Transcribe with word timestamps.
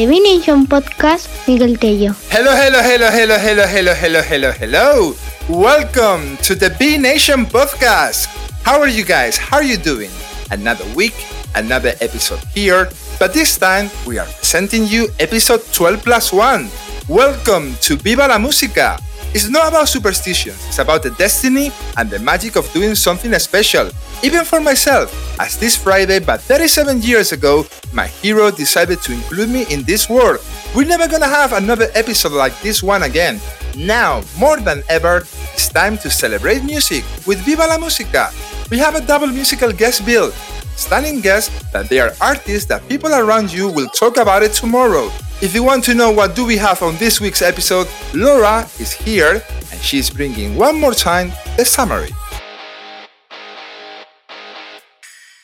The 0.00 0.06
Be 0.06 0.16
Nation 0.16 0.64
Podcast, 0.64 1.28
Miguel 1.44 1.76
Tello. 1.76 2.16
Hello, 2.32 2.56
hello, 2.56 2.80
hello, 2.80 3.10
hello, 3.12 3.36
hello, 3.36 3.66
hello, 3.68 3.92
hello, 3.92 4.22
hello, 4.24 4.50
hello. 4.56 5.14
Welcome 5.46 6.38
to 6.40 6.54
the 6.54 6.72
Be 6.80 6.96
Nation 6.96 7.44
Podcast. 7.44 8.24
How 8.64 8.80
are 8.80 8.88
you 8.88 9.04
guys? 9.04 9.36
How 9.36 9.58
are 9.58 9.62
you 9.62 9.76
doing? 9.76 10.08
Another 10.50 10.88
week, 10.96 11.12
another 11.54 11.92
episode 12.00 12.40
here, 12.56 12.88
but 13.20 13.34
this 13.36 13.58
time 13.60 13.92
we 14.08 14.16
are 14.16 14.24
presenting 14.40 14.88
you 14.88 15.12
episode 15.20 15.60
12 15.76 16.00
plus 16.00 16.32
1. 16.32 16.70
Welcome 17.06 17.76
to 17.84 18.00
Viva 18.00 18.24
la 18.24 18.40
Música. 18.40 18.96
It's 19.36 19.52
not 19.52 19.68
about 19.68 19.86
superstitions, 19.92 20.56
it's 20.66 20.80
about 20.80 21.02
the 21.02 21.12
destiny 21.20 21.72
and 22.00 22.08
the 22.08 22.20
magic 22.24 22.56
of 22.56 22.64
doing 22.72 22.94
something 22.94 23.36
special. 23.36 23.92
Even 24.22 24.44
for 24.44 24.60
myself, 24.60 25.08
as 25.40 25.56
this 25.56 25.76
Friday, 25.76 26.18
but 26.20 26.42
37 26.42 27.00
years 27.00 27.32
ago, 27.32 27.64
my 27.94 28.06
hero 28.06 28.50
decided 28.50 29.00
to 29.00 29.12
include 29.12 29.48
me 29.48 29.64
in 29.70 29.82
this 29.84 30.10
world. 30.10 30.44
We're 30.76 30.86
never 30.86 31.08
gonna 31.08 31.26
have 31.26 31.54
another 31.54 31.88
episode 31.94 32.32
like 32.32 32.52
this 32.60 32.82
one 32.82 33.04
again. 33.04 33.40
Now, 33.74 34.20
more 34.38 34.60
than 34.60 34.82
ever, 34.90 35.24
it's 35.54 35.68
time 35.70 35.96
to 35.98 36.10
celebrate 36.10 36.62
music 36.64 37.02
with 37.26 37.40
Viva 37.48 37.64
la 37.64 37.78
Música. 37.78 38.28
We 38.70 38.76
have 38.76 38.94
a 38.94 39.00
double 39.00 39.28
musical 39.28 39.72
guest 39.72 40.04
bill. 40.04 40.32
Stunning 40.76 41.20
guests 41.20 41.50
that 41.72 41.88
they 41.88 41.98
are 41.98 42.12
artists 42.20 42.68
that 42.68 42.86
people 42.88 43.14
around 43.14 43.50
you 43.50 43.68
will 43.72 43.88
talk 43.88 44.18
about 44.18 44.42
it 44.42 44.52
tomorrow. 44.52 45.10
If 45.40 45.54
you 45.54 45.64
want 45.64 45.82
to 45.84 45.94
know 45.94 46.10
what 46.10 46.36
do 46.36 46.44
we 46.44 46.58
have 46.58 46.82
on 46.82 46.96
this 46.96 47.22
week's 47.22 47.40
episode, 47.40 47.88
Laura 48.12 48.68
is 48.78 48.92
here 48.92 49.42
and 49.72 49.80
she's 49.80 50.10
bringing 50.10 50.56
one 50.56 50.78
more 50.78 50.92
time 50.92 51.32
the 51.56 51.64
summary. 51.64 52.12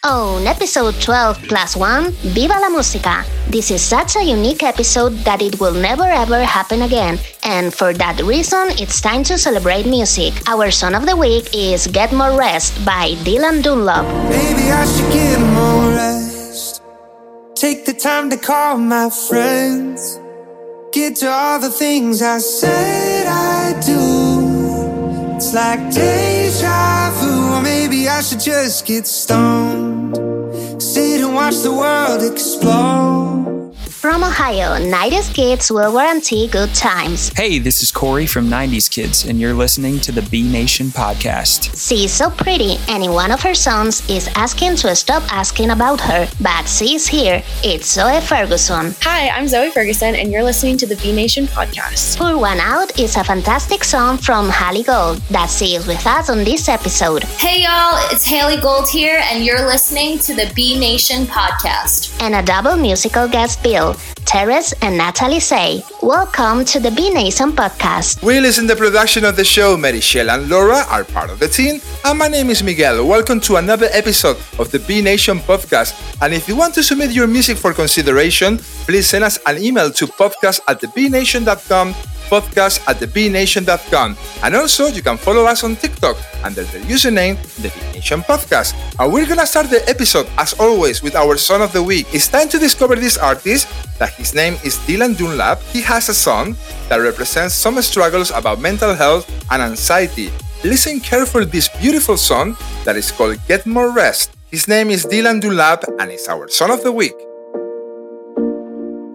Oh, 0.08 0.36
On 0.36 0.46
episode 0.46 0.94
12 1.00 1.48
plus 1.48 1.74
1, 1.74 2.12
Viva 2.30 2.54
la 2.60 2.70
Música. 2.70 3.24
This 3.50 3.72
is 3.72 3.82
such 3.82 4.14
a 4.14 4.22
unique 4.22 4.62
episode 4.62 5.12
that 5.24 5.42
it 5.42 5.58
will 5.58 5.74
never 5.74 6.04
ever 6.04 6.44
happen 6.44 6.82
again, 6.82 7.18
and 7.42 7.74
for 7.74 7.92
that 7.94 8.22
reason, 8.22 8.68
it's 8.78 9.00
time 9.00 9.24
to 9.24 9.36
celebrate 9.36 9.84
music. 9.84 10.32
Our 10.46 10.70
song 10.70 10.94
of 10.94 11.06
the 11.06 11.16
week 11.16 11.50
is 11.52 11.88
Get 11.88 12.12
More 12.12 12.38
Rest 12.38 12.78
by 12.86 13.18
Dylan 13.26 13.64
Dunlap. 13.64 14.06
Maybe 14.30 14.70
I 14.70 14.86
should 14.86 15.10
get 15.10 15.40
more 15.42 15.90
rest. 15.90 16.82
Take 17.56 17.84
the 17.84 17.94
time 17.94 18.30
to 18.30 18.36
call 18.36 18.78
my 18.78 19.10
friends. 19.10 20.20
Get 20.92 21.16
to 21.16 21.28
all 21.28 21.58
the 21.58 21.70
things 21.70 22.22
I 22.22 22.38
said 22.38 23.26
I 23.26 23.74
do. 23.82 25.34
It's 25.34 25.52
like 25.52 25.90
deja 25.90 27.10
vu, 27.18 27.58
or 27.58 27.60
maybe 27.60 28.08
I 28.08 28.22
should 28.22 28.40
just 28.40 28.86
get 28.86 29.06
stoned. 29.06 29.95
Watch 31.36 31.56
the 31.56 31.70
world 31.70 32.22
explode. 32.22 33.55
From 34.06 34.22
Ohio, 34.22 34.78
90s 34.78 35.34
kids 35.34 35.68
will 35.68 35.92
guarantee 35.92 36.46
good 36.46 36.72
times. 36.76 37.36
Hey, 37.36 37.58
this 37.58 37.82
is 37.82 37.90
Corey 37.90 38.24
from 38.24 38.48
90s 38.48 38.88
Kids, 38.88 39.24
and 39.24 39.40
you're 39.40 39.52
listening 39.52 39.98
to 39.98 40.12
the 40.12 40.22
Be 40.30 40.44
Nation 40.44 40.90
podcast. 40.90 41.74
She's 41.74 42.12
so 42.12 42.30
pretty, 42.30 42.76
and 42.88 43.02
in 43.02 43.10
one 43.10 43.32
of 43.32 43.42
her 43.42 43.52
songs 43.52 44.08
is 44.08 44.28
asking 44.36 44.76
to 44.76 44.94
stop 44.94 45.24
asking 45.32 45.70
about 45.70 46.00
her, 46.02 46.28
but 46.40 46.68
she's 46.68 47.04
here. 47.08 47.42
It's 47.64 47.90
Zoe 47.90 48.20
Ferguson. 48.20 48.94
Hi, 49.00 49.28
I'm 49.30 49.48
Zoe 49.48 49.72
Ferguson, 49.72 50.14
and 50.14 50.30
you're 50.30 50.44
listening 50.44 50.76
to 50.78 50.86
the 50.86 50.94
Be 51.02 51.10
Nation 51.10 51.48
podcast. 51.48 52.16
Pour 52.16 52.38
One 52.38 52.60
Out 52.60 52.96
is 53.00 53.16
a 53.16 53.24
fantastic 53.24 53.82
song 53.82 54.18
from 54.18 54.50
Haley 54.50 54.84
Gold 54.84 55.16
that 55.30 55.50
she 55.50 55.74
is 55.74 55.84
with 55.88 56.06
us 56.06 56.30
on 56.30 56.44
this 56.44 56.68
episode. 56.68 57.24
Hey 57.24 57.64
y'all, 57.64 57.98
it's 58.12 58.24
Haley 58.24 58.60
Gold 58.60 58.88
here, 58.88 59.20
and 59.24 59.44
you're 59.44 59.66
listening 59.66 60.20
to 60.20 60.32
the 60.32 60.52
Be 60.54 60.78
Nation 60.78 61.26
podcast. 61.26 62.16
And 62.22 62.36
a 62.36 62.42
double 62.44 62.76
musical 62.76 63.26
guest 63.26 63.60
bill. 63.64 63.95
Terez 64.24 64.74
and 64.82 64.96
Natalie 64.96 65.40
Shay, 65.40 65.82
Welcome 66.02 66.64
to 66.66 66.80
the 66.80 66.90
Be 66.90 67.10
Nation 67.10 67.52
podcast. 67.52 68.22
We 68.22 68.40
listen 68.40 68.66
the 68.66 68.76
production 68.76 69.24
of 69.24 69.36
the 69.36 69.44
show. 69.44 69.76
Mary 69.76 70.00
Shell 70.00 70.30
and 70.30 70.48
Laura 70.48 70.84
are 70.88 71.04
part 71.04 71.30
of 71.30 71.38
the 71.38 71.48
team, 71.48 71.80
and 72.04 72.18
my 72.18 72.28
name 72.28 72.50
is 72.50 72.62
Miguel. 72.62 73.06
Welcome 73.06 73.40
to 73.40 73.56
another 73.56 73.88
episode 73.92 74.36
of 74.58 74.70
the 74.70 74.78
Be 74.80 75.02
Nation 75.02 75.38
podcast. 75.38 75.94
And 76.22 76.32
if 76.34 76.48
you 76.48 76.56
want 76.56 76.74
to 76.74 76.82
submit 76.82 77.10
your 77.12 77.26
music 77.26 77.56
for 77.56 77.72
consideration, 77.72 78.58
please 78.86 79.06
send 79.06 79.24
us 79.24 79.38
an 79.46 79.62
email 79.62 79.90
to 79.92 80.06
podcast 80.06 80.60
at 80.68 80.80
thebenation.com 80.80 81.94
podcast 82.28 82.82
at 82.88 82.98
thebenation.com. 82.98 84.16
And 84.42 84.54
also, 84.54 84.86
you 84.86 85.02
can 85.02 85.16
follow 85.16 85.44
us 85.44 85.64
on 85.64 85.76
TikTok 85.76 86.16
under 86.44 86.64
the 86.64 86.78
username 86.86 87.40
The 87.62 87.72
Nation 87.92 88.20
Podcast. 88.22 88.74
And 88.98 89.12
we're 89.12 89.26
gonna 89.26 89.46
start 89.46 89.70
the 89.70 89.86
episode, 89.88 90.26
as 90.36 90.52
always, 90.60 91.02
with 91.02 91.14
our 91.16 91.36
song 91.36 91.62
of 91.62 91.72
the 91.72 91.82
week. 91.82 92.06
It's 92.12 92.28
time 92.28 92.48
to 92.50 92.58
discover 92.58 92.96
this 92.96 93.16
artist, 93.16 93.68
that 93.98 94.12
his 94.14 94.34
name 94.34 94.58
is 94.64 94.76
Dylan 94.86 95.16
Dunlap. 95.16 95.60
He 95.72 95.80
has 95.82 96.08
a 96.08 96.14
song 96.14 96.56
that 96.88 96.98
represents 96.98 97.54
some 97.54 97.80
struggles 97.82 98.30
about 98.30 98.60
mental 98.60 98.94
health 98.94 99.24
and 99.50 99.62
anxiety. 99.62 100.30
Listen 100.64 101.00
carefully 101.00 101.44
this 101.44 101.68
beautiful 101.80 102.16
song 102.16 102.56
that 102.84 102.96
is 102.96 103.10
called 103.10 103.38
Get 103.46 103.66
More 103.66 103.90
Rest. 103.92 104.32
His 104.50 104.68
name 104.68 104.90
is 104.90 105.04
Dylan 105.04 105.40
Dunlap, 105.40 105.84
and 105.98 106.10
it's 106.10 106.28
our 106.28 106.48
song 106.48 106.70
of 106.70 106.82
the 106.82 106.92
week. 106.92 107.14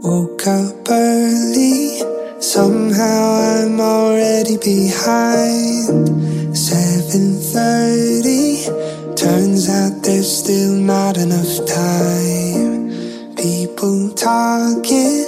Woke 0.04 0.48
up 0.48 0.90
early, 0.90 2.02
somehow 2.42 3.40
I'm 3.40 3.80
already 3.80 4.58
behind. 4.58 6.10
7:30, 6.58 8.68
turns 9.16 9.70
out 9.70 10.02
there's 10.04 10.30
still 10.42 10.74
not 10.74 11.18
enough 11.18 11.66
time. 11.66 12.90
People 13.36 14.10
talking, 14.10 15.26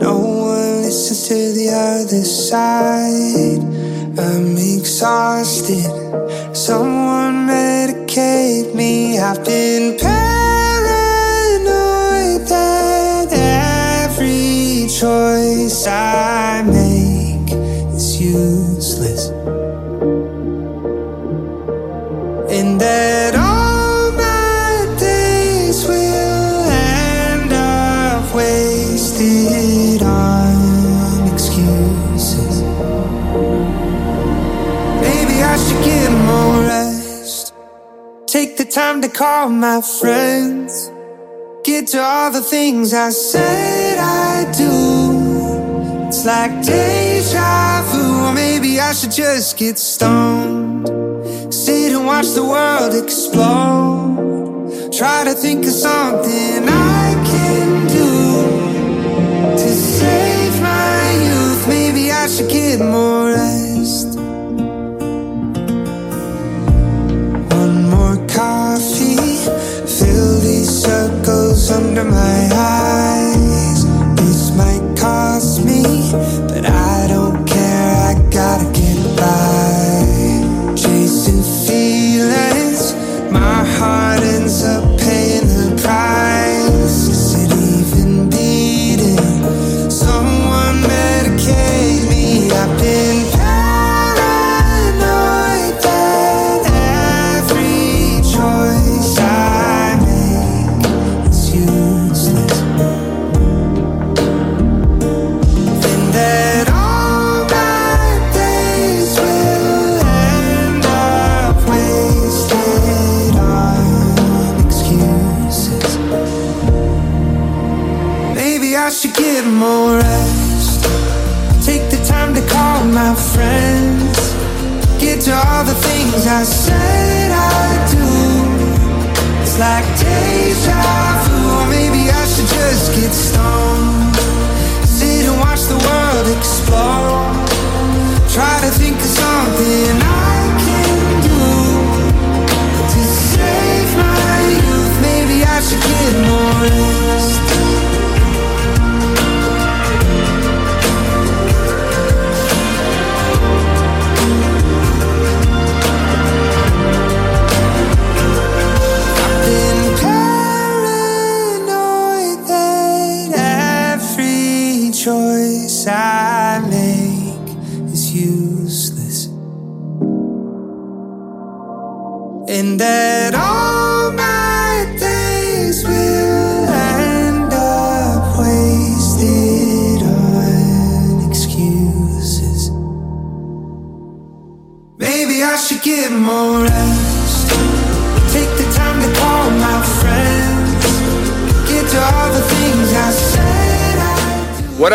no 0.00 0.18
one 0.18 0.82
listens 0.82 1.28
to 1.28 1.52
the 1.58 1.70
other 1.70 2.24
side. 2.24 3.62
I'm 4.16 4.56
exhausted, 4.56 5.90
someone 6.52 7.46
medicate 7.46 8.74
me. 8.74 9.18
I've 9.18 9.44
been 9.44 9.98
paranoid 9.98 10.33
choice 15.00 15.88
I 15.88 16.62
make 16.62 17.50
is 17.92 18.20
useless. 18.20 19.28
And 22.48 22.80
that 22.80 23.34
all 23.34 24.12
my 24.12 24.96
days 25.00 25.84
will 25.88 26.70
end 26.70 27.52
up 27.52 28.32
wasted 28.32 30.02
on 30.02 31.26
excuses. 31.32 32.62
Maybe 35.02 35.42
I 35.42 35.56
should 35.64 35.84
get 35.84 36.10
more 36.30 36.60
rest. 36.68 37.52
Take 38.28 38.56
the 38.56 38.64
time 38.64 39.02
to 39.02 39.08
call 39.08 39.48
my 39.48 39.80
friends. 39.80 40.88
Get 41.64 41.88
to 41.88 42.00
all 42.00 42.30
the 42.30 42.42
things 42.42 42.94
I 42.94 43.10
do. 43.10 43.83
Like 46.24 46.64
deja 46.64 47.82
vu, 47.92 48.24
or 48.24 48.32
maybe 48.32 48.80
I 48.80 48.94
should 48.94 49.12
just 49.12 49.58
get 49.58 49.78
stoned. 49.78 50.88
Sit 51.52 51.92
and 51.92 52.06
watch 52.06 52.28
the 52.28 52.42
world 52.42 52.94
explode. 52.94 54.90
Try 54.90 55.24
to 55.24 55.34
think 55.34 55.66
of 55.66 55.72
something 55.72 56.66
I 56.66 57.14
can 57.26 57.86
do 57.88 59.58
to 59.58 59.68
save 59.68 60.62
my 60.62 61.12
youth. 61.28 61.68
Maybe 61.68 62.10
I 62.10 62.26
should 62.26 62.48
get 62.48 62.80
more 62.80 63.26
rest. 63.26 64.18
One 67.60 67.90
more 67.90 68.16
coffee, 68.28 69.36
fill 69.86 70.40
these 70.40 70.70
circles 70.70 71.70
under 71.70 72.04
my 72.04 72.48
eyes. 72.50 72.83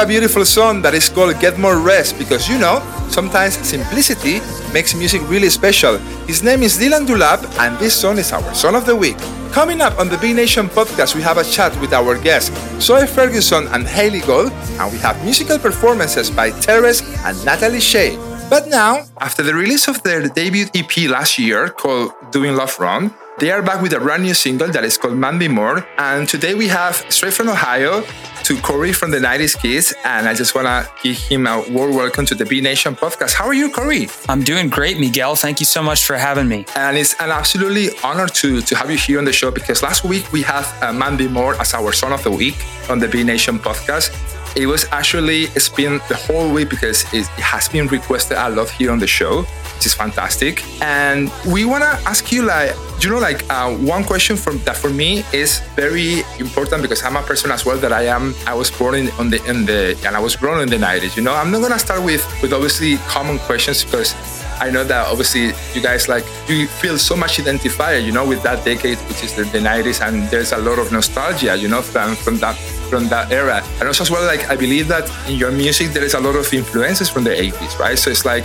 Beautiful 0.09 0.43
song 0.43 0.81
that 0.81 0.95
is 0.95 1.07
called 1.07 1.39
Get 1.39 1.59
More 1.59 1.77
Rest 1.77 2.17
because 2.17 2.49
you 2.49 2.57
know, 2.57 2.81
sometimes 3.09 3.53
simplicity 3.61 4.41
makes 4.73 4.95
music 4.95 5.21
really 5.29 5.51
special. 5.51 5.99
His 6.25 6.41
name 6.41 6.63
is 6.63 6.79
Dylan 6.79 7.05
Dunlap 7.05 7.45
and 7.59 7.77
this 7.77 7.93
song 7.93 8.17
is 8.17 8.33
our 8.33 8.41
Song 8.55 8.73
of 8.73 8.87
the 8.87 8.95
Week. 8.95 9.15
Coming 9.51 9.81
up 9.81 9.99
on 9.99 10.09
the 10.09 10.17
Be 10.17 10.33
Nation 10.33 10.65
podcast, 10.65 11.13
we 11.13 11.21
have 11.21 11.37
a 11.37 11.43
chat 11.43 11.79
with 11.79 11.93
our 11.93 12.17
guests, 12.17 12.49
Zoe 12.81 13.05
Ferguson 13.05 13.67
and 13.67 13.85
Haley 13.85 14.21
Gold, 14.21 14.51
and 14.81 14.91
we 14.91 14.97
have 14.97 15.23
musical 15.23 15.59
performances 15.59 16.31
by 16.31 16.49
Terez 16.57 17.05
and 17.23 17.37
Natalie 17.45 17.79
Shay. 17.79 18.17
But 18.49 18.67
now, 18.67 19.05
after 19.21 19.43
the 19.43 19.53
release 19.53 19.87
of 19.87 20.01
their 20.01 20.27
debut 20.27 20.65
EP 20.73 21.05
last 21.07 21.37
year 21.37 21.69
called 21.69 22.13
Doing 22.31 22.55
Love 22.55 22.79
Wrong, 22.79 23.13
they 23.37 23.51
are 23.51 23.61
back 23.61 23.79
with 23.79 23.93
a 23.93 23.99
brand 23.99 24.23
new 24.23 24.33
single 24.33 24.67
that 24.69 24.83
is 24.83 24.97
called 24.97 25.15
Mandy 25.15 25.47
Be 25.47 25.53
More. 25.53 25.87
And 25.97 26.27
today 26.27 26.55
we 26.55 26.67
have 26.67 27.05
straight 27.09 27.31
from 27.31 27.47
Ohio 27.47 28.03
to 28.49 28.59
Corey 28.63 28.91
from 28.91 29.11
the 29.11 29.19
90s 29.19 29.55
Kids. 29.61 29.93
And 30.03 30.27
I 30.27 30.33
just 30.33 30.55
want 30.55 30.65
to 30.65 30.89
give 31.03 31.17
him 31.17 31.45
a 31.45 31.63
warm 31.69 31.93
welcome 31.93 32.25
to 32.25 32.33
the 32.33 32.47
Be 32.47 32.61
Nation 32.61 32.95
podcast. 32.95 33.35
How 33.35 33.45
are 33.45 33.53
you, 33.53 33.69
Corey? 33.69 34.07
I'm 34.27 34.41
doing 34.41 34.69
great, 34.69 34.99
Miguel. 34.99 35.35
Thank 35.35 35.59
you 35.59 35.67
so 35.67 35.83
much 35.83 36.03
for 36.03 36.17
having 36.17 36.47
me. 36.47 36.65
And 36.75 36.97
it's 36.97 37.13
an 37.19 37.29
absolutely 37.29 37.89
honor 38.03 38.25
to, 38.25 38.59
to 38.61 38.75
have 38.75 38.89
you 38.89 38.97
here 38.97 39.19
on 39.19 39.25
the 39.25 39.33
show 39.33 39.51
because 39.51 39.83
last 39.83 40.03
week 40.03 40.31
we 40.31 40.41
have 40.41 40.65
uh, 40.81 40.91
Man 40.91 41.15
Be 41.15 41.27
More 41.27 41.53
as 41.61 41.75
our 41.75 41.91
Song 41.91 42.11
of 42.11 42.23
the 42.23 42.31
Week 42.31 42.55
on 42.89 42.97
the 42.97 43.07
Be 43.07 43.23
Nation 43.23 43.59
podcast. 43.59 44.09
It 44.57 44.65
was 44.65 44.85
actually, 44.91 45.43
it's 45.53 45.69
been 45.69 46.01
the 46.09 46.15
whole 46.15 46.51
week 46.51 46.71
because 46.71 47.03
it, 47.13 47.29
it 47.37 47.43
has 47.53 47.69
been 47.69 47.85
requested 47.85 48.35
a 48.35 48.49
lot 48.49 48.71
here 48.71 48.89
on 48.89 48.97
the 48.97 49.05
show, 49.05 49.45
which 49.79 49.85
is 49.85 49.93
fantastic. 49.93 50.61
And 50.81 51.31
we 51.47 51.63
want 51.63 51.83
to 51.83 51.93
ask 52.03 52.33
you, 52.33 52.41
like, 52.43 52.75
you 52.99 53.09
know, 53.09 53.17
like 53.17 53.49
uh, 53.49 53.71
one 53.77 54.03
question 54.03 54.35
from 54.35 54.57
that 54.65 54.75
for 54.75 54.89
me 54.89 55.23
is 55.31 55.61
very 55.77 56.23
important 56.37 56.81
because 56.81 57.01
I'm 57.01 57.15
a 57.15 57.21
person 57.21 57.49
as 57.49 57.65
well 57.65 57.77
that 57.77 57.93
I 57.93 58.03
am. 58.07 58.35
I 58.45 58.53
was 58.53 58.69
born 58.69 58.95
in 58.95 59.09
on 59.11 59.29
the 59.29 59.39
in 59.45 59.65
the 59.65 59.97
and 60.05 60.17
I 60.17 60.19
was 60.19 60.35
grown 60.35 60.59
in 60.59 60.67
the 60.67 60.75
90s. 60.75 61.15
You 61.15 61.23
know, 61.23 61.33
I'm 61.33 61.49
not 61.49 61.61
gonna 61.61 61.79
start 61.79 62.03
with 62.03 62.23
with 62.41 62.51
obviously 62.51 62.97
common 63.07 63.39
questions 63.47 63.85
because 63.85 64.15
I 64.59 64.69
know 64.69 64.83
that 64.83 65.07
obviously 65.07 65.53
you 65.73 65.81
guys 65.81 66.09
like 66.09 66.25
you 66.49 66.67
feel 66.67 66.97
so 66.97 67.15
much 67.15 67.39
identified, 67.39 68.03
you 68.03 68.11
know, 68.11 68.27
with 68.27 68.43
that 68.43 68.65
decade, 68.65 68.97
which 69.07 69.23
is 69.23 69.33
the, 69.33 69.45
the 69.45 69.59
90s, 69.59 70.05
and 70.05 70.27
there's 70.29 70.51
a 70.51 70.57
lot 70.57 70.77
of 70.77 70.91
nostalgia, 70.91 71.55
you 71.55 71.69
know, 71.69 71.81
from 71.81 72.15
from 72.17 72.35
that 72.39 72.57
from 72.91 73.07
that 73.07 73.31
era. 73.31 73.63
And 73.79 73.87
also 73.87 74.03
as 74.03 74.11
well, 74.11 74.25
like 74.25 74.49
I 74.49 74.57
believe 74.57 74.89
that 74.89 75.07
in 75.29 75.37
your 75.39 75.51
music 75.51 75.93
there 75.93 76.03
is 76.03 76.15
a 76.15 76.19
lot 76.19 76.35
of 76.35 76.53
influences 76.53 77.07
from 77.09 77.23
the 77.23 77.29
80s, 77.29 77.79
right? 77.79 77.97
So 77.97 78.11
it's 78.11 78.25
like 78.25 78.43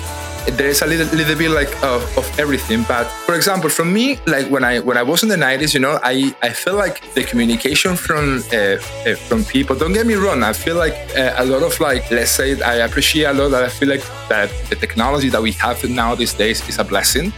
there 0.52 0.68
is 0.68 0.82
a 0.82 0.86
little, 0.86 1.06
little 1.16 1.36
bit 1.36 1.50
like 1.50 1.72
of, 1.82 2.02
of 2.16 2.38
everything. 2.38 2.84
But 2.86 3.04
for 3.26 3.34
example, 3.34 3.70
from 3.70 3.92
me, 3.92 4.18
like 4.26 4.48
when 4.48 4.64
I 4.64 4.80
when 4.80 4.96
I 4.96 5.02
was 5.02 5.22
in 5.22 5.28
the 5.28 5.36
90s, 5.36 5.74
you 5.74 5.80
know, 5.80 5.98
I 6.02 6.34
I 6.42 6.50
feel 6.50 6.76
like 6.76 7.00
the 7.14 7.24
communication 7.24 7.96
from 7.96 8.42
uh, 8.52 8.56
uh, 8.56 9.14
from 9.28 9.44
people. 9.44 9.76
Don't 9.76 9.92
get 9.92 10.06
me 10.06 10.14
wrong. 10.14 10.42
I 10.42 10.52
feel 10.52 10.76
like 10.76 10.94
uh, 11.16 11.34
a 11.36 11.44
lot 11.44 11.62
of 11.62 11.78
like 11.80 12.10
let's 12.10 12.30
say 12.30 12.60
I 12.62 12.76
appreciate 12.86 13.24
a 13.24 13.32
lot. 13.32 13.50
That 13.50 13.64
I 13.64 13.68
feel 13.68 13.88
like 13.88 14.04
that 14.28 14.50
the 14.70 14.76
technology 14.76 15.28
that 15.30 15.42
we 15.42 15.52
have 15.52 15.82
now 15.88 16.14
these 16.14 16.34
days 16.34 16.66
is 16.68 16.78
a 16.78 16.84
blessing, 16.84 17.32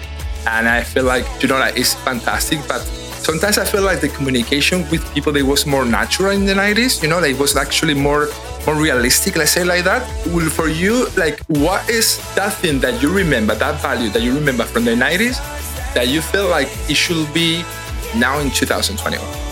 and 0.47 0.69
I 0.69 0.83
feel 0.83 1.05
like 1.05 1.27
you 1.43 1.49
know 1.49 1.59
like 1.59 1.77
it's 1.77 1.95
fantastic, 1.95 2.61
but. 2.69 3.06
Sometimes 3.27 3.59
I 3.59 3.65
feel 3.65 3.83
like 3.83 4.01
the 4.01 4.09
communication 4.09 4.89
with 4.89 5.03
people 5.13 5.33
they 5.33 5.43
was 5.43 5.67
more 5.67 5.85
natural 5.85 6.31
in 6.31 6.47
the 6.47 6.55
90s, 6.55 7.03
you 7.03 7.09
know, 7.09 7.19
like 7.19 7.37
was 7.41 7.57
actually 7.57 7.93
more 7.93 8.29
more 8.69 8.77
realistic, 8.77 9.35
let's 9.35 9.51
say 9.51 9.65
like 9.65 9.83
that. 9.83 10.07
For 10.55 10.69
you, 10.69 11.09
like 11.17 11.41
what 11.49 11.91
is 11.91 12.19
that 12.37 12.53
thing 12.53 12.79
that 12.79 13.03
you 13.03 13.13
remember, 13.13 13.57
that 13.57 13.83
value 13.83 14.11
that 14.11 14.23
you 14.23 14.33
remember 14.33 14.63
from 14.63 14.85
the 14.85 14.95
90s 14.95 15.43
that 15.95 16.07
you 16.07 16.23
feel 16.23 16.47
like 16.47 16.69
it 16.89 16.95
should 16.95 17.27
be 17.35 17.65
now 18.15 18.39
in 18.39 18.49
2021? 18.49 19.46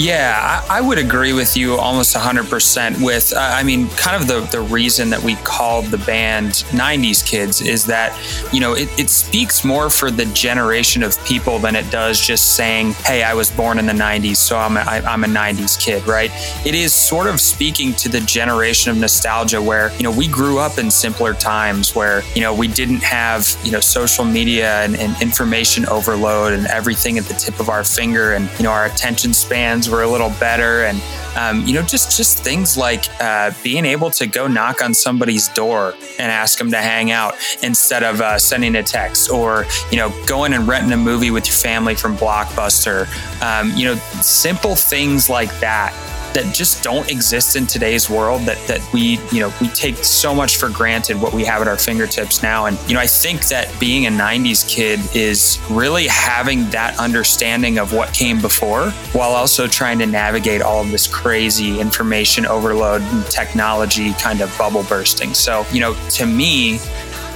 Yeah, 0.00 0.64
I, 0.66 0.78
I 0.78 0.80
would 0.80 0.96
agree 0.96 1.34
with 1.34 1.58
you 1.58 1.74
almost 1.74 2.16
100% 2.16 3.04
with, 3.04 3.34
uh, 3.34 3.38
I 3.38 3.62
mean, 3.62 3.86
kind 3.90 4.16
of 4.16 4.26
the, 4.26 4.40
the 4.50 4.62
reason 4.62 5.10
that 5.10 5.22
we 5.22 5.34
called 5.36 5.84
the 5.86 5.98
band 5.98 6.64
90s 6.70 7.22
Kids 7.22 7.60
is 7.60 7.84
that, 7.84 8.18
you 8.50 8.60
know, 8.60 8.72
it, 8.72 8.88
it 8.98 9.10
speaks 9.10 9.62
more 9.62 9.90
for 9.90 10.10
the 10.10 10.24
generation 10.24 11.02
of 11.02 11.22
people 11.26 11.58
than 11.58 11.76
it 11.76 11.90
does 11.90 12.18
just 12.18 12.56
saying, 12.56 12.92
hey, 13.04 13.22
I 13.22 13.34
was 13.34 13.50
born 13.50 13.78
in 13.78 13.84
the 13.84 13.92
90s, 13.92 14.36
so 14.36 14.56
I'm 14.56 14.78
a, 14.78 14.80
I, 14.80 15.02
I'm 15.02 15.22
a 15.22 15.26
90s 15.26 15.78
kid, 15.78 16.06
right? 16.06 16.30
It 16.64 16.74
is 16.74 16.94
sort 16.94 17.26
of 17.26 17.38
speaking 17.38 17.92
to 17.96 18.08
the 18.08 18.20
generation 18.20 18.90
of 18.90 18.96
nostalgia 18.96 19.60
where, 19.60 19.92
you 19.98 20.02
know, 20.02 20.10
we 20.10 20.28
grew 20.28 20.58
up 20.60 20.78
in 20.78 20.90
simpler 20.90 21.34
times 21.34 21.94
where, 21.94 22.22
you 22.34 22.40
know, 22.40 22.54
we 22.54 22.68
didn't 22.68 23.02
have, 23.02 23.54
you 23.64 23.70
know, 23.70 23.80
social 23.80 24.24
media 24.24 24.80
and, 24.80 24.96
and 24.96 25.20
information 25.20 25.84
overload 25.88 26.54
and 26.54 26.66
everything 26.68 27.18
at 27.18 27.24
the 27.24 27.34
tip 27.34 27.60
of 27.60 27.68
our 27.68 27.84
finger 27.84 28.32
and, 28.32 28.48
you 28.56 28.62
know, 28.62 28.70
our 28.70 28.86
attention 28.86 29.34
spans 29.34 29.89
were 29.90 30.02
a 30.02 30.08
little 30.08 30.30
better. 30.40 30.84
And 30.84 31.00
um, 31.36 31.66
you 31.66 31.74
know 31.74 31.82
just 31.82 32.16
just 32.16 32.42
things 32.42 32.76
like 32.76 33.04
uh, 33.20 33.52
being 33.62 33.84
able 33.84 34.10
to 34.12 34.26
go 34.26 34.46
knock 34.46 34.82
on 34.82 34.94
somebody's 34.94 35.48
door 35.48 35.94
and 36.18 36.32
ask 36.32 36.58
them 36.58 36.70
to 36.70 36.78
hang 36.78 37.10
out 37.10 37.34
instead 37.62 38.02
of 38.02 38.20
uh, 38.20 38.38
sending 38.38 38.74
a 38.76 38.82
text 38.82 39.30
or 39.30 39.66
you 39.90 39.96
know 39.96 40.12
going 40.26 40.52
and 40.52 40.66
renting 40.66 40.92
a 40.92 40.96
movie 40.96 41.30
with 41.30 41.46
your 41.46 41.54
family 41.54 41.94
from 41.94 42.16
blockbuster. 42.16 43.06
Um, 43.42 43.72
you 43.76 43.86
know 43.86 43.94
simple 44.22 44.74
things 44.74 45.28
like 45.28 45.52
that 45.60 45.94
that 46.34 46.54
just 46.54 46.82
don't 46.82 47.10
exist 47.10 47.56
in 47.56 47.66
today's 47.66 48.08
world 48.08 48.42
that 48.42 48.58
that 48.66 48.80
we 48.92 49.18
you 49.32 49.40
know 49.40 49.52
we 49.60 49.68
take 49.68 49.96
so 49.96 50.34
much 50.34 50.56
for 50.56 50.68
granted 50.68 51.20
what 51.20 51.32
we 51.32 51.44
have 51.44 51.62
at 51.62 51.68
our 51.68 51.76
fingertips 51.76 52.42
now. 52.42 52.66
And 52.66 52.78
you 52.88 52.94
know 52.94 53.00
I 53.00 53.06
think 53.06 53.46
that 53.48 53.68
being 53.78 54.06
a 54.06 54.10
90s 54.10 54.68
kid 54.68 55.00
is 55.14 55.58
really 55.70 56.06
having 56.06 56.68
that 56.70 56.98
understanding 56.98 57.78
of 57.78 57.92
what 57.92 58.12
came 58.12 58.40
before 58.40 58.90
while 59.12 59.30
also 59.30 59.66
trying 59.66 59.98
to 59.98 60.06
navigate 60.06 60.62
all 60.62 60.82
of 60.82 60.90
this 60.90 61.06
crazy 61.06 61.80
information 61.80 62.46
overload 62.46 63.02
and 63.02 63.26
technology 63.26 64.12
kind 64.14 64.40
of 64.40 64.56
bubble 64.56 64.84
bursting. 64.84 65.34
So 65.34 65.64
you 65.72 65.80
know 65.80 65.94
to 66.10 66.26
me 66.26 66.78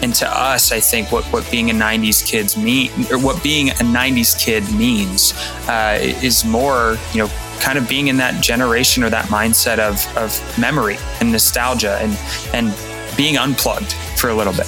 and 0.02 0.14
to 0.16 0.28
us, 0.28 0.72
I 0.72 0.80
think 0.80 1.12
what, 1.12 1.24
what 1.26 1.48
being 1.50 1.70
a 1.70 1.74
90s 1.74 2.24
kids 2.26 2.56
mean, 2.56 2.90
or 3.10 3.18
what 3.18 3.42
being 3.42 3.70
a 3.70 3.74
90s 3.74 4.38
kid 4.38 4.62
means, 4.72 5.32
uh, 5.68 5.98
is 6.00 6.44
more, 6.44 6.96
you 7.12 7.22
know, 7.22 7.30
kind 7.60 7.78
of 7.78 7.88
being 7.88 8.08
in 8.08 8.16
that 8.18 8.42
generation 8.42 9.02
or 9.02 9.10
that 9.10 9.26
mindset 9.26 9.78
of, 9.78 10.04
of 10.16 10.58
memory 10.58 10.96
and 11.20 11.32
nostalgia 11.32 11.98
and, 12.00 12.18
and 12.52 12.74
being 13.16 13.38
unplugged 13.38 13.92
for 14.16 14.30
a 14.30 14.34
little 14.34 14.52
bit. 14.52 14.66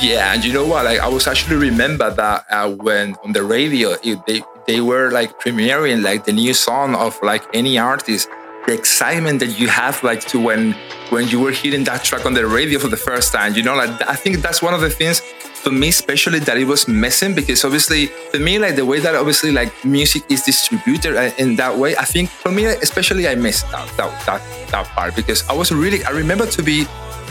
Yeah, 0.00 0.32
and 0.32 0.44
you 0.44 0.52
know 0.52 0.64
what? 0.64 0.84
Like 0.84 1.00
I 1.00 1.08
was 1.08 1.26
actually 1.26 1.56
remember 1.56 2.10
that 2.10 2.46
uh, 2.50 2.70
when 2.70 3.16
on 3.24 3.32
the 3.32 3.42
radio 3.42 3.96
it, 4.02 4.24
they 4.26 4.42
they 4.66 4.80
were 4.80 5.10
like 5.10 5.40
premiering 5.40 6.02
like 6.02 6.24
the 6.24 6.32
new 6.32 6.54
song 6.54 6.94
of 6.94 7.18
like 7.22 7.42
any 7.52 7.78
artist. 7.78 8.28
The 8.66 8.74
excitement 8.74 9.40
that 9.40 9.58
you 9.58 9.68
have 9.68 10.02
like 10.02 10.20
to 10.28 10.38
when 10.38 10.74
when 11.10 11.28
you 11.28 11.40
were 11.40 11.50
hearing 11.50 11.84
that 11.84 12.04
track 12.04 12.24
on 12.24 12.34
the 12.34 12.46
radio 12.46 12.78
for 12.78 12.88
the 12.88 12.96
first 12.96 13.32
time, 13.32 13.54
you 13.54 13.62
know, 13.62 13.76
like 13.76 13.90
I 14.08 14.14
think 14.14 14.38
that's 14.38 14.62
one 14.62 14.72
of 14.72 14.80
the 14.80 14.90
things 14.90 15.20
for 15.62 15.70
me 15.70 15.88
especially 15.90 16.40
that 16.40 16.58
it 16.58 16.64
was 16.64 16.88
missing 16.88 17.34
because 17.34 17.64
obviously 17.64 18.06
for 18.32 18.38
me 18.40 18.58
like 18.58 18.74
the 18.74 18.84
way 18.84 18.98
that 18.98 19.14
obviously 19.14 19.52
like 19.52 19.72
music 19.84 20.24
is 20.28 20.42
distributed 20.42 21.14
uh, 21.16 21.30
in 21.38 21.54
that 21.54 21.78
way 21.78 21.96
i 21.96 22.04
think 22.04 22.28
for 22.28 22.50
me 22.50 22.64
especially 22.64 23.28
i 23.28 23.34
missed 23.36 23.70
that 23.70 23.86
that 23.96 24.10
that, 24.26 24.42
that 24.72 24.86
part 24.88 25.14
because 25.14 25.48
i 25.48 25.52
was 25.52 25.70
really 25.70 26.04
i 26.04 26.10
remember 26.10 26.46
to 26.46 26.64
be 26.64 26.84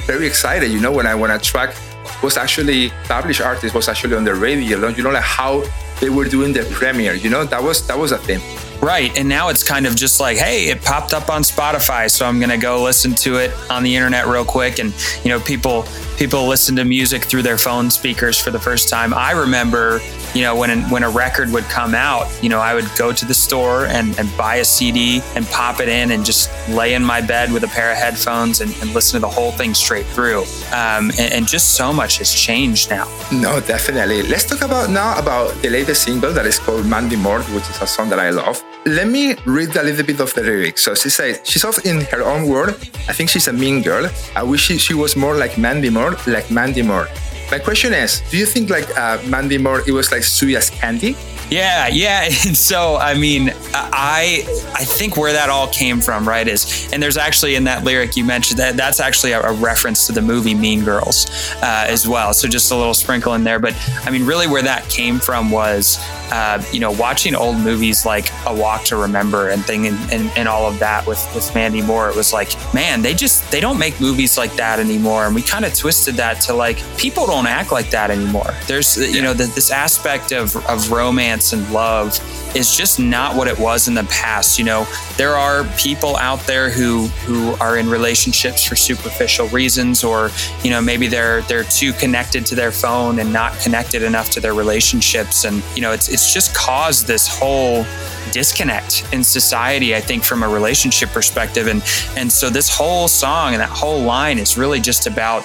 very 0.08 0.26
excited 0.26 0.72
you 0.72 0.80
know 0.80 0.94
when 0.94 1.06
i 1.06 1.14
when 1.14 1.30
a 1.30 1.38
track 1.38 1.76
was 2.24 2.38
actually 2.38 2.90
published 3.04 3.42
artist 3.42 3.76
was 3.76 3.90
actually 3.90 4.16
on 4.16 4.24
the 4.24 4.34
radio 4.34 4.88
you 4.88 5.04
know 5.04 5.12
like 5.12 5.24
how 5.24 5.62
they 6.00 6.10
were 6.10 6.26
doing 6.26 6.54
the 6.54 6.64
premiere 6.72 7.16
you 7.16 7.30
know 7.30 7.44
that 7.44 7.62
was 7.62 7.86
that 7.86 7.98
was 7.98 8.14
a 8.14 8.18
thing 8.18 8.40
Right. 8.82 9.16
And 9.16 9.30
now 9.30 9.50
it's 9.50 9.64
kind 9.64 9.86
of 9.86 9.96
just 9.96 10.20
like, 10.20 10.38
hey, 10.38 10.70
it 10.70 10.82
popped 10.82 11.14
up 11.14 11.30
on 11.30 11.44
Spotify, 11.44 12.10
so 12.10 12.26
I'm 12.26 12.40
going 12.40 12.50
to 12.50 12.58
go 12.58 12.82
listen 12.82 13.14
to 13.16 13.38
it 13.38 13.52
on 13.70 13.84
the 13.84 13.96
internet 13.96 14.26
real 14.26 14.44
quick. 14.44 14.80
And, 14.80 14.92
you 15.24 15.30
know, 15.30 15.40
people 15.40 15.86
people 16.18 16.46
listen 16.48 16.76
to 16.76 16.86
music 16.86 17.24
through 17.24 17.42
their 17.42 17.58
phone 17.58 17.90
speakers 17.90 18.40
for 18.40 18.52
the 18.52 18.60
first 18.60 18.90
time. 18.90 19.14
I 19.14 19.32
remember, 19.32 20.00
you 20.34 20.42
know, 20.42 20.56
when 20.56 20.82
when 20.90 21.04
a 21.04 21.10
record 21.10 21.52
would 21.52 21.64
come 21.66 21.94
out, 21.94 22.28
you 22.42 22.50
know, 22.50 22.60
I 22.60 22.74
would 22.74 22.90
go 22.98 23.12
to 23.12 23.26
the 23.26 23.34
store 23.34 23.86
and, 23.86 24.18
and 24.20 24.30
buy 24.36 24.58
a 24.58 24.66
CD 24.66 25.22
and 25.36 25.46
pop 25.48 25.80
it 25.80 25.88
in 25.88 26.12
and 26.12 26.26
just 26.26 26.50
lay 26.70 26.96
in 26.96 27.04
my 27.04 27.22
bed 27.22 27.52
with 27.52 27.64
a 27.64 27.68
pair 27.68 27.92
of 27.92 27.98
headphones 27.98 28.62
and, 28.62 28.72
and 28.82 28.94
listen 28.96 29.14
to 29.14 29.20
the 29.20 29.30
whole 29.30 29.52
thing 29.52 29.76
straight 29.76 30.08
through. 30.08 30.42
Um, 30.74 31.12
and, 31.20 31.34
and 31.34 31.48
just 31.48 31.76
so 31.76 31.94
much 31.94 32.18
has 32.18 32.34
changed 32.34 32.90
now. 32.90 33.06
No, 33.32 33.60
definitely. 33.60 34.24
Let's 34.24 34.46
talk 34.46 34.62
about 34.62 34.90
now 34.90 35.20
about 35.20 35.54
the 35.62 35.70
latest 35.70 36.04
single 36.04 36.34
that 36.34 36.48
is 36.48 36.58
called 36.58 36.88
Mandy 36.88 37.16
Moore, 37.16 37.42
which 37.54 37.70
is 37.70 37.80
a 37.80 37.88
song 37.88 38.10
that 38.10 38.20
I 38.20 38.32
love. 38.32 38.64
Let 38.86 39.08
me 39.08 39.36
read 39.46 39.76
a 39.76 39.84
little 39.84 40.06
bit 40.06 40.20
of 40.20 40.34
the 40.34 40.42
lyrics. 40.42 40.84
So 40.84 40.96
she 40.96 41.10
says, 41.10 41.40
she's 41.44 41.64
off 41.64 41.86
in 41.86 42.02
her 42.06 42.24
own 42.24 42.48
world. 42.48 42.76
I 43.08 43.14
think 43.14 43.30
she's 43.30 43.48
a 43.48 43.54
mean 43.54 43.84
girl. 43.84 44.10
I 44.36 44.42
wish 44.42 44.62
she, 44.62 44.80
she 44.80 44.96
was 44.96 45.16
more 45.16 45.36
like 45.36 45.56
Mandy 45.58 45.92
Moore, 45.92 46.16
like 46.26 46.50
Mandy 46.50 46.82
Moore. 46.82 47.08
My 47.52 47.60
question 47.60 47.94
is, 47.94 48.22
do 48.32 48.38
you 48.38 48.46
think 48.46 48.70
like 48.70 48.90
uh, 48.98 49.22
Mandy 49.28 49.60
Moore, 49.60 49.84
it 49.86 49.92
was 49.92 50.12
like 50.12 50.24
sweet 50.24 50.56
as 50.56 50.70
candy? 50.72 51.16
Yeah, 51.52 51.90
yeah. 51.90 52.24
And 52.48 52.58
so, 52.58 52.96
I 52.96 53.14
mean, 53.14 53.54
I 53.74 54.44
I 54.74 54.86
think 54.86 55.18
where 55.18 55.34
that 55.34 55.50
all 55.50 55.68
came 55.68 56.00
from, 56.00 56.28
right, 56.28 56.48
is, 56.48 56.90
and 56.94 57.04
there's 57.04 57.18
actually 57.18 57.56
in 57.56 57.66
that 57.66 57.84
lyric 57.84 58.16
you 58.16 58.24
mentioned 58.24 58.58
that 58.60 58.78
that's 58.78 59.00
actually 59.02 59.34
a, 59.34 59.42
a 59.42 59.54
reference 59.54 60.08
to 60.08 60.14
the 60.14 60.22
movie 60.22 60.56
Mean 60.56 60.84
Girls 60.84 61.28
uh, 61.62 61.86
as 61.88 62.08
well. 62.08 62.34
So 62.34 62.48
just 62.48 62.72
a 62.72 62.76
little 62.76 62.94
sprinkle 62.94 63.34
in 63.34 63.44
there. 63.44 63.60
But 63.60 63.76
I 64.06 64.10
mean, 64.10 64.26
really, 64.26 64.48
where 64.48 64.64
that 64.64 64.90
came 64.90 65.20
from 65.20 65.52
was, 65.52 66.00
uh, 66.32 66.64
you 66.72 66.80
know, 66.80 66.92
watching 66.92 67.36
old 67.36 67.58
movies 67.58 68.06
like 68.06 68.32
A 68.46 68.54
Walk 68.54 68.84
to 68.86 68.96
Remember 68.96 69.50
and 69.50 69.64
thing 69.64 69.88
and, 69.88 69.98
and, 70.12 70.32
and 70.38 70.48
all 70.48 70.66
of 70.66 70.80
that 70.80 71.06
with 71.06 71.24
with 71.36 71.54
Mandy 71.54 71.82
Moore. 71.82 72.10
It 72.10 72.16
was 72.16 72.34
like, 72.34 72.50
man, 72.74 73.02
they 73.02 73.14
just 73.14 73.50
they 73.52 73.60
don't 73.60 73.78
make 73.78 74.00
movies 74.00 74.38
like 74.38 74.54
that 74.56 74.80
anymore, 74.80 75.26
and 75.26 75.36
we 75.36 75.42
kind 75.42 75.66
of 75.66 75.74
twisted 75.74 76.16
that 76.16 76.42
to 76.42 76.54
like 76.54 76.78
people 76.98 77.26
don't 77.28 77.48
act 77.48 77.72
like 77.72 77.90
that 77.92 78.10
anymore. 78.10 78.54
There's 78.68 78.98
you 78.98 79.22
know 79.22 79.34
the, 79.34 79.46
this 79.46 79.72
aspect 79.72 80.32
of 80.32 80.56
of 80.68 80.92
romance 80.92 81.12
romance 81.12 81.54
and 81.54 81.74
love 81.74 82.18
is 82.56 82.76
just 82.76 83.00
not 83.00 83.36
what 83.36 83.48
it 83.48 83.58
was 83.58 83.88
in 83.88 83.94
the 83.94 84.04
past. 84.06 84.60
You 84.60 84.66
know, 84.66 84.88
there 85.18 85.36
are 85.36 85.64
people 85.78 86.16
out 86.18 86.40
there 86.42 86.70
who 86.70 87.08
who 87.26 87.54
are 87.56 87.78
in 87.78 87.90
relationships 87.90 88.64
for 88.64 88.76
superficial 88.76 89.48
reasons, 89.50 90.04
or 90.04 90.32
you 90.64 90.70
know, 90.70 90.82
maybe 90.82 91.08
they're 91.08 91.42
they're 91.44 91.64
too 91.64 91.94
connected 91.94 92.46
to 92.48 92.56
their 92.56 92.72
phone 92.72 93.20
and 93.20 93.32
not 93.32 93.58
connected 93.60 94.04
enough 94.04 94.30
to 94.32 94.40
their 94.40 94.54
relationships, 94.54 95.46
and 95.46 95.64
you 95.76 95.82
know, 95.82 95.92
it's 95.92 96.10
it's 96.10 96.34
just 96.34 96.56
caused 96.56 97.08
this 97.08 97.28
whole 97.28 97.86
disconnect 98.32 99.06
in 99.12 99.24
society 99.24 99.94
i 99.94 100.00
think 100.00 100.24
from 100.24 100.42
a 100.44 100.48
relationship 100.48 101.10
perspective 101.10 101.68
and 101.68 101.84
and 102.16 102.32
so 102.32 102.50
this 102.50 102.70
whole 102.70 103.10
song 103.10 103.54
and 103.54 103.62
that 103.62 103.70
whole 103.70 104.00
line 104.00 104.38
is 104.38 104.58
really 104.58 104.80
just 104.80 105.06
about 105.06 105.44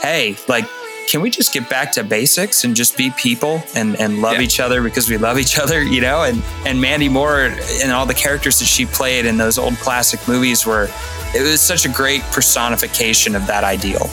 hey 0.00 0.36
like 0.46 0.64
can 1.10 1.20
we 1.20 1.28
just 1.28 1.52
get 1.52 1.68
back 1.68 1.90
to 1.90 2.04
basics 2.04 2.62
and 2.62 2.76
just 2.76 2.96
be 2.96 3.10
people 3.10 3.60
and, 3.74 3.98
and 3.98 4.22
love 4.22 4.34
yeah. 4.34 4.42
each 4.42 4.60
other 4.60 4.80
because 4.80 5.10
we 5.10 5.18
love 5.18 5.40
each 5.40 5.58
other, 5.58 5.82
you 5.82 6.00
know? 6.00 6.22
And, 6.22 6.40
and 6.64 6.80
Mandy 6.80 7.08
Moore 7.08 7.46
and 7.82 7.90
all 7.90 8.06
the 8.06 8.14
characters 8.14 8.60
that 8.60 8.66
she 8.66 8.86
played 8.86 9.26
in 9.26 9.36
those 9.36 9.58
old 9.58 9.74
classic 9.78 10.20
movies 10.28 10.64
were, 10.64 10.88
it 11.34 11.42
was 11.42 11.60
such 11.60 11.84
a 11.84 11.88
great 11.88 12.22
personification 12.30 13.34
of 13.34 13.44
that 13.48 13.64
ideal. 13.64 14.08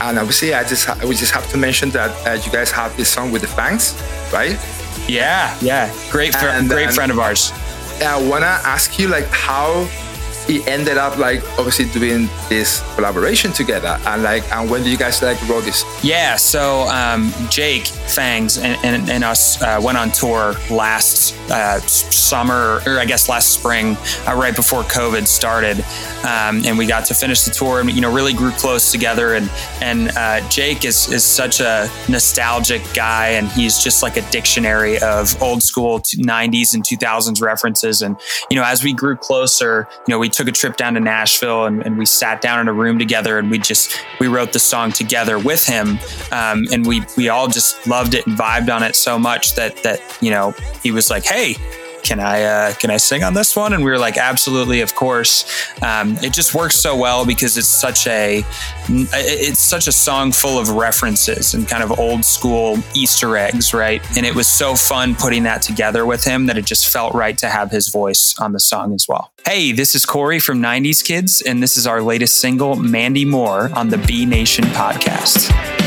And 0.00 0.18
obviously, 0.18 0.52
I 0.52 0.64
just 0.64 0.88
we 1.04 1.14
just 1.14 1.32
have 1.32 1.48
to 1.50 1.56
mention 1.56 1.90
that 1.90 2.10
uh, 2.26 2.42
you 2.42 2.50
guys 2.50 2.72
have 2.72 2.96
this 2.96 3.12
song 3.12 3.30
with 3.30 3.42
the 3.42 3.48
Fangs, 3.48 3.94
right? 4.32 4.58
Yeah, 5.06 5.56
yeah, 5.60 5.94
great, 6.10 6.34
fr- 6.34 6.46
and, 6.46 6.68
great 6.68 6.90
friend 6.90 7.12
of 7.12 7.18
ours. 7.20 7.52
I 8.02 8.26
wanna 8.28 8.46
ask 8.46 8.98
you, 8.98 9.08
like, 9.08 9.26
how 9.26 9.86
he 10.50 10.66
ended 10.66 10.98
up 10.98 11.16
like 11.16 11.40
obviously 11.58 11.84
doing 11.90 12.28
this 12.48 12.82
collaboration 12.96 13.52
together. 13.52 13.96
And 14.06 14.24
like 14.24 14.42
and 14.52 14.68
when 14.68 14.82
do 14.82 14.90
you 14.90 14.96
guys 14.96 15.22
like 15.22 15.40
wrote 15.48 15.64
this? 15.64 15.84
Yeah 16.02 16.36
so 16.36 16.88
um, 16.88 17.32
jake 17.48 17.86
fangs 17.86 18.58
and, 18.58 18.76
and, 18.84 19.08
and 19.08 19.22
us 19.22 19.62
uh, 19.62 19.80
went 19.80 19.96
on 19.96 20.10
tour 20.10 20.54
last 20.70 21.36
uh, 21.50 21.78
summer 21.80 22.80
or 22.86 22.98
i 22.98 23.04
guess 23.04 23.28
last 23.28 23.50
spring 23.50 23.96
uh, 24.26 24.34
right 24.34 24.54
before 24.56 24.82
covid 24.82 25.26
started. 25.26 25.78
Um, 26.24 26.62
and 26.66 26.76
we 26.76 26.86
got 26.86 27.04
to 27.06 27.14
finish 27.14 27.42
the 27.42 27.50
tour 27.50 27.80
and 27.80 27.90
you 27.90 28.00
know 28.00 28.12
really 28.12 28.32
grew 28.32 28.50
close 28.50 28.90
together. 28.90 29.34
And 29.34 29.48
and 29.80 30.10
uh, 30.16 30.46
jake 30.48 30.84
is 30.84 31.10
is 31.12 31.22
such 31.22 31.60
a 31.60 31.88
nostalgic 32.08 32.82
guy 32.92 33.28
and 33.28 33.48
he's 33.52 33.78
just 33.82 34.02
like 34.02 34.16
a 34.16 34.30
dictionary 34.30 34.98
of 34.98 35.40
old 35.40 35.62
school 35.62 36.00
90s 36.00 36.74
and 36.74 36.84
2000s 36.84 37.40
references. 37.40 38.02
And 38.02 38.16
you 38.50 38.56
know 38.56 38.64
as 38.64 38.82
we 38.82 38.92
grew 38.92 39.16
closer 39.16 39.86
you 40.06 40.12
know 40.12 40.18
we 40.18 40.28
took 40.40 40.48
a 40.48 40.52
trip 40.52 40.76
down 40.76 40.94
to 40.94 41.00
Nashville 41.00 41.66
and, 41.66 41.84
and, 41.84 41.98
we 41.98 42.06
sat 42.06 42.40
down 42.40 42.60
in 42.60 42.68
a 42.68 42.72
room 42.72 42.98
together 42.98 43.38
and 43.38 43.50
we 43.50 43.58
just 43.58 44.02
we 44.20 44.26
wrote 44.26 44.54
the 44.54 44.58
song 44.58 44.90
together 44.90 45.38
with 45.38 45.66
him. 45.66 45.98
Um, 46.32 46.64
and 46.72 46.86
we 46.86 47.02
we 47.18 47.28
all 47.28 47.46
just 47.46 47.86
loved 47.86 48.14
it 48.14 48.26
and 48.26 48.38
vibed 48.38 48.74
on 48.74 48.82
it 48.82 48.96
so 48.96 49.18
much 49.18 49.54
that 49.56 49.76
that 49.82 50.00
you 50.22 50.30
know 50.30 50.52
he 50.82 50.92
was 50.92 51.10
like 51.10 51.24
hey 51.24 51.56
can 52.10 52.18
I 52.18 52.42
uh, 52.42 52.74
can 52.74 52.90
I 52.90 52.96
sing 52.96 53.22
on 53.22 53.34
this 53.34 53.54
one? 53.54 53.72
And 53.72 53.84
we 53.84 53.90
were 53.92 53.98
like, 53.98 54.18
absolutely, 54.18 54.80
of 54.80 54.96
course. 54.96 55.44
Um, 55.80 56.16
it 56.24 56.32
just 56.32 56.56
works 56.56 56.74
so 56.74 56.96
well 56.96 57.24
because 57.24 57.56
it's 57.56 57.68
such 57.68 58.08
a 58.08 58.42
it's 58.88 59.60
such 59.60 59.86
a 59.86 59.92
song 59.92 60.32
full 60.32 60.58
of 60.58 60.70
references 60.70 61.54
and 61.54 61.68
kind 61.68 61.84
of 61.84 62.00
old 62.00 62.24
school 62.24 62.78
Easter 62.96 63.36
eggs, 63.36 63.72
right? 63.72 64.02
And 64.16 64.26
it 64.26 64.34
was 64.34 64.48
so 64.48 64.74
fun 64.74 65.14
putting 65.14 65.44
that 65.44 65.62
together 65.62 66.04
with 66.04 66.24
him 66.24 66.46
that 66.46 66.58
it 66.58 66.64
just 66.64 66.88
felt 66.88 67.14
right 67.14 67.38
to 67.38 67.48
have 67.48 67.70
his 67.70 67.86
voice 67.86 68.36
on 68.40 68.54
the 68.54 68.60
song 68.60 68.92
as 68.92 69.06
well. 69.08 69.30
Hey, 69.46 69.70
this 69.70 69.94
is 69.94 70.04
Corey 70.04 70.40
from 70.40 70.60
90s 70.60 71.04
Kids, 71.04 71.42
and 71.42 71.62
this 71.62 71.76
is 71.76 71.86
our 71.86 72.02
latest 72.02 72.40
single, 72.40 72.74
Mandy 72.74 73.24
Moore, 73.24 73.70
on 73.76 73.88
the 73.88 73.98
Be 73.98 74.26
Nation 74.26 74.64
podcast. 74.64 75.79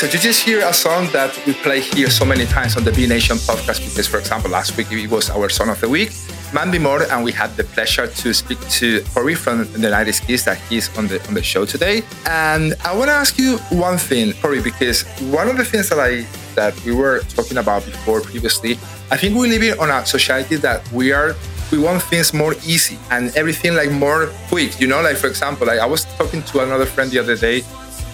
So 0.00 0.06
you 0.06 0.18
just 0.18 0.42
hear 0.42 0.66
a 0.66 0.72
song 0.72 1.10
that 1.12 1.38
we 1.46 1.52
play 1.52 1.80
here 1.82 2.08
so 2.08 2.24
many 2.24 2.46
times 2.46 2.74
on 2.78 2.84
the 2.84 2.90
Be 2.90 3.06
Nation 3.06 3.36
podcast 3.36 3.84
because, 3.84 4.08
for 4.08 4.16
example, 4.16 4.50
last 4.50 4.74
week 4.78 4.90
it 4.90 5.10
was 5.10 5.28
our 5.28 5.50
song 5.50 5.68
of 5.68 5.78
the 5.78 5.90
week, 5.90 6.12
Mandy 6.54 6.78
Moore, 6.78 7.02
and 7.12 7.22
we 7.22 7.32
had 7.32 7.54
the 7.58 7.64
pleasure 7.64 8.06
to 8.06 8.32
speak 8.32 8.58
to 8.80 9.04
Corey 9.12 9.34
from 9.34 9.70
the 9.72 9.88
90s 9.90 10.26
Kids 10.26 10.46
that 10.46 10.56
he's 10.70 10.88
on 10.96 11.06
the 11.08 11.22
on 11.28 11.34
the 11.34 11.42
show 11.42 11.66
today. 11.66 12.02
And 12.24 12.76
I 12.82 12.96
want 12.96 13.08
to 13.10 13.12
ask 13.12 13.36
you 13.36 13.58
one 13.68 13.98
thing, 13.98 14.32
Corey, 14.40 14.62
because 14.62 15.02
one 15.28 15.48
of 15.48 15.58
the 15.58 15.66
things 15.66 15.90
that 15.90 15.98
I 15.98 16.24
that 16.54 16.72
we 16.86 16.94
were 16.94 17.20
talking 17.36 17.58
about 17.58 17.84
before 17.84 18.22
previously, 18.22 18.78
I 19.10 19.18
think 19.18 19.36
we 19.36 19.50
live 19.50 19.62
in 19.62 19.78
on 19.78 19.90
a 19.90 20.06
society 20.06 20.56
that 20.64 20.80
we 20.92 21.12
are 21.12 21.36
we 21.70 21.78
want 21.78 22.02
things 22.04 22.32
more 22.32 22.54
easy 22.64 22.98
and 23.10 23.36
everything 23.36 23.74
like 23.74 23.90
more 23.90 24.32
quick. 24.48 24.80
You 24.80 24.86
know, 24.86 25.02
like 25.02 25.18
for 25.18 25.26
example, 25.26 25.66
like 25.66 25.78
I 25.78 25.84
was 25.84 26.06
talking 26.16 26.42
to 26.42 26.60
another 26.60 26.86
friend 26.86 27.10
the 27.10 27.18
other 27.18 27.36
day 27.36 27.64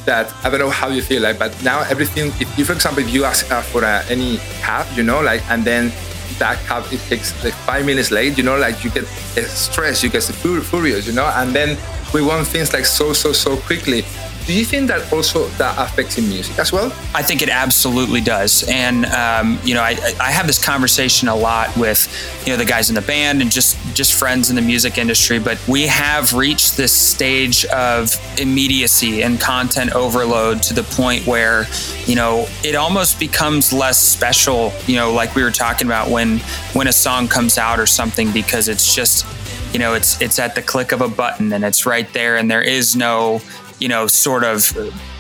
that 0.06 0.32
I 0.44 0.50
don't 0.50 0.60
know 0.60 0.70
how 0.70 0.88
you 0.88 1.02
feel 1.02 1.22
like, 1.22 1.38
but 1.38 1.52
now 1.62 1.80
everything. 1.90 2.28
If 2.40 2.58
you, 2.58 2.64
for 2.64 2.72
example, 2.72 3.02
if 3.02 3.12
you 3.12 3.24
ask 3.24 3.50
uh, 3.50 3.60
for 3.60 3.84
uh, 3.84 4.04
any 4.08 4.38
cab, 4.60 4.86
you 4.96 5.02
know, 5.02 5.20
like, 5.20 5.42
and 5.50 5.64
then 5.64 5.92
that 6.38 6.58
cab 6.66 6.84
it 6.92 7.00
takes 7.08 7.32
like 7.44 7.54
five 7.54 7.84
minutes 7.84 8.10
late, 8.10 8.36
you 8.38 8.44
know, 8.44 8.56
like 8.56 8.82
you 8.84 8.90
get 8.90 9.06
stressed, 9.46 10.02
you 10.02 10.10
get 10.10 10.22
furious, 10.22 11.06
you 11.06 11.12
know, 11.12 11.26
and 11.36 11.54
then 11.54 11.76
we 12.14 12.22
want 12.22 12.46
things 12.46 12.72
like 12.72 12.84
so 12.84 13.12
so 13.12 13.32
so 13.32 13.56
quickly 13.56 14.04
do 14.46 14.52
you 14.52 14.64
think 14.64 14.86
that 14.88 15.12
also 15.12 15.48
that 15.58 15.76
affects 15.76 16.18
in 16.18 16.28
music 16.28 16.58
as 16.58 16.72
well? 16.72 16.92
I 17.14 17.22
think 17.22 17.42
it 17.42 17.48
absolutely 17.48 18.20
does, 18.20 18.64
and 18.68 19.04
um, 19.06 19.58
you 19.64 19.74
know, 19.74 19.82
I, 19.82 19.96
I 20.20 20.30
have 20.30 20.46
this 20.46 20.64
conversation 20.64 21.26
a 21.26 21.34
lot 21.34 21.76
with 21.76 22.08
you 22.46 22.52
know 22.52 22.56
the 22.56 22.64
guys 22.64 22.88
in 22.88 22.94
the 22.94 23.02
band 23.02 23.42
and 23.42 23.50
just 23.50 23.76
just 23.94 24.14
friends 24.14 24.48
in 24.48 24.54
the 24.54 24.62
music 24.62 24.98
industry. 24.98 25.40
But 25.40 25.58
we 25.66 25.88
have 25.88 26.32
reached 26.32 26.76
this 26.76 26.92
stage 26.92 27.64
of 27.66 28.14
immediacy 28.38 29.24
and 29.24 29.40
content 29.40 29.92
overload 29.94 30.62
to 30.64 30.74
the 30.74 30.84
point 30.84 31.26
where 31.26 31.66
you 32.06 32.14
know 32.14 32.46
it 32.62 32.76
almost 32.76 33.18
becomes 33.18 33.72
less 33.72 33.98
special. 33.98 34.72
You 34.86 34.94
know, 34.94 35.12
like 35.12 35.34
we 35.34 35.42
were 35.42 35.50
talking 35.50 35.88
about 35.88 36.08
when 36.08 36.38
when 36.72 36.86
a 36.86 36.92
song 36.92 37.26
comes 37.26 37.58
out 37.58 37.80
or 37.80 37.86
something 37.86 38.30
because 38.30 38.68
it's 38.68 38.94
just 38.94 39.26
you 39.72 39.80
know 39.80 39.94
it's 39.94 40.22
it's 40.22 40.38
at 40.38 40.54
the 40.54 40.62
click 40.62 40.92
of 40.92 41.00
a 41.00 41.08
button 41.08 41.52
and 41.52 41.64
it's 41.64 41.84
right 41.84 42.12
there 42.12 42.36
and 42.36 42.48
there 42.48 42.62
is 42.62 42.94
no 42.94 43.40
you 43.78 43.88
know, 43.88 44.06
sort 44.06 44.44
of 44.44 44.72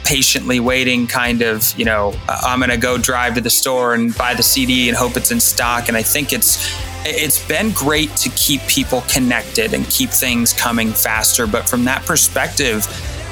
patiently 0.04 0.60
waiting 0.60 1.06
kind 1.06 1.42
of, 1.42 1.76
you 1.78 1.84
know, 1.84 2.14
uh, 2.28 2.40
I'm 2.44 2.58
going 2.60 2.70
to 2.70 2.76
go 2.76 2.96
drive 2.96 3.34
to 3.34 3.40
the 3.40 3.50
store 3.50 3.94
and 3.94 4.16
buy 4.16 4.34
the 4.34 4.42
CD 4.42 4.88
and 4.88 4.96
hope 4.96 5.16
it's 5.16 5.30
in 5.30 5.40
stock. 5.40 5.88
And 5.88 5.96
I 5.96 6.02
think 6.02 6.32
it's, 6.32 6.64
it's 7.04 7.46
been 7.46 7.70
great 7.72 8.14
to 8.16 8.28
keep 8.30 8.60
people 8.62 9.02
connected 9.08 9.74
and 9.74 9.88
keep 9.90 10.10
things 10.10 10.52
coming 10.52 10.92
faster. 10.92 11.46
But 11.46 11.68
from 11.68 11.84
that 11.84 12.04
perspective, 12.06 12.86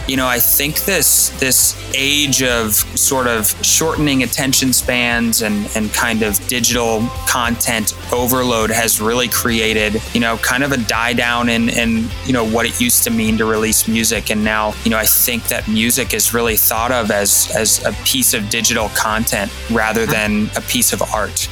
you 0.06 0.16
know, 0.16 0.26
I 0.26 0.38
think 0.38 0.80
this 0.84 1.30
this 1.40 1.75
age 1.94 2.42
of 2.42 2.75
sort 2.75 3.26
of 3.26 3.46
shortening 3.64 4.23
attention 4.23 4.73
spans 4.73 5.42
and 5.42 5.68
and 5.75 5.92
kind 5.92 6.23
of 6.23 6.46
digital 6.46 7.08
content 7.26 7.94
overload 8.12 8.70
has 8.70 9.00
really 9.00 9.28
created, 9.28 10.02
you 10.12 10.20
know, 10.20 10.37
kind 10.38 10.62
of 10.62 10.73
a 10.73 10.76
die 10.76 11.14
down 11.14 11.49
in 11.49 11.70
in 11.70 12.08
you 12.26 12.34
know 12.34 12.44
what 12.44 12.66
it 12.66 12.78
used 12.80 13.02
to 13.04 13.11
mean 13.11 13.38
to 13.38 13.46
release 13.46 13.88
music. 13.88 14.30
And 14.30 14.44
now, 14.44 14.75
you 14.84 14.90
know, 14.90 14.99
I 14.99 15.06
think 15.06 15.44
that 15.49 15.66
music 15.68 16.12
is 16.12 16.34
really 16.34 16.56
thought 16.56 16.92
of 16.92 17.11
as 17.11 17.50
as 17.56 17.82
a 17.84 17.92
piece 18.04 18.34
of 18.34 18.50
digital 18.50 18.90
content 18.90 19.50
rather 19.70 20.04
than 20.04 20.50
a 20.56 20.61
piece 20.62 20.92
of 20.92 21.00
art. 21.14 21.49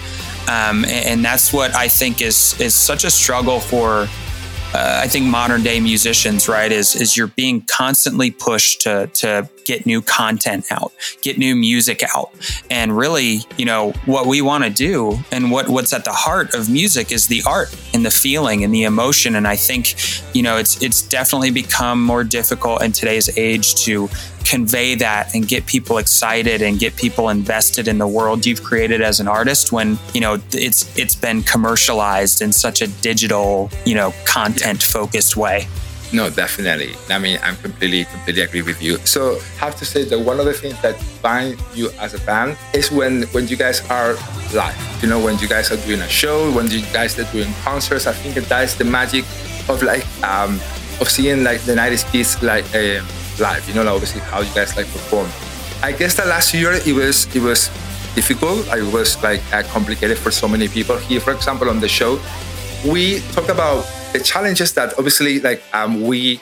Um, 0.49 0.85
and, 0.85 1.07
and 1.07 1.25
that's 1.25 1.53
what 1.53 1.75
I 1.75 1.89
think 1.89 2.21
is 2.21 2.61
is 2.61 2.75
such 2.75 3.05
a 3.05 3.11
struggle 3.11 3.61
for 3.61 4.09
uh, 4.75 5.01
I 5.03 5.09
think 5.09 5.27
modern 5.27 5.63
day 5.63 5.81
musicians, 5.81 6.49
right, 6.49 6.73
is 6.73 6.95
is 6.95 7.17
you're 7.17 7.27
being 7.27 7.63
constantly 7.63 8.31
pushed 8.31 8.81
to 8.83 9.09
to 9.15 9.49
get 9.65 9.87
new 9.87 10.03
content 10.03 10.67
out, 10.71 10.93
get 11.23 11.39
new 11.39 11.55
music 11.55 12.03
out, 12.15 12.31
and 12.71 12.97
really, 12.97 13.41
you 13.57 13.65
know, 13.65 13.93
what 14.07 14.27
we 14.27 14.43
want 14.43 14.65
to 14.65 14.71
do 14.71 15.19
and 15.31 15.51
what 15.51 15.69
what's 15.69 15.93
at 15.93 16.05
the 16.05 16.13
heart 16.13 16.55
of 16.55 16.69
music 16.69 17.13
is 17.13 17.27
the 17.27 17.43
art 17.47 17.75
and 17.95 18.05
the 18.05 18.11
feeling 18.11 18.65
and 18.65 18.75
the 18.75 18.85
emotion. 18.85 19.35
And 19.35 19.47
I 19.47 19.57
think, 19.57 19.95
you 20.35 20.43
know, 20.43 20.57
it's 20.57 20.83
it's 20.83 21.03
definitely 21.03 21.51
become 21.51 22.03
more 22.03 22.25
difficult 22.25 22.83
in 22.83 22.93
today's 22.93 23.37
age 23.39 23.75
to 23.85 24.09
convey 24.45 24.95
that 24.97 25.35
and 25.35 25.47
get 25.47 25.67
people 25.67 25.99
excited 25.99 26.63
and 26.63 26.79
get 26.79 26.97
people 26.97 27.29
invested 27.29 27.89
in 27.89 27.99
the 27.99 28.07
world 28.07 28.45
you've 28.45 28.63
created 28.63 29.01
as 29.01 29.21
an 29.21 29.29
artist 29.29 29.73
when 29.73 29.99
you 30.15 30.21
know 30.21 30.39
it's 30.53 30.97
it's 30.99 31.15
been 31.15 31.43
commercialized 31.43 32.43
in 32.43 32.53
such 32.53 32.83
a 32.83 32.89
digital 33.03 33.71
you 33.85 33.95
know 33.95 34.13
content 34.27 34.83
focused 34.83 35.37
way 35.37 35.67
no 36.13 36.29
definitely 36.31 36.95
i 37.09 37.19
mean 37.19 37.39
i'm 37.43 37.57
completely 37.57 38.05
completely 38.07 38.43
agree 38.43 38.63
with 38.63 38.83
you 38.83 38.97
so 38.99 39.39
have 39.59 39.75
to 39.77 39.85
say 39.85 40.05
that 40.05 40.19
one 40.19 40.39
of 40.39 40.47
the 40.47 40.53
things 40.53 40.81
that 40.83 40.95
bind 41.23 41.59
you 41.75 41.91
as 42.01 42.15
a 42.15 42.21
band 42.27 42.57
is 42.75 42.91
when 42.91 43.23
when 43.33 43.49
you 43.49 43.57
guys 43.57 43.81
are 43.91 44.15
live 44.55 44.77
you 45.03 45.09
know 45.09 45.19
when 45.19 45.39
you 45.39 45.49
guys 45.49 45.71
are 45.73 45.81
doing 45.87 46.01
a 46.01 46.09
show 46.09 46.51
when 46.53 46.71
you 46.71 46.83
guys 46.93 47.19
are 47.19 47.31
doing 47.33 47.53
concerts 47.65 48.07
i 48.07 48.13
think 48.13 48.35
that 48.35 48.65
is 48.65 48.77
the 48.77 48.85
magic 48.85 49.25
of 49.69 49.83
like 49.83 50.05
um 50.23 50.61
of 51.01 51.11
seeing 51.11 51.43
like 51.45 51.61
the 51.63 51.75
90s 51.75 52.11
kids 52.13 52.43
like 52.43 52.65
uh, 52.75 53.03
live. 53.41 53.67
You 53.69 53.75
know, 53.75 53.83
like 53.83 53.95
obviously 53.95 54.21
how 54.21 54.41
you 54.41 54.55
guys 54.55 54.77
like 54.77 54.87
perform. 54.87 55.29
I 55.83 55.93
guess 55.93 56.15
that 56.17 56.27
last 56.27 56.55
year 56.55 56.73
it 56.73 56.95
was 56.95 57.27
it 57.35 57.43
was 57.43 57.69
difficult. 58.15 58.67
It 58.69 58.87
was 58.93 59.21
like 59.23 59.43
uh, 59.53 59.63
complicated 59.75 60.17
for 60.19 60.31
so 60.31 60.47
many 60.49 60.69
people. 60.69 60.97
Here, 60.97 61.21
for 61.21 61.33
example, 61.33 61.69
on 61.69 61.81
the 61.81 61.89
show, 61.89 62.21
we 62.87 63.21
talk 63.33 63.49
about 63.49 63.85
the 64.13 64.21
challenges 64.21 64.73
that 64.75 64.95
obviously 64.99 65.41
like 65.41 65.63
um, 65.73 66.03
we 66.03 66.41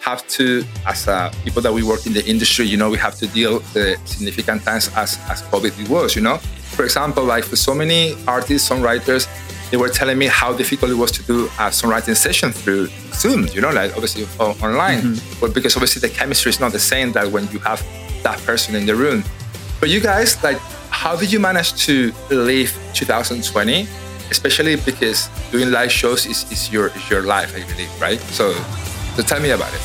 have 0.00 0.26
to, 0.26 0.64
as 0.86 1.06
uh, 1.06 1.32
people 1.44 1.62
that 1.62 1.72
we 1.72 1.82
work 1.82 2.06
in 2.06 2.12
the 2.12 2.24
industry, 2.26 2.66
you 2.66 2.76
know, 2.76 2.90
we 2.90 2.98
have 2.98 3.14
to 3.14 3.26
deal 3.28 3.60
the 3.72 3.96
significant 4.04 4.62
times 4.64 4.90
as 4.96 5.18
as 5.30 5.42
COVID 5.42 5.88
was. 5.88 6.16
You 6.16 6.22
know, 6.22 6.38
for 6.76 6.84
example, 6.84 7.24
like 7.24 7.44
for 7.44 7.56
so 7.56 7.74
many 7.74 8.14
artists, 8.26 8.68
songwriters, 8.68 9.28
they 9.70 9.76
were 9.76 9.88
telling 9.88 10.18
me 10.18 10.26
how 10.26 10.52
difficult 10.52 10.90
it 10.90 10.96
was 10.96 11.12
to 11.12 11.22
do 11.22 11.46
a 11.46 11.70
songwriting 11.70 12.16
session 12.16 12.52
through 12.52 12.88
Zoom, 13.14 13.46
you 13.54 13.60
know, 13.60 13.70
like 13.70 13.92
obviously 13.92 14.24
online. 14.38 15.00
Mm-hmm. 15.00 15.40
But 15.40 15.54
because 15.54 15.76
obviously 15.76 16.06
the 16.06 16.14
chemistry 16.14 16.50
is 16.50 16.60
not 16.60 16.72
the 16.72 16.78
same 16.78 17.12
that 17.12 17.30
when 17.30 17.48
you 17.52 17.58
have 17.60 17.82
that 18.22 18.38
person 18.40 18.74
in 18.74 18.84
the 18.84 18.94
room. 18.94 19.24
But 19.80 19.88
you 19.88 20.00
guys, 20.00 20.42
like, 20.42 20.58
how 20.90 21.16
did 21.16 21.32
you 21.32 21.40
manage 21.40 21.74
to 21.86 22.12
leave 22.30 22.76
2020? 22.94 23.88
Especially 24.30 24.76
because 24.76 25.28
doing 25.52 25.70
live 25.70 25.92
shows 25.92 26.26
is, 26.26 26.50
is 26.50 26.72
your 26.72 26.88
is 26.88 27.10
your 27.10 27.22
life, 27.22 27.54
I 27.54 27.62
believe, 27.70 27.92
right? 28.00 28.18
So, 28.32 28.52
so 29.14 29.22
tell 29.22 29.40
me 29.40 29.50
about 29.50 29.72
it. 29.72 29.82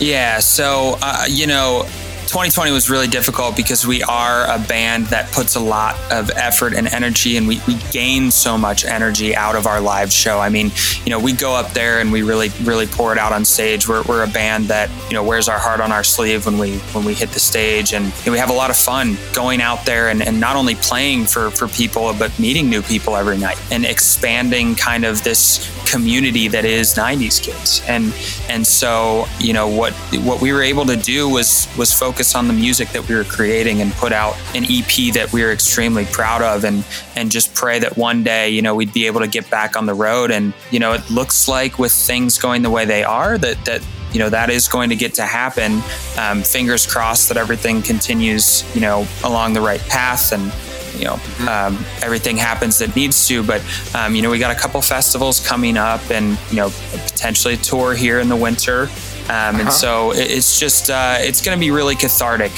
Yeah. 0.00 0.40
So, 0.40 0.96
uh, 1.02 1.26
you 1.28 1.46
know, 1.46 1.86
2020 2.34 2.72
was 2.72 2.90
really 2.90 3.06
difficult 3.06 3.54
because 3.54 3.86
we 3.86 4.02
are 4.02 4.44
a 4.50 4.58
band 4.66 5.06
that 5.06 5.30
puts 5.30 5.54
a 5.54 5.60
lot 5.60 5.94
of 6.10 6.30
effort 6.30 6.74
and 6.74 6.88
energy 6.88 7.36
and 7.36 7.46
we, 7.46 7.60
we 7.68 7.76
gain 7.92 8.28
so 8.28 8.58
much 8.58 8.84
energy 8.84 9.36
out 9.36 9.54
of 9.54 9.68
our 9.68 9.80
live 9.80 10.12
show. 10.12 10.40
I 10.40 10.48
mean, 10.48 10.72
you 11.04 11.10
know, 11.10 11.20
we 11.20 11.32
go 11.32 11.54
up 11.54 11.70
there 11.74 12.00
and 12.00 12.10
we 12.10 12.22
really, 12.22 12.48
really 12.64 12.88
pour 12.88 13.12
it 13.12 13.18
out 13.18 13.32
on 13.32 13.44
stage. 13.44 13.86
We're, 13.86 14.02
we're 14.02 14.24
a 14.24 14.26
band 14.26 14.64
that, 14.64 14.90
you 15.08 15.14
know, 15.14 15.22
wears 15.22 15.48
our 15.48 15.60
heart 15.60 15.78
on 15.78 15.92
our 15.92 16.02
sleeve 16.02 16.44
when 16.44 16.58
we 16.58 16.78
when 16.92 17.04
we 17.04 17.14
hit 17.14 17.30
the 17.30 17.38
stage 17.38 17.94
and, 17.94 18.12
we 18.26 18.36
have 18.38 18.50
a 18.50 18.52
lot 18.52 18.68
of 18.68 18.76
fun 18.76 19.16
going 19.32 19.60
out 19.60 19.86
there 19.86 20.08
and, 20.08 20.20
and 20.20 20.40
not 20.40 20.56
only 20.56 20.74
playing 20.74 21.26
for, 21.26 21.52
for 21.52 21.68
people, 21.68 22.12
but 22.18 22.36
meeting 22.40 22.68
new 22.68 22.82
people 22.82 23.14
every 23.14 23.38
night 23.38 23.60
and 23.70 23.84
expanding 23.84 24.74
kind 24.74 25.04
of 25.04 25.22
this 25.22 25.70
community 25.94 26.48
that 26.48 26.64
is 26.64 26.94
90s 26.94 27.40
kids. 27.40 27.80
And 27.86 28.12
and 28.48 28.66
so, 28.66 29.26
you 29.38 29.52
know, 29.52 29.68
what 29.68 29.92
what 30.28 30.40
we 30.40 30.52
were 30.52 30.62
able 30.62 30.84
to 30.86 30.96
do 30.96 31.28
was 31.28 31.68
was 31.78 31.92
focus 31.92 32.34
on 32.34 32.48
the 32.48 32.52
music 32.52 32.88
that 32.88 33.08
we 33.08 33.14
were 33.14 33.28
creating 33.36 33.80
and 33.80 33.92
put 33.92 34.12
out 34.12 34.34
an 34.56 34.64
EP 34.64 35.14
that 35.14 35.28
we 35.32 35.44
were 35.44 35.52
extremely 35.52 36.04
proud 36.06 36.42
of 36.42 36.64
and 36.64 36.84
and 37.14 37.30
just 37.30 37.54
pray 37.54 37.78
that 37.78 37.96
one 37.96 38.24
day, 38.24 38.50
you 38.50 38.60
know, 38.60 38.74
we'd 38.74 38.92
be 38.92 39.06
able 39.06 39.20
to 39.20 39.28
get 39.28 39.48
back 39.50 39.76
on 39.76 39.86
the 39.86 39.94
road 39.94 40.32
and 40.32 40.52
you 40.72 40.80
know, 40.80 40.92
it 40.94 41.08
looks 41.10 41.46
like 41.46 41.78
with 41.78 41.92
things 41.92 42.38
going 42.38 42.62
the 42.62 42.70
way 42.70 42.84
they 42.84 43.04
are 43.04 43.38
that 43.38 43.64
that 43.64 43.80
you 44.12 44.18
know 44.18 44.30
that 44.30 44.50
is 44.50 44.66
going 44.66 44.90
to 44.90 44.96
get 44.96 45.14
to 45.14 45.22
happen. 45.22 45.80
Um, 46.18 46.42
fingers 46.42 46.86
crossed 46.86 47.28
that 47.28 47.36
everything 47.36 47.82
continues, 47.82 48.64
you 48.74 48.80
know, 48.80 49.06
along 49.22 49.52
the 49.52 49.60
right 49.60 49.82
path 49.82 50.32
and 50.32 50.52
you 50.96 51.04
know 51.04 51.18
um, 51.48 51.78
everything 52.02 52.36
happens 52.36 52.78
that 52.78 52.94
needs 52.96 53.26
to 53.28 53.42
but 53.42 53.62
um, 53.94 54.14
you 54.14 54.22
know 54.22 54.30
we 54.30 54.38
got 54.38 54.50
a 54.50 54.58
couple 54.58 54.80
festivals 54.80 55.44
coming 55.46 55.76
up 55.76 56.00
and 56.10 56.38
you 56.50 56.56
know 56.56 56.70
potentially 56.92 57.54
a 57.54 57.58
tour 57.58 57.94
here 57.94 58.20
in 58.20 58.28
the 58.28 58.36
winter 58.36 58.88
um, 59.24 59.30
uh-huh. 59.30 59.60
And 59.62 59.72
so 59.72 60.12
it's 60.14 60.60
just 60.60 60.90
uh, 60.90 61.16
it's 61.18 61.40
going 61.40 61.56
to 61.56 61.60
be 61.60 61.70
really 61.70 61.94
cathartic 61.94 62.52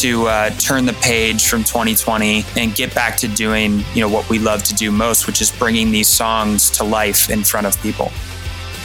to 0.00 0.26
uh, 0.26 0.50
turn 0.50 0.84
the 0.84 0.92
page 0.94 1.46
from 1.46 1.64
2020 1.64 2.44
and 2.58 2.74
get 2.74 2.94
back 2.94 3.16
to 3.18 3.28
doing 3.28 3.82
you 3.94 4.02
know 4.02 4.08
what 4.08 4.28
we 4.28 4.38
love 4.38 4.62
to 4.64 4.74
do 4.74 4.90
most, 4.90 5.26
which 5.26 5.40
is 5.40 5.50
bringing 5.50 5.90
these 5.90 6.08
songs 6.08 6.68
to 6.72 6.84
life 6.84 7.30
in 7.30 7.42
front 7.42 7.66
of 7.66 7.80
people. 7.80 8.12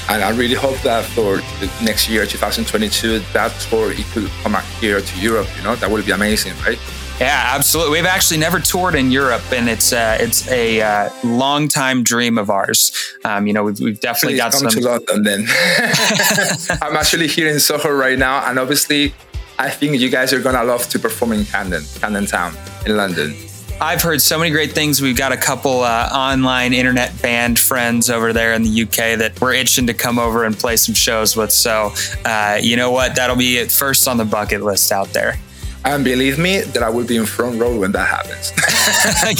And 0.08 0.24
I 0.24 0.30
really 0.30 0.56
hope 0.56 0.78
that 0.84 1.04
for 1.04 1.38
the 1.60 1.70
next 1.84 2.08
year, 2.08 2.26
2022, 2.26 3.20
that 3.34 3.52
tour 3.60 3.92
it 3.92 4.06
could 4.14 4.30
come 4.44 4.54
back 4.54 4.64
here 4.80 5.02
to 5.02 5.20
Europe. 5.20 5.48
You 5.58 5.64
know, 5.64 5.76
that 5.76 5.92
would 5.92 6.06
be 6.06 6.12
amazing, 6.12 6.54
right? 6.60 6.80
Yeah, 7.20 7.54
absolutely. 7.56 8.00
We've 8.00 8.06
actually 8.06 8.42
never 8.42 8.60
toured 8.60 8.94
in 8.94 9.10
Europe, 9.10 9.44
and 9.54 9.70
it's 9.70 9.94
uh, 9.94 10.18
it's 10.20 10.50
a 10.52 10.82
uh, 10.82 11.10
long 11.24 11.70
time 11.70 12.04
dream 12.04 12.38
of 12.38 12.50
ours. 12.50 12.92
Um, 13.24 13.48
you 13.48 13.54
know, 13.54 13.64
we've, 13.64 13.80
we've 13.80 14.00
definitely 14.02 14.34
Please 14.34 14.42
got 14.42 14.52
come 14.52 14.70
some. 14.70 14.82
to 14.82 14.90
London 14.90 15.24
then. 15.24 15.46
I'm 16.82 16.98
actually 16.98 17.28
here 17.28 17.48
in 17.48 17.62
Soho 17.62 17.90
right 17.90 18.20
now, 18.20 18.46
and 18.50 18.60
obviously, 18.60 19.14
I 19.58 19.70
think 19.70 19.98
you 19.98 20.10
guys 20.10 20.34
are 20.34 20.42
gonna 20.42 20.66
love 20.66 20.90
to 20.90 21.00
perform 21.00 21.32
in 21.32 21.46
Camden, 21.46 21.84
Camden 22.02 22.26
Town, 22.26 22.54
in 22.86 22.98
London. 22.98 23.34
I've 23.80 24.02
heard 24.02 24.22
so 24.22 24.38
many 24.38 24.52
great 24.52 24.74
things. 24.74 25.02
We've 25.02 25.18
got 25.18 25.32
a 25.32 25.38
couple 25.38 25.84
uh, 25.84 26.10
online 26.12 26.74
internet 26.74 27.22
band 27.22 27.60
friends 27.60 28.10
over 28.10 28.34
there 28.34 28.54
in 28.54 28.64
the 28.64 28.84
UK 28.84 29.20
that 29.20 29.40
we're 29.40 29.54
itching 29.54 29.88
to 29.88 29.94
come 29.94 30.18
over 30.18 30.44
and 30.46 30.58
play 30.58 30.78
some 30.78 30.96
shows 30.96 31.36
with. 31.36 31.52
So, 31.52 31.94
uh, 32.24 32.58
you 32.62 32.78
know 32.78 32.92
what? 32.92 33.16
That'll 33.16 33.36
be 33.36 33.66
first 33.66 34.08
on 34.08 34.18
the 34.18 34.24
bucket 34.26 34.62
list 34.62 34.94
out 34.94 35.12
there. 35.14 35.36
And 35.86 36.04
believe 36.04 36.40
me, 36.40 36.62
that 36.62 36.82
I 36.82 36.90
will 36.90 37.06
be 37.06 37.16
in 37.16 37.28
front 37.28 37.62
row 37.62 37.80
when 37.80 37.92
that 37.92 38.08
happens. 38.08 38.52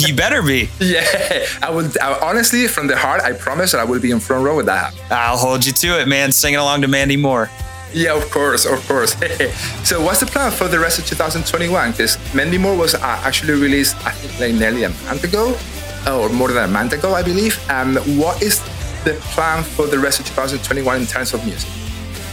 you 0.08 0.14
better 0.14 0.42
be. 0.42 0.68
Yeah, 0.78 1.44
I 1.60 1.70
will. 1.70 1.90
I, 2.00 2.18
honestly, 2.22 2.68
from 2.68 2.86
the 2.86 2.96
heart, 2.96 3.20
I 3.22 3.32
promise 3.32 3.72
that 3.72 3.80
I 3.80 3.84
will 3.84 4.00
be 4.00 4.12
in 4.12 4.20
front 4.20 4.44
row 4.44 4.56
when 4.56 4.66
that 4.66 4.78
happens. 4.78 5.02
I'll 5.10 5.36
hold 5.36 5.66
you 5.66 5.72
to 5.72 6.00
it, 6.00 6.06
man. 6.06 6.30
Singing 6.30 6.60
along 6.60 6.82
to 6.82 6.88
Mandy 6.88 7.16
Moore. 7.16 7.50
Yeah, 7.92 8.16
of 8.16 8.30
course, 8.30 8.64
of 8.64 8.86
course. 8.86 9.12
so, 9.84 10.00
what's 10.02 10.20
the 10.20 10.26
plan 10.26 10.52
for 10.52 10.68
the 10.68 10.78
rest 10.78 10.98
of 11.00 11.06
2021? 11.06 11.90
Because 11.90 12.16
Mandy 12.34 12.58
Moore 12.58 12.76
was 12.76 12.94
uh, 12.94 13.00
actually 13.02 13.54
released, 13.54 13.96
I 14.06 14.12
think, 14.12 14.38
like 14.38 14.54
nearly 14.54 14.84
a 14.84 14.90
month 14.90 15.24
ago, 15.24 15.58
or 16.06 16.28
more 16.28 16.52
than 16.52 16.64
a 16.64 16.72
month 16.72 16.92
ago, 16.92 17.14
I 17.14 17.22
believe. 17.22 17.58
Um, 17.70 17.96
what 18.18 18.40
is 18.42 18.60
the 19.04 19.14
plan 19.34 19.64
for 19.64 19.86
the 19.86 19.98
rest 19.98 20.20
of 20.20 20.26
2021 20.26 21.00
in 21.00 21.06
terms 21.06 21.34
of 21.34 21.44
music? 21.44 21.70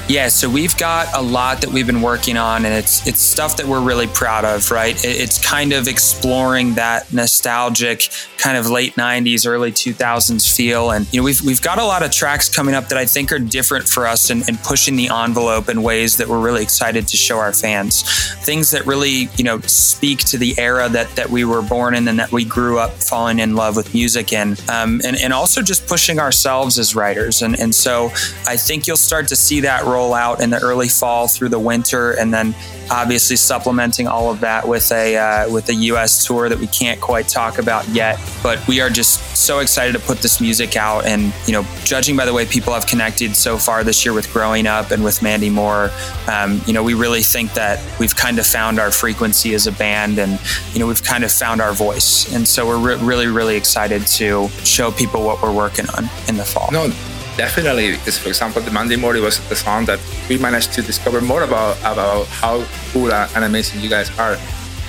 Yeah, 0.09 0.27
so 0.27 0.49
we've 0.49 0.75
got 0.77 1.07
a 1.15 1.21
lot 1.21 1.61
that 1.61 1.69
we've 1.69 1.87
been 1.87 2.01
working 2.01 2.35
on, 2.35 2.65
and 2.65 2.73
it's 2.73 3.07
it's 3.07 3.21
stuff 3.21 3.55
that 3.55 3.65
we're 3.65 3.81
really 3.81 4.07
proud 4.07 4.43
of, 4.43 4.69
right? 4.69 4.95
It's 5.03 5.43
kind 5.43 5.71
of 5.71 5.87
exploring 5.87 6.73
that 6.73 7.11
nostalgic 7.13 8.09
kind 8.43 8.57
of 8.57 8.69
late 8.69 8.95
'90s, 8.95 9.47
early 9.47 9.71
2000s 9.71 10.53
feel, 10.53 10.91
and 10.91 11.11
you 11.13 11.21
know 11.21 11.23
we've 11.23 11.41
we've 11.43 11.61
got 11.61 11.79
a 11.79 11.83
lot 11.83 12.03
of 12.03 12.11
tracks 12.11 12.53
coming 12.53 12.75
up 12.75 12.89
that 12.89 12.97
I 12.97 13.05
think 13.05 13.31
are 13.31 13.39
different 13.39 13.87
for 13.87 14.05
us 14.05 14.29
and, 14.29 14.43
pushing 14.63 14.95
the 14.95 15.09
envelope 15.09 15.67
in 15.69 15.81
ways 15.81 16.17
that 16.17 16.27
we're 16.27 16.39
really 16.39 16.61
excited 16.61 17.07
to 17.07 17.17
show 17.17 17.37
our 17.39 17.53
fans. 17.53 18.03
Things 18.43 18.71
that 18.71 18.85
really 18.85 19.29
you 19.37 19.43
know 19.45 19.59
speak 19.61 20.19
to 20.25 20.37
the 20.37 20.53
era 20.57 20.89
that 20.89 21.09
that 21.15 21.29
we 21.29 21.45
were 21.45 21.61
born 21.61 21.95
in 21.95 22.07
and 22.07 22.19
that 22.19 22.31
we 22.31 22.43
grew 22.43 22.79
up 22.79 22.91
falling 22.91 23.39
in 23.39 23.55
love 23.55 23.77
with 23.77 23.93
music 23.93 24.33
in, 24.33 24.57
um, 24.69 24.99
and 25.05 25.15
and 25.15 25.31
also 25.31 25.61
just 25.61 25.87
pushing 25.87 26.19
ourselves 26.19 26.77
as 26.77 26.95
writers, 26.95 27.41
and 27.41 27.57
and 27.57 27.73
so 27.73 28.07
I 28.45 28.57
think 28.57 28.87
you'll 28.87 28.97
start 28.97 29.29
to 29.29 29.37
see 29.37 29.61
that 29.61 29.85
roll 29.85 30.13
out 30.13 30.41
in 30.41 30.49
the 30.49 30.59
early 30.59 30.89
fall 30.89 31.27
through 31.29 31.49
the 31.49 31.59
winter, 31.59 32.11
and 32.11 32.33
then 32.33 32.53
obviously 32.91 33.35
supplementing 33.35 34.07
all 34.07 34.29
of 34.29 34.39
that 34.41 34.67
with 34.67 34.91
a 34.91 35.17
uh, 35.17 35.51
with 35.51 35.69
a 35.69 35.75
U.S. 35.91 36.25
tour 36.25 36.49
that 36.49 36.59
we 36.59 36.67
can't 36.67 36.99
quite 36.99 37.27
talk 37.27 37.57
about 37.57 37.87
yet. 37.89 38.19
But 38.41 38.65
we 38.67 38.81
are 38.81 38.89
just 38.89 39.37
so 39.37 39.59
excited 39.59 39.93
to 39.93 39.99
put 39.99 40.19
this 40.19 40.41
music 40.41 40.75
out, 40.75 41.05
and 41.05 41.33
you 41.45 41.53
know, 41.53 41.65
judging 41.83 42.15
by 42.15 42.25
the 42.25 42.33
way 42.33 42.45
people 42.45 42.73
have 42.73 42.87
connected 42.87 43.35
so 43.35 43.57
far 43.57 43.83
this 43.83 44.03
year 44.05 44.13
with 44.13 44.31
Growing 44.33 44.67
Up 44.67 44.91
and 44.91 45.03
with 45.03 45.21
Mandy 45.21 45.49
Moore, 45.49 45.91
um, 46.31 46.61
you 46.65 46.73
know, 46.73 46.83
we 46.83 46.93
really 46.93 47.21
think 47.21 47.53
that 47.53 47.79
we've 47.99 48.15
kind 48.15 48.39
of 48.39 48.45
found 48.45 48.79
our 48.79 48.91
frequency 48.91 49.53
as 49.53 49.67
a 49.67 49.71
band, 49.71 50.19
and 50.19 50.39
you 50.73 50.79
know, 50.79 50.87
we've 50.87 51.03
kind 51.03 51.23
of 51.23 51.31
found 51.31 51.61
our 51.61 51.73
voice, 51.73 52.33
and 52.33 52.47
so 52.47 52.65
we're 52.65 52.95
re- 52.95 53.03
really 53.03 53.27
really 53.27 53.55
excited 53.55 54.05
to 54.07 54.47
show 54.63 54.91
people 54.91 55.23
what 55.23 55.41
we're 55.41 55.53
working 55.53 55.85
on 55.91 56.09
in 56.27 56.37
the 56.37 56.45
fall. 56.45 56.71
No, 56.71 56.91
Definitely, 57.37 57.93
because 57.93 58.19
for 58.19 58.29
example, 58.29 58.61
the 58.61 58.69
Mandy 58.69 58.95
Moore 58.95 59.19
was 59.19 59.39
the 59.49 59.55
song 59.55 59.85
that 59.85 59.99
we 60.29 60.37
managed 60.37 60.71
to 60.73 60.83
discover 60.83 61.19
more 61.19 61.41
about 61.41 61.77
about 61.79 62.27
how 62.27 62.63
cool 62.91 63.11
and 63.11 63.43
amazing 63.43 63.81
you 63.81 63.89
guys 63.89 64.11
are. 64.19 64.37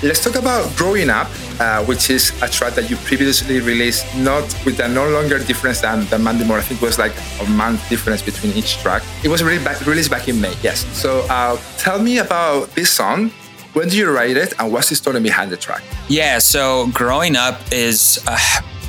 Let's 0.03 0.21
talk 0.23 0.35
about 0.35 0.75
Growing 0.75 1.09
Up, 1.09 1.27
uh, 1.59 1.83
which 1.85 2.09
is 2.09 2.31
a 2.41 2.49
track 2.49 2.73
that 2.73 2.89
you 2.89 2.97
previously 2.97 3.61
released, 3.61 4.05
not 4.17 4.43
with 4.65 4.79
a 4.81 4.87
no 4.89 5.07
longer 5.09 5.39
difference 5.39 5.79
than, 5.81 6.05
than 6.07 6.21
Mandy 6.21 6.43
Moore. 6.43 6.57
I 6.57 6.61
think 6.61 6.81
it 6.81 6.85
was 6.85 6.99
like 6.99 7.13
a 7.39 7.45
month 7.51 7.87
difference 7.87 8.21
between 8.21 8.51
each 8.53 8.77
track. 8.79 9.03
It 9.23 9.29
was 9.29 9.41
really 9.41 9.63
back, 9.63 9.83
released 9.85 10.11
back 10.11 10.27
in 10.27 10.39
May, 10.41 10.53
yes. 10.61 10.85
So 10.95 11.25
uh, 11.29 11.57
tell 11.77 11.99
me 11.99 12.17
about 12.17 12.71
this 12.75 12.91
song. 12.91 13.31
When 13.71 13.85
did 13.87 13.95
you 13.97 14.11
write 14.11 14.35
it, 14.35 14.53
and 14.59 14.71
what's 14.71 14.89
the 14.89 14.95
story 14.95 15.21
behind 15.21 15.49
the 15.49 15.57
track? 15.57 15.81
Yeah, 16.09 16.39
so 16.39 16.87
Growing 16.93 17.35
Up 17.35 17.59
is. 17.71 18.19
Uh, 18.27 18.37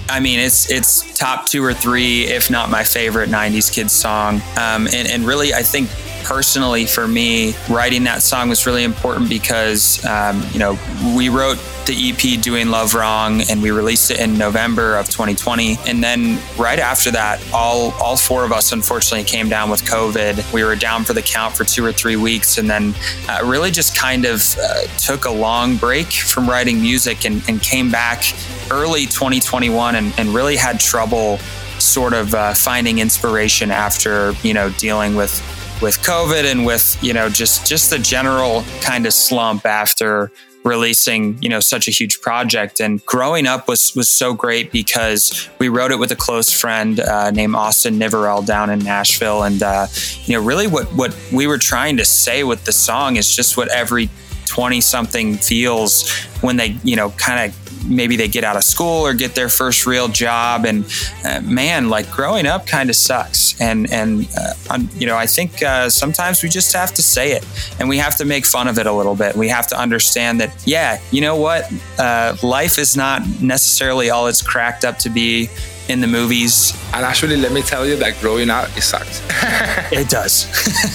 I 0.09 0.21
mean, 0.21 0.39
it's 0.39 0.71
it's 0.71 1.19
top 1.19 1.47
two 1.47 1.65
or 1.65 1.75
three, 1.75 2.25
if 2.25 2.51
not 2.51 2.71
my 2.71 2.85
favorite 2.85 3.29
'90s 3.29 3.73
kids 3.73 3.93
song. 3.93 4.37
Um, 4.57 4.87
and, 4.87 5.09
and 5.09 5.25
really, 5.25 5.55
I 5.55 5.63
think 5.63 5.89
personally 6.27 6.87
for 6.87 7.07
me, 7.07 7.55
writing 7.71 8.03
that 8.05 8.21
song 8.21 8.49
was 8.49 8.67
really 8.67 8.83
important 8.83 9.29
because 9.29 10.05
um, 10.05 10.43
you 10.51 10.59
know 10.59 10.77
we 11.17 11.29
wrote 11.29 11.57
the 11.87 12.11
EP 12.11 12.41
"Doing 12.43 12.69
Love 12.69 12.95
Wrong" 12.95 13.43
and 13.49 13.63
we 13.63 13.71
released 13.71 14.11
it 14.11 14.19
in 14.19 14.37
November 14.37 14.97
of 14.97 15.07
2020. 15.07 15.77
And 15.87 16.03
then 16.03 16.41
right 16.59 16.81
after 16.81 17.13
that, 17.13 17.41
all 17.55 17.93
all 18.03 18.17
four 18.17 18.45
of 18.45 18.51
us 18.51 18.73
unfortunately 18.73 19.23
came 19.23 19.49
down 19.49 19.71
with 19.71 19.85
COVID. 19.85 20.53
We 20.53 20.65
were 20.65 20.75
down 20.75 21.05
for 21.05 21.13
the 21.13 21.23
count 21.23 21.57
for 21.57 21.63
two 21.63 21.85
or 21.85 21.93
three 21.93 22.17
weeks, 22.17 22.59
and 22.59 22.69
then 22.69 22.93
uh, 23.29 23.43
really 23.45 23.71
just 23.71 23.97
kind 23.97 24.25
of 24.25 24.43
uh, 24.59 24.83
took 24.99 25.27
a 25.27 25.31
long 25.31 25.77
break 25.77 26.09
from 26.09 26.51
writing 26.51 26.81
music 26.81 27.25
and, 27.25 27.41
and 27.49 27.63
came 27.63 27.89
back 27.89 28.25
early 28.73 29.07
2021 29.07 29.95
and, 29.95 30.13
and 30.19 30.31
really 30.31 30.57
had 30.57 30.81
trouble 30.81 31.39
sort 31.79 32.15
of 32.15 32.35
uh, 32.35 32.53
finding 32.53 32.99
inspiration 32.99 33.71
after 33.71 34.33
you 34.43 34.53
know 34.53 34.71
dealing 34.71 35.15
with 35.15 35.41
with 35.83 35.99
COVID 35.99 36.45
and 36.51 36.65
with 36.65 36.99
you 37.03 37.13
know 37.13 37.29
just 37.29 37.67
just 37.67 37.91
the 37.91 37.99
general 37.99 38.65
kind 38.81 39.07
of 39.07 39.13
slump 39.13 39.67
after 39.67 40.31
releasing 40.65 41.41
you 41.43 41.49
know 41.49 41.61
such 41.61 41.89
a 41.89 41.91
huge 41.91 42.21
project. 42.21 42.81
And 42.81 43.05
growing 43.07 43.47
up 43.47 43.69
was 43.69 43.95
was 43.95 44.11
so 44.11 44.35
great 44.35 44.73
because 44.73 45.49
we 45.59 45.69
wrote 45.69 45.93
it 45.93 45.99
with 45.99 46.11
a 46.11 46.17
close 46.17 46.53
friend 46.53 47.01
uh, 47.01 47.31
named 47.31 47.55
austin 47.55 47.99
niverell 47.99 48.45
down 48.45 48.71
in 48.71 48.81
nashville. 48.81 49.45
And 49.45 49.63
uh, 49.63 49.87
you 50.25 50.35
know 50.35 50.45
really 50.45 50.67
what 50.67 50.87
what 50.95 51.17
we 51.33 51.47
were 51.47 51.59
trying 51.59 51.97
to 51.99 52.05
say 52.05 52.45
with 52.45 52.65
the 52.65 52.73
song 52.73 53.17
is 53.17 53.35
just 53.35 53.57
what 53.57 53.69
every 53.69 54.11
20 54.47 54.81
something 54.81 55.37
feels 55.37 56.11
when 56.41 56.57
they 56.57 56.77
you 56.83 56.97
know 56.97 57.11
kind 57.11 57.51
of 57.51 57.66
maybe 57.89 58.17
they 58.17 58.29
get 58.29 58.45
out 58.45 58.57
of 58.57 58.65
school 58.65 59.07
or 59.07 59.15
get 59.15 59.35
their 59.35 59.49
first 59.49 59.87
real 59.87 60.09
job 60.09 60.65
and 60.65 60.85
uh, 61.25 61.41
man 61.43 61.89
like 61.89 62.11
growing 62.11 62.47
up 62.47 62.67
kind 62.67 62.91
of 62.91 62.97
sucks 62.97 63.61
and 63.61 63.91
and 63.93 64.29
uh, 64.39 64.79
you 64.95 65.07
know 65.07 65.17
i 65.17 65.27
think 65.27 65.63
uh, 65.63 65.89
sometimes 65.89 66.43
we 66.43 66.49
just 66.49 66.73
have 66.73 66.93
to 66.93 67.03
say 67.03 67.33
it 67.33 67.47
and 67.79 67.89
we 67.89 67.97
have 67.97 68.17
to 68.17 68.25
make 68.25 68.45
fun 68.45 68.69
of 68.69 68.79
it 68.79 68.87
a 68.87 68.93
little 68.93 69.15
bit 69.17 69.35
we 69.37 69.49
have 69.49 69.67
to 69.67 69.79
understand 69.79 70.41
that 70.41 70.51
yeah 70.67 71.01
you 71.11 71.21
know 71.21 71.37
what 71.37 71.71
uh, 71.99 72.37
life 72.43 72.79
is 72.79 72.97
not 72.97 73.23
necessarily 73.41 74.11
all 74.11 74.27
it's 74.27 74.43
cracked 74.43 74.85
up 74.85 74.99
to 74.99 75.09
be 75.11 75.49
in 75.89 76.01
the 76.01 76.07
movies. 76.07 76.73
And 76.93 77.05
actually, 77.05 77.37
let 77.37 77.53
me 77.53 77.63
tell 77.63 77.87
you 77.87 77.97
that 77.97 78.19
growing 78.21 78.51
up, 78.51 78.69
it 78.77 78.83
sucks. 78.83 79.23
it 79.93 80.09
does. 80.09 80.47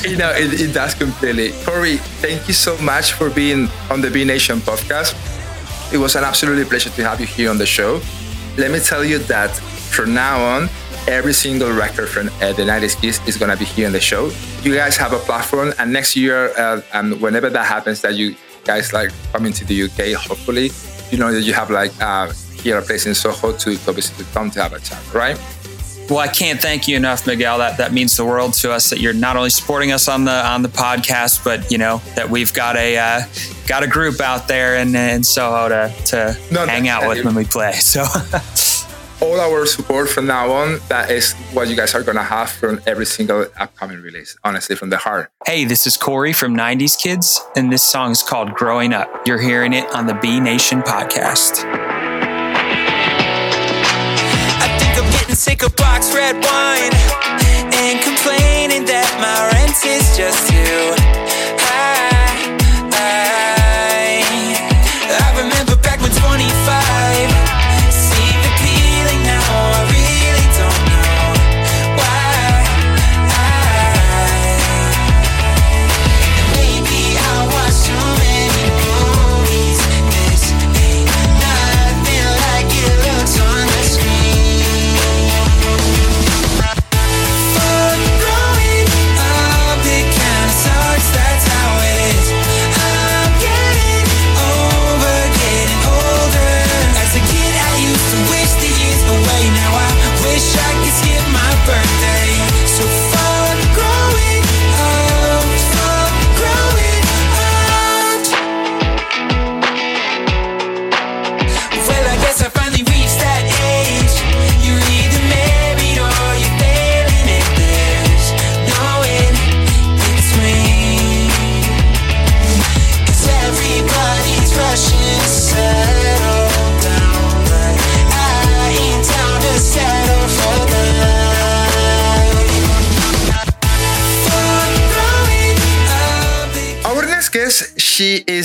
you 0.06 0.18
know, 0.18 0.32
it, 0.32 0.60
it 0.60 0.74
does 0.74 0.94
completely. 0.96 1.52
Corey, 1.64 1.98
thank 2.22 2.48
you 2.48 2.54
so 2.54 2.78
much 2.80 3.14
for 3.14 3.30
being 3.30 3.70
on 3.90 4.02
the 4.02 4.10
Be 4.12 4.26
Nation 4.26 4.60
podcast. 4.60 5.16
It 5.94 5.98
was 5.98 6.16
an 6.16 6.24
absolutely 6.24 6.66
pleasure 6.66 6.90
to 6.90 7.04
have 7.04 7.20
you 7.20 7.28
here 7.28 7.50
on 7.50 7.58
the 7.58 7.66
show. 7.66 8.02
Let 8.58 8.72
me 8.72 8.80
tell 8.80 9.04
you 9.04 9.20
that 9.20 9.52
from 9.92 10.14
now 10.14 10.42
on, 10.42 10.70
every 11.08 11.34
single 11.34 11.72
record 11.72 12.08
from 12.08 12.28
uh, 12.28 12.54
the 12.54 12.64
90s 12.64 13.00
Kids 13.02 13.20
is 13.28 13.36
going 13.36 13.52
to 13.52 13.58
be 13.58 13.66
here 13.66 13.88
on 13.88 13.94
the 13.94 14.00
show. 14.00 14.32
You 14.64 14.74
guys 14.74 14.96
have 14.98 15.12
a 15.12 15.18
platform, 15.20 15.74
and 15.80 15.92
next 15.92 16.16
year, 16.16 16.58
uh, 16.58 16.82
and 16.94 17.20
whenever 17.22 17.50
that 17.50 17.66
happens, 17.66 18.02
that 18.02 18.16
you 18.16 18.36
guys 18.64 18.94
like 18.94 19.12
coming 19.34 19.52
to 19.52 19.66
the 19.66 19.84
UK, 19.84 20.14
hopefully, 20.14 20.72
you 21.12 21.18
know 21.18 21.32
that 21.34 21.42
you 21.42 21.54
have 21.54 21.70
like 21.70 21.92
uh, 22.02 22.32
here 22.62 22.78
a 22.78 22.82
place 22.82 23.06
in 23.06 23.14
Soho 23.14 23.52
to, 23.52 23.76
to 23.76 23.90
obviously 23.90 24.26
come 24.34 24.50
to 24.52 24.62
have 24.62 24.74
a 24.74 24.80
chat, 24.80 25.02
right? 25.14 25.38
Well, 26.12 26.20
I 26.20 26.28
can't 26.28 26.60
thank 26.60 26.90
you 26.90 26.98
enough, 26.98 27.26
Miguel. 27.26 27.60
That 27.60 27.78
that 27.78 27.94
means 27.94 28.18
the 28.18 28.26
world 28.26 28.54
to 28.56 28.74
us 28.74 28.90
that 28.90 29.00
you're 29.00 29.14
not 29.14 29.38
only 29.38 29.50
supporting 29.50 29.94
us 29.94 30.10
on 30.10 30.26
the 30.26 30.46
on 30.46 30.62
the 30.62 30.68
podcast, 30.68 31.42
but 31.42 31.72
you 31.72 31.78
know 31.78 32.02
that 32.16 32.30
we've 32.30 32.54
got 32.54 32.76
a 32.76 32.98
uh, 32.98 33.22
got 33.66 33.82
a 33.82 33.88
group 33.88 34.20
out 34.20 34.50
there 34.50 34.76
in, 34.76 34.94
in 34.94 35.24
Soho 35.24 35.70
to 35.70 35.96
to 36.08 36.38
no, 36.52 36.66
hang 36.66 36.90
out 36.90 37.08
with 37.08 37.24
when 37.24 37.34
we 37.34 37.46
play. 37.46 37.72
So. 37.72 38.04
all 39.22 39.40
our 39.40 39.66
support 39.66 40.10
from 40.10 40.26
now 40.26 40.52
on, 40.52 40.80
that 40.90 41.10
is 41.10 41.32
what 41.54 41.70
you 41.70 41.78
guys 41.78 41.96
are 41.96 42.04
going 42.04 42.18
to 42.18 42.24
have 42.24 42.50
from 42.50 42.82
every 42.86 43.06
single 43.06 43.46
upcoming 43.58 44.02
release, 44.02 44.36
honestly, 44.44 44.76
from 44.76 44.90
the 44.90 44.98
heart. 44.98 45.32
Hey, 45.46 45.64
this 45.64 45.88
is 45.88 45.96
Corey 45.96 46.34
from 46.34 46.58
90s 46.58 47.00
Kids, 47.00 47.40
and 47.56 47.72
this 47.72 47.84
song 47.84 48.12
is 48.12 48.24
called 48.24 48.54
Growing 48.54 48.94
Up. 48.94 49.10
You're 49.26 49.40
hearing 49.40 49.74
it 49.74 49.90
on 49.94 50.08
the 50.08 50.16
Be 50.16 50.40
Nation 50.40 50.82
podcast. 50.82 51.91
Take 55.44 55.64
a 55.64 55.72
box 55.72 56.14
red 56.14 56.36
wine 56.36 56.94
and 57.74 58.00
complaining 58.04 58.86
that 58.86 59.10
my 59.18 59.50
rent 59.50 59.74
is 59.84 60.16
just 60.16 60.48
too 60.48 60.94
high. 61.58 62.46
I 65.10 65.34
remember 65.42 65.82
back 65.82 66.00
when 66.00 66.12
25. 66.12 67.01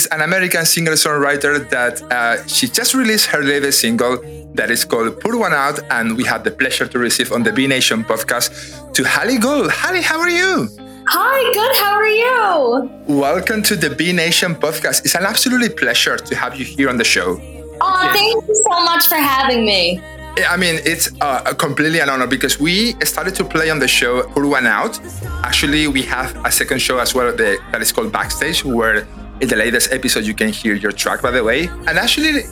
Is 0.06 0.12
an 0.12 0.20
American 0.20 0.64
singer-songwriter 0.64 1.68
that 1.70 2.00
uh, 2.12 2.46
she 2.46 2.68
just 2.68 2.94
released 2.94 3.26
her 3.26 3.42
latest 3.42 3.80
single 3.80 4.18
that 4.54 4.70
is 4.70 4.84
called 4.84 5.20
Pour 5.20 5.36
One 5.36 5.52
Out, 5.52 5.80
and 5.90 6.16
we 6.16 6.22
had 6.22 6.44
the 6.44 6.52
pleasure 6.52 6.86
to 6.86 6.98
receive 7.00 7.32
on 7.32 7.42
the 7.42 7.52
Be 7.52 7.66
Nation 7.66 8.04
podcast 8.04 8.92
to 8.92 9.02
Haley 9.02 9.38
Gold. 9.38 9.72
Haley, 9.72 10.02
how 10.02 10.20
are 10.20 10.28
you? 10.28 10.68
Hi, 11.08 11.52
good. 11.52 11.76
How 11.82 11.94
are 11.94 12.06
you? 12.06 12.88
Welcome 13.08 13.64
to 13.64 13.74
the 13.74 13.90
Be 13.90 14.12
Nation 14.12 14.54
podcast. 14.54 15.04
It's 15.04 15.16
an 15.16 15.24
absolutely 15.24 15.70
pleasure 15.70 16.16
to 16.16 16.36
have 16.36 16.54
you 16.56 16.64
here 16.64 16.88
on 16.88 16.98
the 16.98 17.04
show. 17.04 17.40
Oh, 17.80 18.10
thank 18.12 18.46
you 18.46 18.54
so 18.54 18.84
much 18.84 19.08
for 19.08 19.16
having 19.16 19.66
me. 19.66 20.00
I 20.48 20.56
mean, 20.56 20.78
it's 20.84 21.10
uh, 21.20 21.52
completely 21.54 21.98
an 21.98 22.10
honor 22.10 22.28
because 22.28 22.60
we 22.60 22.92
started 23.04 23.34
to 23.36 23.44
play 23.44 23.70
on 23.70 23.80
the 23.80 23.88
show 23.88 24.22
Pour 24.28 24.46
One 24.46 24.66
Out. 24.66 25.00
Actually, 25.42 25.88
we 25.88 26.02
have 26.02 26.36
a 26.44 26.52
second 26.52 26.80
show 26.80 26.98
as 26.98 27.12
well 27.12 27.34
that 27.34 27.80
is 27.80 27.90
called 27.90 28.12
Backstage, 28.12 28.64
where 28.64 29.08
in 29.40 29.48
the 29.48 29.56
latest 29.56 29.92
episode 29.92 30.24
you 30.24 30.34
can 30.34 30.48
hear 30.48 30.74
your 30.74 30.92
track, 30.92 31.22
by 31.22 31.30
the 31.30 31.44
way. 31.44 31.68
And 31.86 31.98
actually, 31.98 32.42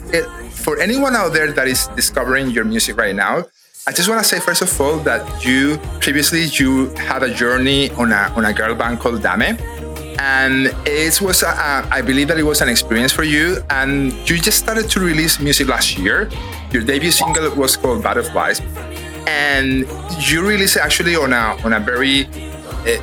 for 0.51 0.79
anyone 0.79 1.15
out 1.15 1.33
there 1.33 1.51
that 1.51 1.67
is 1.67 1.87
discovering 1.95 2.49
your 2.51 2.65
music 2.65 2.97
right 2.97 3.15
now, 3.15 3.45
I 3.87 3.91
just 3.91 4.09
want 4.09 4.21
to 4.21 4.27
say 4.27 4.39
first 4.39 4.61
of 4.61 4.81
all 4.81 4.97
that 4.99 5.45
you 5.45 5.77
previously 5.99 6.45
you 6.45 6.89
had 6.95 7.21
a 7.21 7.31
journey 7.33 7.91
on 7.91 8.11
a 8.11 8.33
on 8.35 8.45
a 8.45 8.53
girl 8.53 8.73
band 8.73 8.99
called 8.99 9.21
Dame, 9.21 9.57
and 10.19 10.73
it 10.87 11.21
was 11.21 11.43
a, 11.43 11.49
a, 11.49 11.87
I 11.91 12.01
believe 12.01 12.27
that 12.29 12.39
it 12.39 12.43
was 12.43 12.61
an 12.61 12.69
experience 12.69 13.11
for 13.11 13.23
you, 13.23 13.61
and 13.69 14.11
you 14.27 14.37
just 14.39 14.57
started 14.57 14.89
to 14.89 14.99
release 14.99 15.39
music 15.39 15.67
last 15.67 15.99
year. 15.99 16.29
Your 16.71 16.83
debut 16.83 17.11
single 17.11 17.53
was 17.55 17.77
called 17.77 18.01
Butterflies, 18.01 18.59
and 19.27 19.85
you 20.19 20.47
released 20.47 20.77
it 20.77 20.81
actually 20.81 21.15
on 21.15 21.31
a 21.33 21.55
on 21.63 21.73
a 21.73 21.79
very 21.79 22.27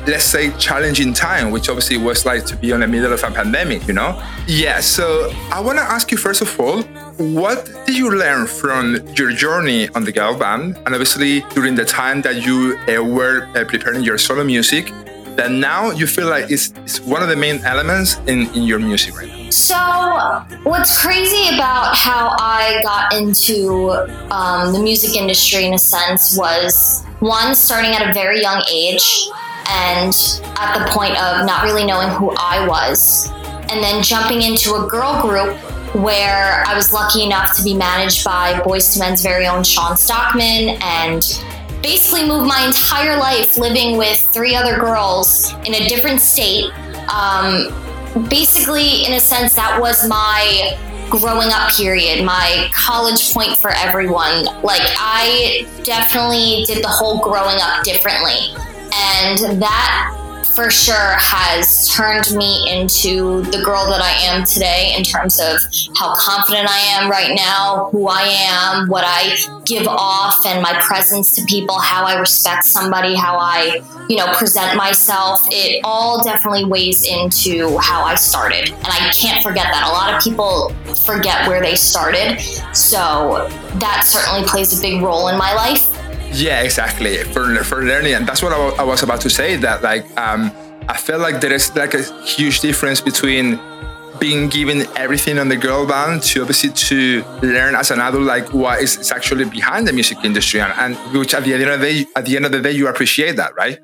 let's 0.07 0.23
say 0.23 0.51
challenging 0.57 1.13
time 1.13 1.51
which 1.51 1.69
obviously 1.69 1.97
was 1.97 2.25
like 2.25 2.45
to 2.45 2.55
be 2.55 2.71
on 2.71 2.79
the 2.79 2.87
middle 2.87 3.11
of 3.11 3.23
a 3.23 3.31
pandemic 3.31 3.85
you 3.87 3.93
know? 3.93 4.21
Yeah 4.47 4.79
so 4.79 5.31
i 5.51 5.59
want 5.59 5.77
to 5.77 5.83
ask 5.83 6.11
you 6.11 6.17
first 6.17 6.41
of 6.41 6.59
all 6.59 6.83
what 7.17 7.65
did 7.85 7.95
you 7.95 8.09
learn 8.09 8.47
from 8.47 8.95
your 9.15 9.31
journey 9.31 9.87
on 9.89 10.03
the 10.03 10.11
girl 10.11 10.37
band? 10.37 10.77
And 10.77 10.95
obviously 10.95 11.41
during 11.53 11.75
the 11.75 11.85
time 11.85 12.21
that 12.23 12.43
you 12.43 12.75
uh, 12.87 13.03
were 13.03 13.47
uh, 13.55 13.65
preparing 13.65 14.03
your 14.03 14.17
solo 14.17 14.43
music 14.43 14.91
that 15.35 15.51
now 15.51 15.91
you 15.91 16.07
feel 16.07 16.27
like 16.27 16.49
it's, 16.49 16.73
it's 16.83 16.99
one 16.99 17.21
of 17.21 17.29
the 17.29 17.35
main 17.35 17.57
elements 17.65 18.17
in, 18.27 18.47
in 18.55 18.63
your 18.63 18.79
music 18.79 19.15
right 19.15 19.27
now. 19.27 19.49
So 19.49 19.75
what's 20.63 20.99
crazy 20.99 21.55
about 21.55 21.95
how 21.95 22.35
i 22.39 22.79
got 22.83 23.13
into 23.13 23.91
um, 24.31 24.73
the 24.73 24.79
music 24.79 25.15
industry 25.15 25.65
in 25.65 25.73
a 25.73 25.79
sense 25.79 26.35
was 26.37 27.03
one 27.19 27.53
starting 27.53 27.91
at 27.91 28.09
a 28.09 28.13
very 28.13 28.41
young 28.41 28.63
age 28.69 29.29
and 29.69 30.13
at 30.57 30.77
the 30.77 30.91
point 30.91 31.11
of 31.21 31.45
not 31.45 31.63
really 31.63 31.85
knowing 31.85 32.09
who 32.09 32.33
I 32.37 32.67
was. 32.67 33.29
And 33.69 33.83
then 33.83 34.03
jumping 34.03 34.41
into 34.41 34.75
a 34.75 34.87
girl 34.87 35.21
group 35.21 35.57
where 35.95 36.63
I 36.65 36.75
was 36.75 36.91
lucky 36.91 37.23
enough 37.23 37.55
to 37.57 37.63
be 37.63 37.73
managed 37.73 38.23
by 38.23 38.59
Boyz 38.61 38.95
II 38.95 39.01
Men's 39.01 39.21
very 39.21 39.45
own 39.45 39.63
Shawn 39.63 39.95
Stockman 39.95 40.77
and 40.81 41.23
basically 41.81 42.27
moved 42.27 42.47
my 42.47 42.65
entire 42.65 43.17
life 43.17 43.57
living 43.57 43.97
with 43.97 44.19
three 44.33 44.55
other 44.55 44.79
girls 44.79 45.53
in 45.65 45.75
a 45.75 45.87
different 45.87 46.21
state. 46.21 46.71
Um, 47.09 47.69
basically, 48.29 49.05
in 49.05 49.13
a 49.13 49.19
sense, 49.19 49.53
that 49.55 49.79
was 49.79 50.07
my 50.07 50.77
growing 51.09 51.49
up 51.51 51.71
period, 51.73 52.25
my 52.25 52.69
college 52.73 53.33
point 53.33 53.57
for 53.57 53.69
everyone. 53.71 54.45
Like, 54.63 54.81
I 54.97 55.67
definitely 55.83 56.63
did 56.65 56.83
the 56.83 56.87
whole 56.87 57.19
growing 57.21 57.57
up 57.61 57.83
differently. 57.83 58.55
And 58.93 59.61
that 59.61 60.19
for 60.53 60.69
sure 60.69 61.15
has 61.17 61.89
turned 61.89 62.35
me 62.35 62.69
into 62.69 63.41
the 63.43 63.61
girl 63.63 63.89
that 63.89 64.01
I 64.01 64.11
am 64.31 64.43
today 64.43 64.93
in 64.95 65.03
terms 65.03 65.39
of 65.39 65.57
how 65.97 66.13
confident 66.15 66.69
I 66.69 66.77
am 66.77 67.09
right 67.09 67.33
now, 67.35 67.89
who 67.91 68.07
I 68.07 68.21
am, 68.21 68.87
what 68.87 69.03
I 69.05 69.35
give 69.65 69.87
off, 69.87 70.45
and 70.45 70.61
my 70.61 70.73
presence 70.81 71.31
to 71.31 71.45
people, 71.45 71.79
how 71.79 72.05
I 72.05 72.19
respect 72.19 72.65
somebody, 72.65 73.15
how 73.15 73.37
I, 73.37 73.81
you 74.09 74.17
know, 74.17 74.31
present 74.33 74.77
myself. 74.77 75.41
It 75.51 75.81
all 75.83 76.23
definitely 76.23 76.65
weighs 76.65 77.07
into 77.07 77.77
how 77.79 78.03
I 78.03 78.15
started. 78.15 78.69
And 78.69 78.87
I 78.87 79.11
can't 79.11 79.41
forget 79.41 79.65
that. 79.65 79.87
A 79.87 79.91
lot 79.91 80.13
of 80.13 80.21
people 80.21 80.69
forget 81.05 81.47
where 81.47 81.61
they 81.61 81.75
started. 81.75 82.39
So 82.73 83.49
that 83.79 84.03
certainly 84.05 84.47
plays 84.47 84.77
a 84.77 84.81
big 84.81 85.01
role 85.01 85.29
in 85.29 85.37
my 85.37 85.53
life 85.53 85.92
yeah, 86.33 86.61
exactly. 86.61 87.17
For 87.23 87.63
for 87.63 87.83
learning, 87.83 88.13
and 88.13 88.27
that's 88.27 88.41
what 88.41 88.53
I, 88.53 88.83
was 88.83 89.03
about 89.03 89.21
to 89.21 89.29
say. 89.29 89.55
That 89.55 89.81
like 89.83 90.05
um, 90.17 90.51
I 90.87 90.97
felt 90.97 91.21
like 91.21 91.41
there 91.41 91.53
is 91.53 91.75
like 91.75 91.93
a 91.93 92.03
huge 92.25 92.59
difference 92.59 93.01
between 93.01 93.59
being 94.19 94.47
given 94.47 94.85
everything 94.95 95.39
on 95.39 95.49
the 95.49 95.57
girl 95.57 95.87
band 95.87 96.23
to 96.23 96.41
obviously 96.41 96.69
to 96.69 97.23
learn 97.41 97.75
as 97.75 97.91
an 97.91 97.99
adult 97.99 98.23
like 98.23 98.53
what 98.53 98.81
is, 98.81 98.97
is 98.97 99.11
actually 99.11 99.45
behind 99.45 99.87
the 99.87 99.93
music 99.93 100.17
industry 100.23 100.61
and, 100.61 100.71
and 100.73 101.17
which 101.17 101.33
at 101.33 101.43
the 101.43 101.53
end 101.53 101.63
of 101.63 101.79
the 101.79 101.85
day 101.85 102.05
at 102.15 102.25
the 102.25 102.35
end 102.35 102.45
of 102.45 102.51
the 102.51 102.61
day 102.61 102.71
you 102.71 102.87
appreciate 102.87 103.35
that 103.35 103.55
right 103.55 103.79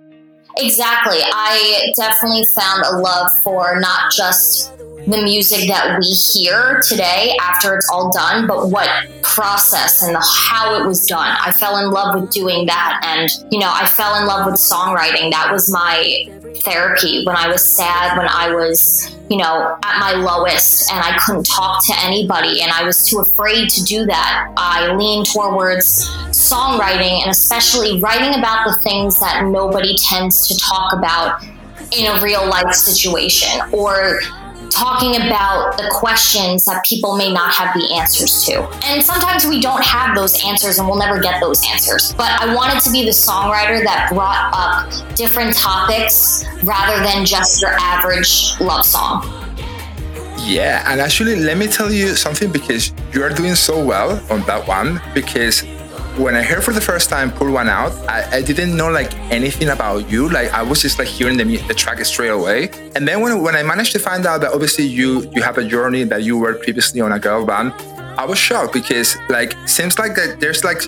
exactly 0.57 1.17
i 1.33 1.91
definitely 1.97 2.45
found 2.55 2.83
a 2.85 2.97
love 2.99 3.27
for 3.43 3.79
not 3.79 4.11
just 4.11 4.71
the 5.09 5.21
music 5.21 5.67
that 5.67 5.99
we 5.99 6.05
hear 6.05 6.81
today 6.87 7.35
after 7.41 7.75
it's 7.75 7.89
all 7.91 8.11
done, 8.11 8.47
but 8.47 8.69
what 8.69 8.89
process 9.21 10.03
and 10.03 10.15
the, 10.15 10.47
how 10.49 10.79
it 10.79 10.85
was 10.85 11.05
done. 11.05 11.35
I 11.43 11.51
fell 11.51 11.77
in 11.77 11.91
love 11.91 12.19
with 12.19 12.31
doing 12.31 12.65
that. 12.67 13.01
And, 13.05 13.29
you 13.51 13.59
know, 13.59 13.71
I 13.71 13.85
fell 13.85 14.15
in 14.15 14.27
love 14.27 14.45
with 14.45 14.55
songwriting. 14.55 15.31
That 15.31 15.51
was 15.51 15.71
my 15.71 16.25
therapy 16.63 17.23
when 17.25 17.35
I 17.35 17.47
was 17.47 17.69
sad, 17.69 18.17
when 18.17 18.27
I 18.27 18.53
was, 18.53 19.15
you 19.29 19.37
know, 19.37 19.77
at 19.83 19.99
my 19.99 20.13
lowest 20.13 20.91
and 20.91 21.03
I 21.03 21.17
couldn't 21.19 21.45
talk 21.45 21.85
to 21.87 21.93
anybody 21.99 22.61
and 22.61 22.71
I 22.71 22.83
was 22.83 23.07
too 23.07 23.19
afraid 23.19 23.69
to 23.69 23.83
do 23.83 24.05
that. 24.05 24.51
I 24.57 24.93
leaned 24.95 25.27
towards 25.27 26.09
songwriting 26.29 27.21
and 27.21 27.29
especially 27.29 27.99
writing 27.99 28.37
about 28.37 28.65
the 28.65 28.77
things 28.83 29.19
that 29.19 29.45
nobody 29.45 29.95
tends 29.97 30.47
to 30.47 30.57
talk 30.57 30.93
about 30.93 31.43
in 31.97 32.05
a 32.05 32.21
real 32.21 32.47
life 32.47 32.73
situation 32.73 33.61
or 33.71 34.19
talking 34.69 35.15
about 35.15 35.77
the 35.77 35.89
questions 35.91 36.65
that 36.65 36.83
people 36.85 37.17
may 37.17 37.31
not 37.31 37.51
have 37.51 37.73
the 37.73 37.93
answers 37.93 38.43
to. 38.45 38.63
And 38.85 39.03
sometimes 39.03 39.45
we 39.45 39.61
don't 39.61 39.83
have 39.83 40.15
those 40.15 40.43
answers 40.45 40.79
and 40.79 40.87
we'll 40.87 40.99
never 40.99 41.19
get 41.19 41.41
those 41.41 41.61
answers. 41.71 42.13
But 42.13 42.39
I 42.41 42.53
wanted 42.53 42.81
to 42.81 42.91
be 42.91 43.03
the 43.03 43.11
songwriter 43.11 43.83
that 43.83 44.09
brought 44.11 44.49
up 44.53 45.15
different 45.15 45.55
topics 45.55 46.45
rather 46.63 47.03
than 47.03 47.25
just 47.25 47.61
your 47.61 47.71
average 47.79 48.59
love 48.59 48.85
song. 48.85 49.23
Yeah, 50.45 50.83
and 50.87 50.99
actually, 51.01 51.35
let 51.35 51.57
me 51.57 51.67
tell 51.67 51.91
you 51.91 52.15
something 52.15 52.51
because 52.51 52.91
you 53.13 53.21
are 53.23 53.29
doing 53.29 53.55
so 53.55 53.83
well 53.83 54.23
on 54.31 54.41
that 54.43 54.67
one. 54.67 55.01
Because 55.13 55.63
when 56.19 56.35
I 56.35 56.41
heard 56.43 56.63
for 56.63 56.73
the 56.73 56.81
first 56.81 57.09
time 57.09 57.31
"Pour 57.31 57.49
One 57.49 57.69
Out," 57.69 57.93
I, 58.09 58.37
I, 58.37 58.41
didn't 58.41 58.75
know 58.75 58.89
like 58.89 59.15
anything 59.31 59.69
about 59.69 60.09
you. 60.11 60.27
Like 60.27 60.51
I 60.53 60.61
was 60.61 60.81
just 60.81 60.99
like 60.99 61.07
hearing 61.07 61.37
the, 61.37 61.45
the 61.67 61.73
track 61.73 62.03
straight 62.05 62.29
away. 62.29 62.69
And 62.95 63.07
then 63.07 63.21
when, 63.21 63.41
when 63.41 63.55
I 63.55 63.63
managed 63.63 63.93
to 63.93 63.99
find 63.99 64.25
out 64.25 64.41
that 64.41 64.51
obviously 64.51 64.85
you 64.85 65.29
you 65.31 65.41
have 65.41 65.57
a 65.57 65.63
journey 65.63 66.03
that 66.03 66.23
you 66.23 66.37
were 66.37 66.55
previously 66.55 66.99
on 66.99 67.13
a 67.13 67.19
girl 67.19 67.45
band, 67.45 67.73
I 68.17 68.25
was 68.25 68.37
shocked 68.37 68.73
because 68.73 69.17
like 69.29 69.55
seems 69.65 69.97
like 69.97 70.15
that 70.15 70.39
there's 70.41 70.63
like 70.63 70.81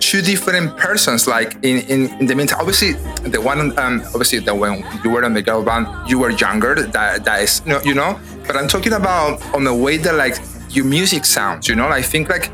two 0.00 0.22
different 0.22 0.76
persons 0.78 1.26
like 1.26 1.54
in, 1.64 1.80
in, 1.88 2.06
in 2.20 2.26
the 2.26 2.34
meantime 2.34 2.60
obviously 2.60 2.92
the 3.28 3.40
one 3.40 3.76
um 3.78 4.00
obviously 4.14 4.38
that 4.38 4.54
when 4.54 4.84
you 5.02 5.10
were 5.10 5.24
on 5.24 5.34
the 5.34 5.42
girl 5.42 5.62
band 5.62 5.86
you 6.08 6.20
were 6.20 6.30
younger 6.30 6.76
that 6.76 7.24
that 7.24 7.42
is 7.42 7.62
you 7.84 7.94
know 7.94 8.18
but 8.46 8.56
i'm 8.56 8.68
talking 8.68 8.92
about 8.92 9.42
on 9.52 9.64
the 9.64 9.74
way 9.74 9.96
that 9.96 10.14
like 10.14 10.36
your 10.70 10.84
music 10.84 11.24
sounds 11.24 11.68
you 11.68 11.74
know 11.74 11.88
i 11.88 12.00
think 12.00 12.28
like 12.28 12.52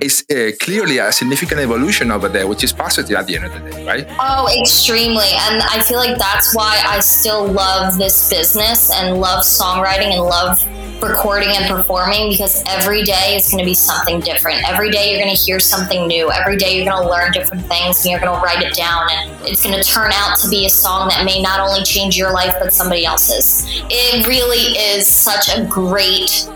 is 0.00 0.24
uh, 0.30 0.50
clearly 0.60 0.98
a 0.98 1.12
significant 1.12 1.60
evolution 1.60 2.10
over 2.10 2.28
there, 2.28 2.46
which 2.46 2.64
is 2.64 2.72
positive 2.72 3.16
at 3.16 3.26
the 3.26 3.36
end 3.36 3.46
of 3.46 3.52
the 3.52 3.70
day, 3.70 3.86
right? 3.86 4.06
Oh, 4.18 4.48
extremely. 4.60 5.30
And 5.48 5.62
I 5.62 5.80
feel 5.80 5.98
like 5.98 6.18
that's 6.18 6.54
why 6.54 6.80
I 6.86 7.00
still 7.00 7.46
love 7.46 7.98
this 7.98 8.30
business 8.30 8.92
and 8.94 9.20
love 9.20 9.44
songwriting 9.44 10.12
and 10.12 10.22
love 10.22 10.58
recording 11.02 11.48
and 11.50 11.70
performing 11.70 12.30
because 12.30 12.62
every 12.66 13.02
day 13.02 13.36
is 13.36 13.50
going 13.50 13.62
to 13.62 13.64
be 13.64 13.74
something 13.74 14.20
different. 14.20 14.68
Every 14.68 14.90
day 14.90 15.10
you're 15.10 15.22
going 15.22 15.34
to 15.34 15.40
hear 15.40 15.60
something 15.60 16.06
new. 16.06 16.30
Every 16.30 16.56
day 16.56 16.76
you're 16.76 16.90
going 16.90 17.02
to 17.02 17.08
learn 17.08 17.32
different 17.32 17.64
things 17.66 18.04
and 18.04 18.10
you're 18.10 18.20
going 18.20 18.34
to 18.34 18.44
write 18.44 18.62
it 18.62 18.74
down 18.74 19.06
and 19.10 19.46
it's 19.46 19.62
going 19.62 19.80
to 19.80 19.88
turn 19.88 20.10
out 20.12 20.36
to 20.38 20.48
be 20.48 20.66
a 20.66 20.70
song 20.70 21.08
that 21.08 21.24
may 21.24 21.40
not 21.40 21.60
only 21.60 21.82
change 21.84 22.16
your 22.16 22.32
life 22.32 22.54
but 22.60 22.72
somebody 22.72 23.04
else's. 23.04 23.64
It 23.90 24.26
really 24.26 24.76
is 24.76 25.06
such 25.06 25.48
a 25.56 25.64
great 25.66 26.48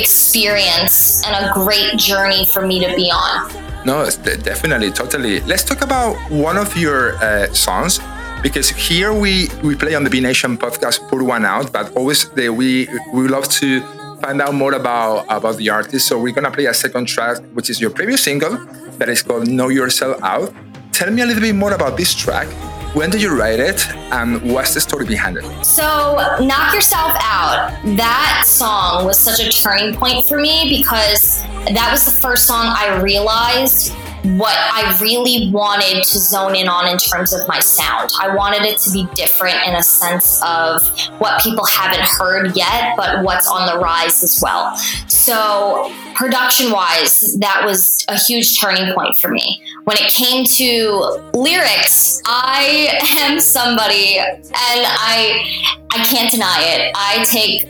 experience 0.00 1.24
and 1.26 1.46
a 1.46 1.52
great 1.52 1.96
journey 1.96 2.44
for 2.46 2.66
me 2.66 2.80
to 2.80 2.94
be 2.94 3.10
on. 3.10 3.50
No, 3.84 4.08
definitely, 4.42 4.90
totally. 4.90 5.40
Let's 5.40 5.62
talk 5.62 5.82
about 5.82 6.16
one 6.30 6.56
of 6.56 6.76
your 6.76 7.16
uh, 7.22 7.52
songs 7.52 8.00
because 8.42 8.68
here 8.70 9.12
we 9.12 9.48
we 9.62 9.74
play 9.74 9.94
on 9.94 10.04
the 10.04 10.10
Be 10.10 10.20
Nation 10.20 10.58
podcast, 10.58 11.08
Pour 11.08 11.22
One 11.22 11.44
Out, 11.44 11.72
but 11.72 11.94
always 11.96 12.28
the, 12.30 12.48
we 12.48 12.88
we 13.12 13.28
love 13.28 13.48
to 13.60 13.80
find 14.20 14.40
out 14.42 14.54
more 14.54 14.74
about 14.74 15.24
about 15.28 15.56
the 15.56 15.70
artist. 15.70 16.08
So 16.08 16.18
we're 16.18 16.34
gonna 16.34 16.50
play 16.50 16.66
a 16.66 16.74
second 16.74 17.06
track, 17.06 17.38
which 17.54 17.70
is 17.70 17.80
your 17.80 17.90
previous 17.90 18.22
single 18.22 18.58
that 18.98 19.08
is 19.08 19.22
called 19.22 19.48
Know 19.48 19.68
Yourself 19.68 20.22
Out. 20.22 20.52
Tell 20.92 21.10
me 21.10 21.22
a 21.22 21.26
little 21.26 21.42
bit 21.42 21.54
more 21.54 21.72
about 21.72 21.96
this 21.96 22.14
track. 22.14 22.48
When 22.96 23.10
did 23.10 23.20
you 23.20 23.38
write 23.38 23.60
it? 23.60 23.86
And 24.10 24.40
what's 24.40 24.72
the 24.72 24.80
story 24.80 25.04
behind 25.04 25.36
it? 25.36 25.44
So, 25.62 26.16
Knock 26.40 26.72
Yourself 26.72 27.12
Out, 27.20 27.78
that 27.98 28.44
song 28.46 29.04
was 29.04 29.18
such 29.18 29.38
a 29.38 29.50
turning 29.50 29.94
point 29.94 30.24
for 30.24 30.38
me 30.38 30.78
because 30.78 31.42
that 31.42 31.90
was 31.92 32.06
the 32.06 32.10
first 32.22 32.46
song 32.46 32.64
I 32.64 32.98
realized 33.02 33.92
what 34.38 34.54
I 34.54 34.98
really 35.00 35.50
wanted 35.52 36.02
to 36.02 36.18
zone 36.18 36.54
in 36.54 36.68
on 36.68 36.88
in 36.88 36.98
terms 36.98 37.32
of 37.32 37.46
my 37.46 37.60
sound. 37.60 38.10
I 38.20 38.34
wanted 38.34 38.62
it 38.62 38.78
to 38.78 38.90
be 38.90 39.06
different 39.14 39.56
in 39.66 39.74
a 39.74 39.82
sense 39.82 40.42
of 40.44 40.82
what 41.18 41.40
people 41.42 41.64
haven't 41.64 42.02
heard 42.02 42.56
yet, 42.56 42.96
but 42.96 43.22
what's 43.22 43.46
on 43.46 43.66
the 43.66 43.80
rise 43.80 44.22
as 44.22 44.40
well. 44.42 44.76
So, 45.06 45.92
production 46.14 46.72
wise, 46.72 47.20
that 47.40 47.62
was 47.64 48.04
a 48.08 48.18
huge 48.18 48.60
turning 48.60 48.92
point 48.94 49.16
for 49.16 49.28
me. 49.28 49.62
When 49.84 49.96
it 49.96 50.10
came 50.10 50.44
to 50.44 51.30
lyrics, 51.32 52.20
I 52.26 52.98
am 53.18 53.40
somebody, 53.40 54.18
and 54.18 54.44
I, 54.52 55.74
I 55.90 56.04
can't 56.04 56.30
deny 56.30 56.62
it. 56.62 56.92
I 56.94 57.24
take 57.24 57.68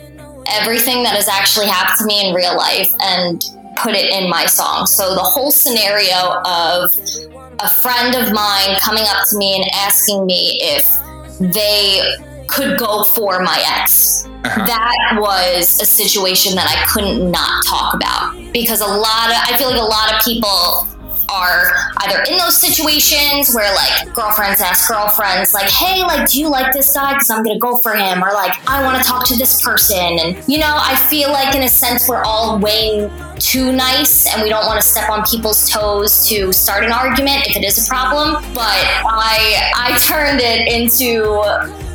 everything 0.49 1.03
that 1.03 1.15
has 1.15 1.27
actually 1.27 1.67
happened 1.67 1.97
to 1.99 2.05
me 2.05 2.29
in 2.29 2.33
real 2.33 2.55
life 2.55 2.93
and 3.01 3.43
put 3.81 3.93
it 3.93 4.11
in 4.11 4.29
my 4.29 4.45
song. 4.45 4.85
So 4.85 5.13
the 5.13 5.21
whole 5.21 5.51
scenario 5.51 6.41
of 6.45 6.91
a 7.59 7.69
friend 7.69 8.15
of 8.15 8.33
mine 8.33 8.75
coming 8.79 9.03
up 9.07 9.27
to 9.29 9.37
me 9.37 9.55
and 9.55 9.65
asking 9.73 10.25
me 10.25 10.59
if 10.61 10.85
they 11.39 12.01
could 12.47 12.77
go 12.77 13.03
for 13.03 13.39
my 13.41 13.61
ex. 13.79 14.25
Uh-huh. 14.25 14.65
That 14.65 15.17
was 15.19 15.81
a 15.81 15.85
situation 15.85 16.55
that 16.55 16.67
I 16.67 16.85
couldn't 16.91 17.29
not 17.29 17.65
talk 17.65 17.93
about 17.93 18.35
because 18.53 18.81
a 18.81 18.87
lot 18.87 19.29
of 19.29 19.37
I 19.43 19.55
feel 19.57 19.69
like 19.69 19.81
a 19.81 19.83
lot 19.83 20.13
of 20.13 20.21
people 20.23 20.87
are 21.37 21.71
either 21.97 22.23
in 22.29 22.37
those 22.37 22.57
situations 22.57 23.53
where 23.53 23.73
like 23.75 24.13
girlfriends 24.13 24.61
ask 24.61 24.89
girlfriends 24.89 25.53
like 25.53 25.69
hey 25.69 26.01
like 26.03 26.29
do 26.29 26.39
you 26.39 26.49
like 26.49 26.73
this 26.73 26.93
guy? 26.93 27.13
Because 27.13 27.29
i'm 27.29 27.43
gonna 27.43 27.59
go 27.59 27.77
for 27.77 27.93
him 27.95 28.23
or 28.23 28.33
like 28.33 28.53
i 28.67 28.83
want 28.83 29.01
to 29.01 29.07
talk 29.07 29.25
to 29.27 29.35
this 29.37 29.61
person 29.61 30.19
and 30.19 30.43
you 30.47 30.57
know 30.57 30.77
i 30.79 30.95
feel 31.09 31.31
like 31.31 31.55
in 31.55 31.63
a 31.63 31.69
sense 31.69 32.07
we're 32.09 32.23
all 32.23 32.59
weighing 32.59 33.09
too 33.39 33.71
nice 33.71 34.33
and 34.33 34.41
we 34.41 34.49
don't 34.49 34.65
want 34.65 34.81
to 34.81 34.87
step 34.87 35.09
on 35.09 35.23
people's 35.25 35.69
toes 35.69 36.27
to 36.27 36.51
start 36.51 36.83
an 36.83 36.91
argument 36.91 37.45
if 37.47 37.55
it 37.55 37.63
is 37.63 37.85
a 37.85 37.87
problem 37.87 38.33
but 38.53 38.83
i 39.05 39.71
i 39.75 39.97
turned 39.99 40.39
it 40.41 40.67
into 40.67 41.23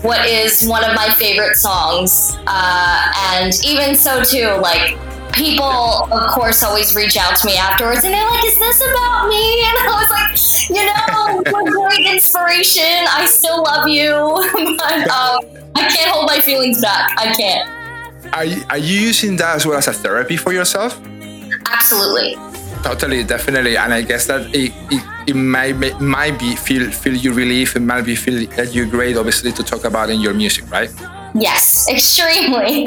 what 0.03 0.27
is 0.29 0.67
one 0.67 0.85
of 0.85 0.95
my 0.95 1.09
favorite 1.15 1.57
songs 1.57 2.37
uh, 2.47 3.13
and 3.35 3.53
even 3.65 3.95
so 3.95 4.23
too 4.23 4.49
like 4.61 4.97
people, 5.33 5.65
of 6.13 6.31
course, 6.31 6.63
always 6.63 6.95
reach 6.95 7.17
out 7.17 7.37
to 7.37 7.47
me 7.47 7.57
afterwards 7.57 8.05
and 8.05 8.15
they're 8.15 8.31
like, 8.31 8.45
Is 8.45 8.59
this 8.59 8.81
about 8.81 9.29
me? 9.29 9.63
And 9.73 9.77
I 9.79 9.97
was 9.99 10.11
like, 10.11 10.33
You 10.71 10.83
know, 10.87 11.43
you're 11.47 11.89
great 11.89 12.07
inspiration. 12.07 13.07
I 13.09 13.27
still 13.27 13.63
love 13.63 13.89
you. 13.89 14.11
but 14.79 15.09
um, 15.09 15.41
I 15.75 15.89
can't 15.89 16.11
hold 16.11 16.27
my 16.27 16.41
feelings 16.41 16.81
back. 16.81 17.11
I 17.19 17.35
can't. 17.35 18.35
Are 18.35 18.45
you, 18.45 18.63
are 18.71 18.79
you 18.79 19.01
using 19.01 19.37
that 19.37 19.57
as 19.57 19.67
well 19.67 19.77
as 19.77 19.89
a 19.89 19.93
therapy 19.93 20.37
for 20.37 20.53
yourself? 20.53 20.99
Absolutely. 21.71 22.37
Totally, 22.83 23.23
definitely, 23.23 23.77
and 23.77 23.95
I 23.95 24.03
guess 24.03 24.27
that 24.27 24.53
it, 24.53 24.73
it, 24.91 25.05
it 25.29 25.37
might 25.37 26.01
might 26.01 26.37
be 26.37 26.57
feel 26.57 26.91
feel 26.91 27.15
you 27.15 27.33
relief. 27.33 27.77
It 27.77 27.81
might 27.81 28.03
be 28.03 28.17
feel 28.17 28.45
that 28.57 28.75
you're 28.75 28.87
great, 28.87 29.17
obviously, 29.17 29.53
to 29.53 29.63
talk 29.63 29.85
about 29.85 30.11
in 30.11 30.21
your 30.21 30.35
music, 30.35 30.69
right? 30.69 30.91
Yes, 31.33 31.89
extremely. 31.91 32.85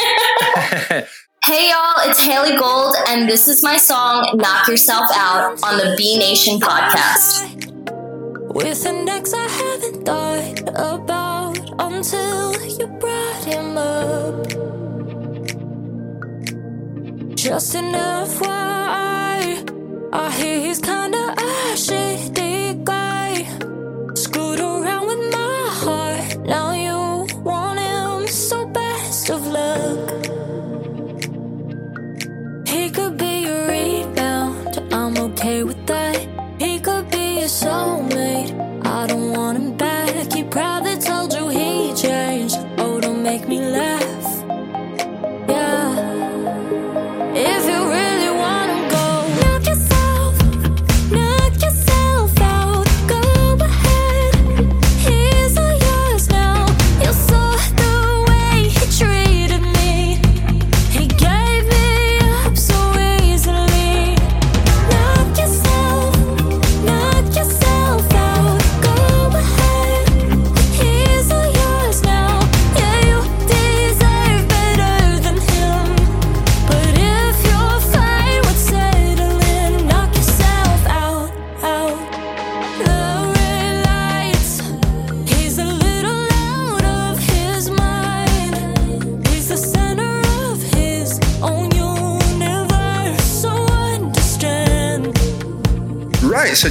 Hey 1.46 1.70
y'all, 1.70 2.10
it's 2.10 2.20
Haley 2.24 2.58
Gold, 2.58 2.96
and 3.08 3.30
this 3.30 3.48
is 3.48 3.62
my 3.62 3.78
song 3.78 4.32
Knock 4.34 4.68
Yourself 4.68 5.08
Out 5.14 5.64
on 5.64 5.78
the 5.78 5.94
Be 5.96 6.18
Nation 6.18 6.60
podcast. 6.60 7.70
With 8.56 8.84
an 8.88 9.08
ex 9.08 9.32
I 9.32 9.48
haven't 9.48 10.06
thought 10.06 10.62
about 10.70 11.60
until 11.80 12.52
you 12.66 12.88
brought 12.88 13.44
him 13.46 13.78
up. 13.78 14.48
Just 17.36 17.76
enough 17.76 18.42
why 18.42 19.64
I 20.12 20.32
hear 20.32 20.60
he's 20.62 20.80
kinda 20.80 21.36
a 21.38 21.76
shitty 21.76 22.84
guy. 22.84 23.46
Screwed 24.16 24.62
around 24.62 25.06
with 25.06 25.32
my 25.32 25.70
heart, 25.84 26.38
now 26.40 26.74
you 26.74 27.05
okay 35.36 35.64
with 35.64 35.86
that. 35.86 36.28
He 36.60 36.80
could 36.80 37.12
be 37.12 37.40
a 37.40 37.46
soulmate, 37.46 38.56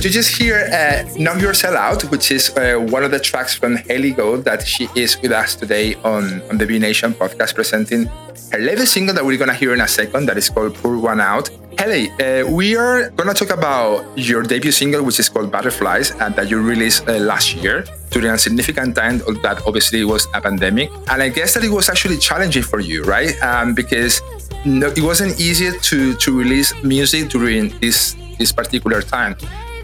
you 0.05 0.11
just 0.11 0.37
hear 0.37 0.69
uh, 0.71 1.09
Knock 1.17 1.41
Yourself 1.41 1.77
Out, 1.77 2.03
which 2.11 2.31
is 2.31 2.55
uh, 2.57 2.77
one 2.91 3.05
of 3.05 3.11
the 3.11 3.19
tracks 3.19 3.55
from 3.55 3.77
Haley 3.77 4.11
Gold 4.11 4.45
that 4.45 4.67
she 4.67 4.87
is 4.95 5.19
with 5.23 5.33
us 5.33 5.55
today 5.55 5.95
on, 6.05 6.43
on 6.51 6.59
the 6.59 6.67
Be 6.67 6.79
Nation 6.79 7.15
podcast 7.15 7.55
presenting 7.55 8.07
her 8.53 8.59
latest 8.59 8.93
single 8.93 9.15
that 9.15 9.25
we're 9.25 9.39
going 9.39 9.49
to 9.49 9.55
hear 9.55 9.73
in 9.73 9.81
a 9.81 9.89
second 9.89 10.27
that 10.27 10.37
is 10.37 10.51
called 10.51 10.75
Pour 10.75 10.99
One 10.99 11.21
Out. 11.21 11.49
Haley, 11.79 12.11
uh, 12.21 12.47
we 12.51 12.77
are 12.77 13.09
going 13.11 13.33
to 13.33 13.35
talk 13.35 13.57
about 13.57 14.05
your 14.19 14.43
debut 14.43 14.73
single, 14.73 15.03
which 15.03 15.19
is 15.19 15.31
called 15.31 15.51
Butterflies, 15.51 16.11
and 16.11 16.37
that 16.37 16.51
you 16.51 16.61
released 16.61 17.09
uh, 17.09 17.15
last 17.15 17.55
year 17.55 17.87
during 18.11 18.31
a 18.31 18.39
significant 18.39 18.95
time 18.95 19.19
that 19.43 19.63
obviously 19.67 20.05
was 20.05 20.29
a 20.35 20.41
pandemic. 20.41 20.91
And 21.09 21.23
I 21.23 21.31
guess 21.31 21.55
that 21.55 21.65
it 21.65 21.71
was 21.71 21.89
actually 21.89 22.19
challenging 22.19 22.63
for 22.63 22.81
you, 22.81 23.05
right? 23.05 23.41
Um, 23.43 23.75
because 23.75 24.21
no, 24.67 24.89
it 24.89 25.03
wasn't 25.03 25.41
easy 25.41 25.71
to, 25.79 26.15
to 26.15 26.39
release 26.39 26.75
music 26.83 27.31
during 27.31 27.71
this 27.79 28.17
this 28.39 28.51
particular 28.53 29.01
time. 29.01 29.37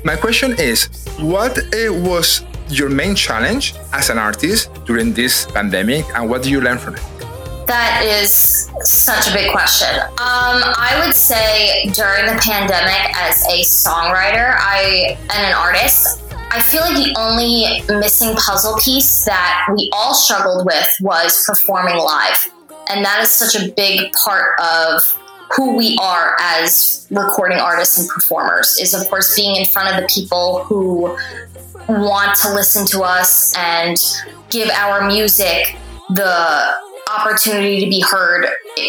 My 0.02 0.16
question 0.16 0.54
is, 0.58 0.88
what 1.18 1.58
uh, 1.58 1.92
was 1.92 2.42
your 2.70 2.88
main 2.88 3.14
challenge 3.14 3.74
as 3.92 4.08
an 4.08 4.16
artist 4.16 4.70
during 4.86 5.12
this 5.12 5.44
pandemic, 5.44 6.06
and 6.14 6.30
what 6.30 6.42
do 6.42 6.50
you 6.50 6.62
learn 6.62 6.78
from 6.78 6.94
it? 6.94 7.02
That 7.66 8.02
is 8.02 8.70
such 8.80 9.28
a 9.28 9.34
big 9.34 9.52
question. 9.52 10.00
Um, 10.00 10.64
I 10.64 11.02
would 11.04 11.14
say 11.14 11.90
during 11.92 12.24
the 12.32 12.40
pandemic, 12.40 13.14
as 13.14 13.44
a 13.44 13.60
songwriter, 13.60 14.56
I 14.58 15.18
and 15.20 15.46
an 15.46 15.52
artist, 15.52 16.22
I 16.50 16.60
feel 16.60 16.80
like 16.80 16.96
the 16.96 17.14
only 17.20 17.82
missing 18.00 18.34
puzzle 18.36 18.78
piece 18.82 19.26
that 19.26 19.68
we 19.76 19.90
all 19.92 20.14
struggled 20.14 20.64
with 20.64 20.88
was 21.02 21.44
performing 21.46 21.98
live, 21.98 22.50
and 22.88 23.04
that 23.04 23.20
is 23.20 23.28
such 23.28 23.54
a 23.54 23.70
big 23.72 24.12
part 24.14 24.58
of 24.58 25.19
who 25.52 25.76
we 25.76 25.96
are 26.00 26.36
as 26.40 27.06
recording 27.10 27.58
artists 27.58 27.98
and 27.98 28.08
performers. 28.08 28.78
Is 28.78 28.94
of 28.94 29.08
course 29.08 29.34
being 29.34 29.56
in 29.56 29.66
front 29.66 29.94
of 29.94 30.00
the 30.00 30.08
people 30.08 30.64
who 30.64 31.16
want 31.88 32.36
to 32.36 32.52
listen 32.54 32.86
to 32.86 33.02
us 33.02 33.54
and 33.56 33.96
give 34.48 34.70
our 34.70 35.06
music 35.06 35.76
the 36.10 36.74
opportunity 37.16 37.80
to 37.80 37.90
be 37.90 38.00
heard, 38.00 38.46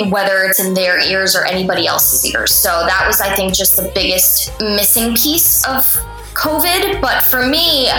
whether 0.10 0.44
it's 0.44 0.60
in 0.60 0.74
their 0.74 1.00
ears 1.00 1.36
or 1.36 1.46
anybody 1.46 1.88
else's 1.88 2.32
ears. 2.32 2.54
So 2.54 2.70
that 2.70 3.06
was, 3.08 3.20
I 3.22 3.36
think, 3.36 3.54
just 3.56 3.76
the 3.76 3.92
biggest 3.96 4.52
missing 4.60 5.16
piece 5.16 5.66
of 5.66 5.84
COVID. 6.34 7.02
But 7.02 7.24
for 7.24 7.46
me, 7.46 7.90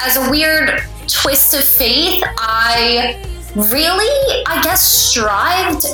as 0.00 0.16
a 0.16 0.30
weird 0.30 0.82
twist 1.06 1.54
of 1.54 1.64
faith, 1.64 2.22
I 2.38 3.22
really, 3.54 4.44
I 4.46 4.62
guess, 4.62 4.82
strived 4.82 5.86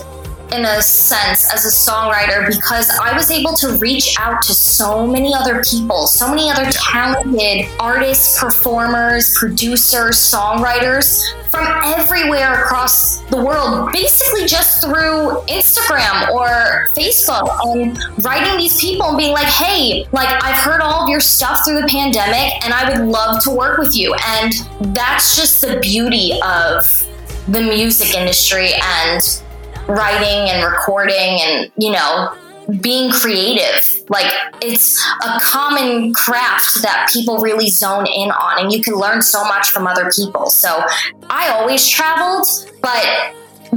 in 0.53 0.65
a 0.65 0.83
sense 0.83 1.53
as 1.53 1.65
a 1.65 1.91
songwriter 1.91 2.47
because 2.47 2.91
I 3.03 3.15
was 3.15 3.31
able 3.31 3.55
to 3.55 3.77
reach 3.79 4.17
out 4.19 4.43
to 4.43 4.55
so 4.55 5.07
many 5.07 5.35
other 5.35 5.63
people, 5.63 6.07
so 6.07 6.29
many 6.29 6.51
other 6.51 6.71
talented 6.71 7.69
artists, 7.81 8.39
performers, 8.39 9.35
producers, 9.37 10.17
songwriters 10.17 11.23
from 11.51 11.67
everywhere 11.85 12.65
across 12.65 13.19
the 13.31 13.37
world, 13.37 13.91
basically 13.93 14.47
just 14.47 14.83
through 14.83 15.43
Instagram 15.49 16.31
or 16.31 16.89
Facebook 16.97 17.49
and 17.65 17.99
writing 18.25 18.57
these 18.59 18.81
people 18.81 19.09
and 19.09 19.19
being 19.19 19.33
like, 19.33 19.47
hey, 19.47 20.07
like 20.13 20.29
I've 20.45 20.63
heard 20.63 20.81
all 20.81 21.05
of 21.05 21.09
your 21.09 21.21
stuff 21.21 21.65
through 21.65 21.81
the 21.81 21.89
pandemic 21.89 22.65
and 22.65 22.73
I 22.73 22.91
would 22.91 23.09
love 23.09 23.43
to 23.45 23.51
work 23.51 23.79
with 23.79 23.97
you. 23.97 24.15
And 24.27 24.53
that's 24.95 25.37
just 25.37 25.61
the 25.61 25.79
beauty 25.81 26.39
of 26.45 27.07
the 27.49 27.61
music 27.61 28.15
industry 28.15 28.71
and 28.75 29.43
writing 29.89 30.51
and 30.51 30.65
recording 30.65 31.41
and, 31.41 31.73
you 31.77 31.91
know, 31.93 32.35
being 32.81 33.11
creative. 33.11 33.93
Like 34.09 34.33
it's 34.61 34.99
a 35.23 35.39
common 35.41 36.13
craft 36.15 36.83
that 36.83 37.09
people 37.13 37.39
really 37.39 37.69
zone 37.69 38.07
in 38.07 38.31
on, 38.31 38.61
and 38.61 38.73
you 38.73 38.83
can 38.83 38.95
learn 38.95 39.23
so 39.23 39.45
much 39.45 39.69
from 39.69 39.87
other 39.87 40.11
people. 40.15 40.51
So 40.51 40.83
I 41.31 41.51
always 41.51 41.89
traveled, 41.89 42.47
but 42.83 43.07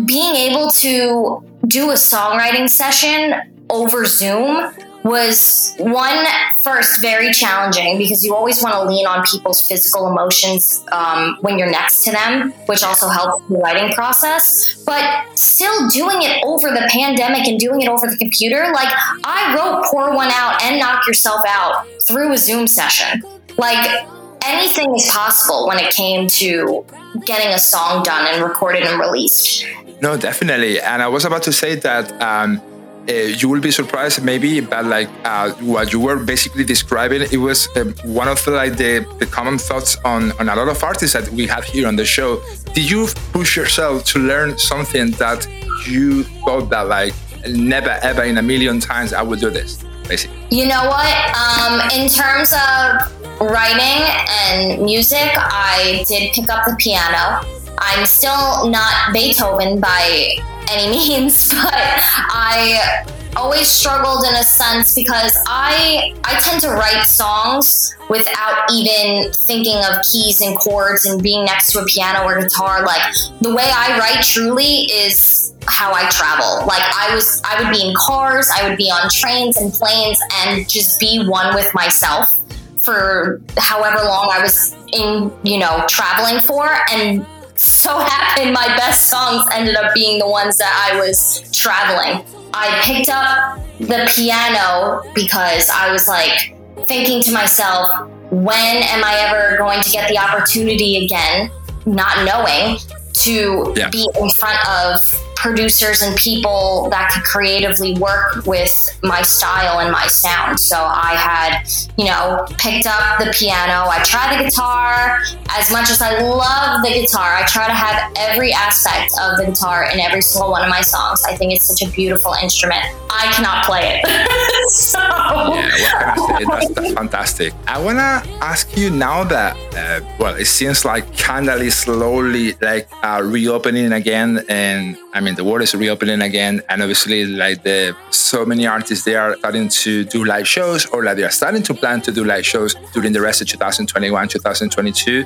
being 0.05 0.35
able 0.35 0.71
to 0.71 1.43
do 1.67 1.91
a 1.91 1.95
songwriting 1.95 2.69
session 2.69 3.65
over 3.69 4.05
Zoom 4.05 4.71
was 5.03 5.73
one 5.77 6.25
first 6.61 7.01
very 7.01 7.31
challenging 7.31 7.97
because 7.97 8.23
you 8.23 8.35
always 8.35 8.61
want 8.61 8.75
to 8.75 8.83
lean 8.83 9.07
on 9.07 9.23
people's 9.25 9.61
physical 9.61 10.07
emotions 10.07 10.83
um, 10.91 11.37
when 11.41 11.57
you're 11.57 11.69
next 11.69 12.03
to 12.03 12.11
them, 12.11 12.51
which 12.67 12.83
also 12.83 13.07
helps 13.07 13.47
the 13.47 13.57
writing 13.57 13.93
process. 13.93 14.75
But 14.85 15.25
still 15.37 15.87
doing 15.89 16.17
it 16.21 16.43
over 16.43 16.69
the 16.69 16.87
pandemic 16.91 17.47
and 17.47 17.59
doing 17.59 17.81
it 17.81 17.87
over 17.87 18.07
the 18.07 18.17
computer, 18.17 18.71
like 18.73 18.91
I 19.23 19.55
wrote 19.55 19.85
"Pour 19.85 20.13
One 20.13 20.29
Out" 20.31 20.61
and 20.63 20.79
"Knock 20.79 21.07
Yourself 21.07 21.41
Out" 21.47 21.87
through 22.07 22.33
a 22.33 22.37
Zoom 22.37 22.67
session. 22.67 23.23
Like 23.57 24.05
anything 24.45 24.93
is 24.95 25.09
possible 25.09 25.67
when 25.67 25.79
it 25.79 25.93
came 25.93 26.27
to 26.27 26.85
getting 27.25 27.53
a 27.53 27.59
song 27.59 28.03
done 28.03 28.27
and 28.27 28.43
recorded 28.43 28.83
and 28.83 28.99
released. 28.99 29.65
No, 30.01 30.17
definitely. 30.17 30.79
And 30.79 31.01
I 31.01 31.07
was 31.07 31.25
about 31.25 31.43
to 31.43 31.53
say 31.53 31.75
that. 31.75 32.21
Um, 32.21 32.61
you 33.09 33.49
will 33.49 33.59
be 33.59 33.71
surprised 33.71 34.23
maybe 34.23 34.59
but 34.59 34.85
like 34.85 35.09
uh, 35.23 35.51
what 35.61 35.91
you 35.91 35.99
were 35.99 36.17
basically 36.23 36.63
describing 36.63 37.21
it 37.21 37.37
was 37.37 37.67
uh, 37.75 37.83
one 38.03 38.27
of 38.27 38.43
the, 38.45 38.51
like 38.51 38.77
the, 38.77 39.05
the 39.19 39.25
common 39.25 39.57
thoughts 39.57 39.97
on, 40.05 40.31
on 40.33 40.49
a 40.49 40.55
lot 40.55 40.67
of 40.67 40.83
artists 40.83 41.13
that 41.13 41.27
we 41.29 41.47
have 41.47 41.63
here 41.63 41.87
on 41.87 41.95
the 41.95 42.05
show. 42.05 42.41
Did 42.73 42.89
you 42.89 43.07
push 43.31 43.57
yourself 43.57 44.03
to 44.05 44.19
learn 44.19 44.57
something 44.57 45.11
that 45.11 45.47
you 45.87 46.23
thought 46.45 46.69
that 46.69 46.87
like 46.87 47.13
never 47.47 47.97
ever 48.03 48.23
in 48.23 48.37
a 48.37 48.41
million 48.41 48.79
times 48.79 49.13
i 49.13 49.21
would 49.21 49.39
do 49.39 49.49
this 49.49 49.83
basically? 50.07 50.37
You 50.51 50.67
know 50.67 50.85
what? 50.85 51.15
Um, 51.35 51.81
in 51.99 52.09
terms 52.09 52.53
of 52.53 53.41
writing 53.41 54.03
and 54.29 54.83
music 54.83 55.31
i 55.35 56.03
did 56.07 56.31
pick 56.33 56.49
up 56.49 56.65
the 56.65 56.75
piano. 56.77 57.45
I'm 57.81 58.05
still 58.05 58.69
not 58.69 59.13
beethoven 59.13 59.79
by 59.79 60.37
any 60.71 60.89
means, 61.19 61.49
but 61.49 61.73
I 61.73 63.05
always 63.35 63.67
struggled 63.67 64.25
in 64.25 64.33
a 64.35 64.43
sense 64.43 64.95
because 64.95 65.37
I 65.47 66.15
I 66.23 66.39
tend 66.39 66.61
to 66.61 66.69
write 66.69 67.03
songs 67.03 67.95
without 68.09 68.71
even 68.71 69.31
thinking 69.31 69.77
of 69.77 70.01
keys 70.11 70.41
and 70.41 70.57
chords 70.57 71.05
and 71.05 71.21
being 71.21 71.45
next 71.45 71.71
to 71.73 71.79
a 71.79 71.85
piano 71.85 72.25
or 72.25 72.41
guitar. 72.41 72.85
Like 72.85 73.13
the 73.41 73.53
way 73.53 73.69
I 73.71 73.97
write 73.99 74.23
truly 74.23 74.85
is 74.85 75.53
how 75.67 75.93
I 75.93 76.09
travel. 76.09 76.65
Like 76.65 76.81
I 76.81 77.13
was 77.13 77.41
I 77.45 77.61
would 77.61 77.71
be 77.71 77.87
in 77.87 77.93
cars, 77.95 78.49
I 78.53 78.67
would 78.67 78.77
be 78.77 78.89
on 78.89 79.09
trains 79.09 79.57
and 79.57 79.71
planes 79.71 80.19
and 80.37 80.67
just 80.67 80.99
be 80.99 81.25
one 81.25 81.53
with 81.53 81.73
myself 81.73 82.37
for 82.79 83.41
however 83.57 83.97
long 83.97 84.29
I 84.31 84.41
was 84.41 84.75
in, 84.93 85.31
you 85.43 85.59
know, 85.59 85.85
traveling 85.87 86.39
for 86.41 86.67
and 86.91 87.25
so 87.59 87.99
happened 87.99 88.53
my 88.53 88.67
best 88.77 89.07
songs 89.07 89.45
ended 89.51 89.75
up 89.75 89.93
being 89.93 90.17
the 90.17 90.27
ones 90.27 90.57
that 90.57 90.91
I 90.91 90.97
was 90.97 91.43
traveling. 91.51 92.25
I 92.53 92.79
picked 92.83 93.09
up 93.09 93.59
the 93.79 94.09
piano 94.15 95.03
because 95.13 95.69
I 95.69 95.91
was 95.91 96.07
like 96.07 96.55
thinking 96.87 97.21
to 97.23 97.33
myself, 97.33 98.09
when 98.31 98.55
am 98.55 99.03
I 99.03 99.25
ever 99.27 99.57
going 99.57 99.81
to 99.81 99.89
get 99.89 100.09
the 100.09 100.17
opportunity 100.17 101.03
again, 101.03 101.51
not 101.85 102.23
knowing 102.23 102.77
to 103.13 103.73
yeah. 103.75 103.89
be 103.89 104.07
in 104.21 104.29
front 104.29 104.59
of 104.65 104.99
producers 105.39 106.01
and 106.01 106.17
people 106.17 106.89
that 106.89 107.11
could 107.13 107.23
creatively 107.23 107.97
work 107.97 108.45
with 108.45 108.71
my 109.03 109.21
style 109.21 109.79
and 109.79 109.91
my 109.91 110.05
sound. 110.07 110.59
So 110.59 110.75
I 110.77 111.15
had, 111.15 111.63
you 111.97 112.05
know, 112.05 112.45
picked 112.57 112.85
up 112.85 113.19
the 113.19 113.33
piano. 113.37 113.87
I 113.87 114.03
tried 114.03 114.37
the 114.37 114.43
guitar. 114.43 115.21
As 115.49 115.71
much 115.71 115.89
as 115.89 116.01
I 116.01 116.19
love 116.19 116.83
the 116.83 116.89
guitar, 116.89 117.35
I 117.35 117.45
try 117.47 117.67
to 117.67 117.73
have 117.73 118.11
every 118.17 118.51
aspect 118.51 119.13
of 119.21 119.37
the 119.37 119.45
guitar 119.45 119.89
in 119.91 119.99
every 119.99 120.21
single 120.21 120.51
one 120.51 120.61
of 120.61 120.69
my 120.69 120.81
songs. 120.81 121.23
I 121.25 121.35
think 121.35 121.53
it's 121.53 121.65
such 121.65 121.87
a 121.87 121.91
beautiful 121.91 122.33
instrument. 122.41 122.83
I 123.09 123.31
cannot 123.33 123.65
play 123.65 124.01
it. 124.03 124.69
so. 124.69 124.99
Yeah, 124.99 126.15
what 126.15 126.27
can 126.27 126.35
I 126.35 126.39
say? 126.39 126.45
That's, 126.45 126.73
that's 126.73 126.93
fantastic. 126.93 127.53
I 127.67 127.81
want 127.81 127.97
to 127.97 128.29
ask 128.43 128.75
you 128.77 128.89
now 128.89 129.23
that, 129.23 129.55
uh, 129.73 130.05
well, 130.19 130.35
it 130.35 130.45
seems 130.45 130.85
like 130.85 131.15
Canada 131.15 131.63
is 131.63 131.75
slowly 131.75 132.53
like 132.61 132.87
uh, 133.03 133.21
reopening 133.23 133.93
again. 133.93 134.45
And 134.49 134.97
I 135.13 135.21
mean, 135.21 135.35
the 135.35 135.43
world 135.43 135.63
is 135.63 135.73
reopening 135.73 136.21
again, 136.21 136.61
and 136.69 136.81
obviously, 136.81 137.25
like 137.25 137.63
the 137.63 137.95
so 138.11 138.45
many 138.45 138.67
artists, 138.67 139.05
they 139.05 139.15
are 139.15 139.35
starting 139.37 139.67
to 139.69 140.03
do 140.05 140.23
live 140.23 140.47
shows, 140.47 140.85
or 140.87 141.03
like 141.03 141.17
they 141.17 141.23
are 141.23 141.31
starting 141.31 141.63
to 141.63 141.73
plan 141.73 142.01
to 142.01 142.11
do 142.11 142.23
live 142.23 142.45
shows 142.45 142.75
during 142.93 143.13
the 143.13 143.21
rest 143.21 143.41
of 143.41 143.47
2021, 143.47 144.27
2022. 144.27 145.25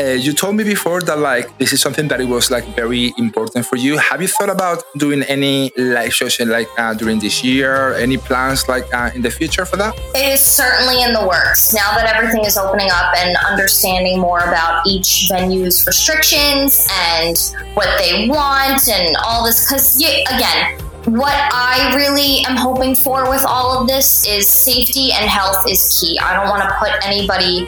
Uh, 0.00 0.10
you 0.10 0.32
told 0.32 0.54
me 0.54 0.62
before 0.62 1.00
that 1.00 1.18
like 1.18 1.58
this 1.58 1.72
is 1.72 1.80
something 1.80 2.06
that 2.06 2.20
it 2.20 2.28
was 2.28 2.52
like 2.52 2.64
very 2.76 3.12
important 3.18 3.66
for 3.66 3.74
you. 3.74 3.98
Have 3.98 4.22
you 4.22 4.28
thought 4.28 4.48
about 4.48 4.84
doing 4.96 5.24
any 5.24 5.72
live 5.76 6.14
shows 6.14 6.38
in, 6.38 6.48
like 6.48 6.68
uh, 6.78 6.94
during 6.94 7.18
this 7.18 7.42
year? 7.42 7.94
Any 7.94 8.16
plans 8.16 8.68
like 8.68 8.86
uh, 8.94 9.10
in 9.14 9.22
the 9.22 9.30
future 9.30 9.64
for 9.64 9.76
that? 9.76 9.98
It 10.14 10.32
is 10.34 10.40
certainly 10.40 11.02
in 11.02 11.12
the 11.12 11.26
works 11.26 11.74
now 11.74 11.96
that 11.96 12.14
everything 12.14 12.44
is 12.44 12.56
opening 12.56 12.90
up 12.92 13.12
and 13.16 13.36
understanding 13.50 14.20
more 14.20 14.38
about 14.38 14.86
each 14.86 15.26
venue's 15.28 15.84
restrictions 15.84 16.86
and 17.10 17.36
what 17.74 17.88
they 17.98 18.28
want 18.28 18.88
and 18.88 19.16
all 19.24 19.44
this. 19.44 19.64
Because 19.64 20.00
again, 20.00 20.78
what 21.06 21.34
I 21.52 21.94
really 21.94 22.44
am 22.46 22.56
hoping 22.56 22.94
for 22.94 23.30
with 23.30 23.44
all 23.46 23.80
of 23.80 23.88
this 23.88 24.26
is 24.26 24.48
safety 24.48 25.12
and 25.12 25.28
health 25.28 25.64
is 25.68 25.98
key. 26.00 26.18
I 26.18 26.34
don't 26.34 26.48
want 26.48 26.62
to 26.62 26.74
put 26.78 26.90
anybody 27.06 27.66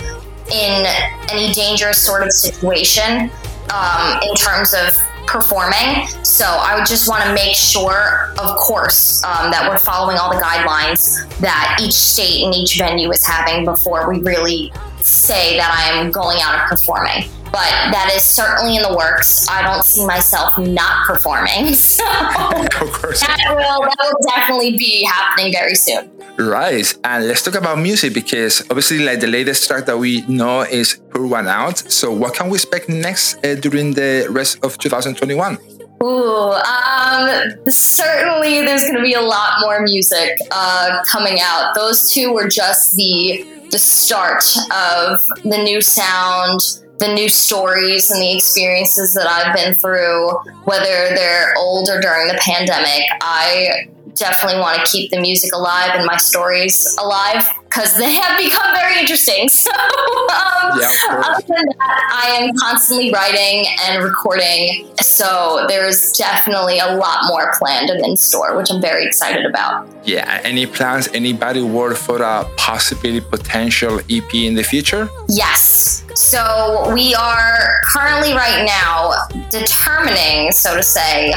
in 0.53 0.87
any 1.31 1.53
dangerous 1.53 1.99
sort 1.99 2.23
of 2.23 2.33
situation 2.33 3.31
um, 3.73 4.21
in 4.23 4.35
terms 4.35 4.75
of 4.75 4.95
performing. 5.27 6.07
So 6.25 6.45
I 6.45 6.75
would 6.77 6.87
just 6.87 7.09
want 7.09 7.25
to 7.25 7.33
make 7.33 7.55
sure, 7.55 8.35
of 8.39 8.57
course, 8.57 9.23
um, 9.25 9.51
that 9.53 9.69
we're 9.71 9.79
following 9.79 10.17
all 10.17 10.35
the 10.35 10.43
guidelines 10.43 11.27
that 11.39 11.79
each 11.81 11.93
state 11.95 12.45
and 12.45 12.55
each 12.55 12.77
venue 12.77 13.11
is 13.11 13.25
having 13.25 13.65
before 13.65 14.11
we 14.11 14.21
really 14.21 14.73
say 15.01 15.57
that 15.57 15.71
I 15.73 15.99
am 15.99 16.11
going 16.11 16.39
out 16.43 16.59
and 16.59 16.69
performing. 16.69 17.31
But 17.53 17.71
that 17.91 18.13
is 18.15 18.23
certainly 18.23 18.77
in 18.77 18.83
the 18.83 18.95
works. 18.97 19.49
I 19.49 19.63
don't 19.63 19.85
see 19.85 20.07
myself 20.07 20.57
not 20.59 21.07
performing. 21.07 21.75
So 21.91 23.27
that 23.27 23.55
will 23.55 23.83
that 23.83 23.97
will 24.01 24.27
definitely 24.35 24.77
be 24.77 25.05
happening 25.05 25.53
very 25.53 25.75
soon. 25.75 26.11
Right. 26.39 26.87
And 27.05 27.27
let's 27.27 27.43
talk 27.43 27.55
about 27.55 27.79
music 27.79 28.15
because 28.15 28.63
obviously, 28.71 29.01
like 29.01 29.21
the 29.21 29.27
latest 29.27 29.67
track 29.69 29.87
that 29.87 29.99
we 29.99 30.23
know 30.27 30.63
is 30.63 31.01
Pour 31.11 31.27
One 31.27 31.49
Out. 31.49 31.79
So, 31.79 32.11
what 32.13 32.35
can 32.35 32.49
we 32.49 32.57
expect 32.57 32.89
next 32.89 33.45
uh, 33.45 33.57
during 33.57 33.93
the 33.93 34.27
rest 34.31 34.65
of 34.65 34.79
2021? 34.79 35.59
Ooh, 36.03 36.53
um, 36.53 37.29
certainly 37.69 38.63
there's 38.63 38.83
going 38.85 38.97
to 38.97 39.03
be 39.03 39.13
a 39.13 39.21
lot 39.21 39.61
more 39.61 39.83
music 39.83 40.39
uh, 40.51 41.03
coming 41.05 41.39
out. 41.43 41.75
Those 41.75 42.11
two 42.11 42.33
were 42.33 42.49
just 42.49 42.97
the 42.97 43.45
the 43.71 43.79
start 43.79 44.43
of 44.73 45.21
the 45.45 45.59
new 45.63 45.81
sound, 45.81 46.61
the 47.01 47.13
new 47.13 47.29
stories, 47.29 48.11
and 48.11 48.21
the 48.21 48.37
experiences 48.37 49.15
that 49.15 49.27
I've 49.27 49.55
been 49.57 49.75
through, 49.75 50.31
whether 50.65 51.15
they're 51.15 51.55
old 51.57 51.89
or 51.89 52.01
during 52.01 52.29
the 52.29 52.39
pandemic. 52.41 53.03
I 53.21 53.89
definitely 54.21 54.61
want 54.61 54.85
to 54.85 54.93
keep 54.93 55.11
the 55.11 55.21
music 55.21 55.53
alive 55.53 55.91
and 55.95 56.07
my 56.07 56.19
stories 56.19 56.97
alive 57.01 57.43
because 57.71 57.97
they 57.97 58.13
have 58.13 58.37
become 58.39 58.75
very 58.75 59.01
interesting. 59.01 59.49
So, 59.61 59.71
um, 59.71 60.81
yeah, 60.81 60.91
other 61.09 61.43
than 61.47 61.67
that, 61.67 62.25
I 62.25 62.37
am 62.41 62.55
constantly 62.57 63.13
writing 63.13 63.67
and 63.83 64.03
recording. 64.03 64.89
So, 65.01 65.67
there's 65.69 66.13
definitely 66.13 66.79
a 66.79 66.95
lot 66.97 67.27
more 67.27 67.53
planned 67.59 67.91
and 67.91 68.05
in 68.05 68.17
store, 68.17 68.57
which 68.57 68.71
I'm 68.71 68.81
very 68.81 69.05
excited 69.07 69.45
about. 69.45 69.87
Yeah. 70.05 70.41
Any 70.45 70.67
plans, 70.67 71.09
anybody 71.13 71.63
work 71.63 71.97
for 71.97 72.23
a 72.23 72.49
possibly 72.57 73.21
potential 73.21 74.01
EP 74.09 74.35
in 74.35 74.55
the 74.55 74.65
future? 74.65 75.09
Yes. 75.29 76.05
So, 76.15 76.91
we 76.93 77.15
are 77.15 77.81
currently 77.85 78.33
right 78.33 78.65
now 78.65 79.13
determining, 79.51 80.53
so 80.53 80.77
to 80.77 80.83
say, 80.83 81.33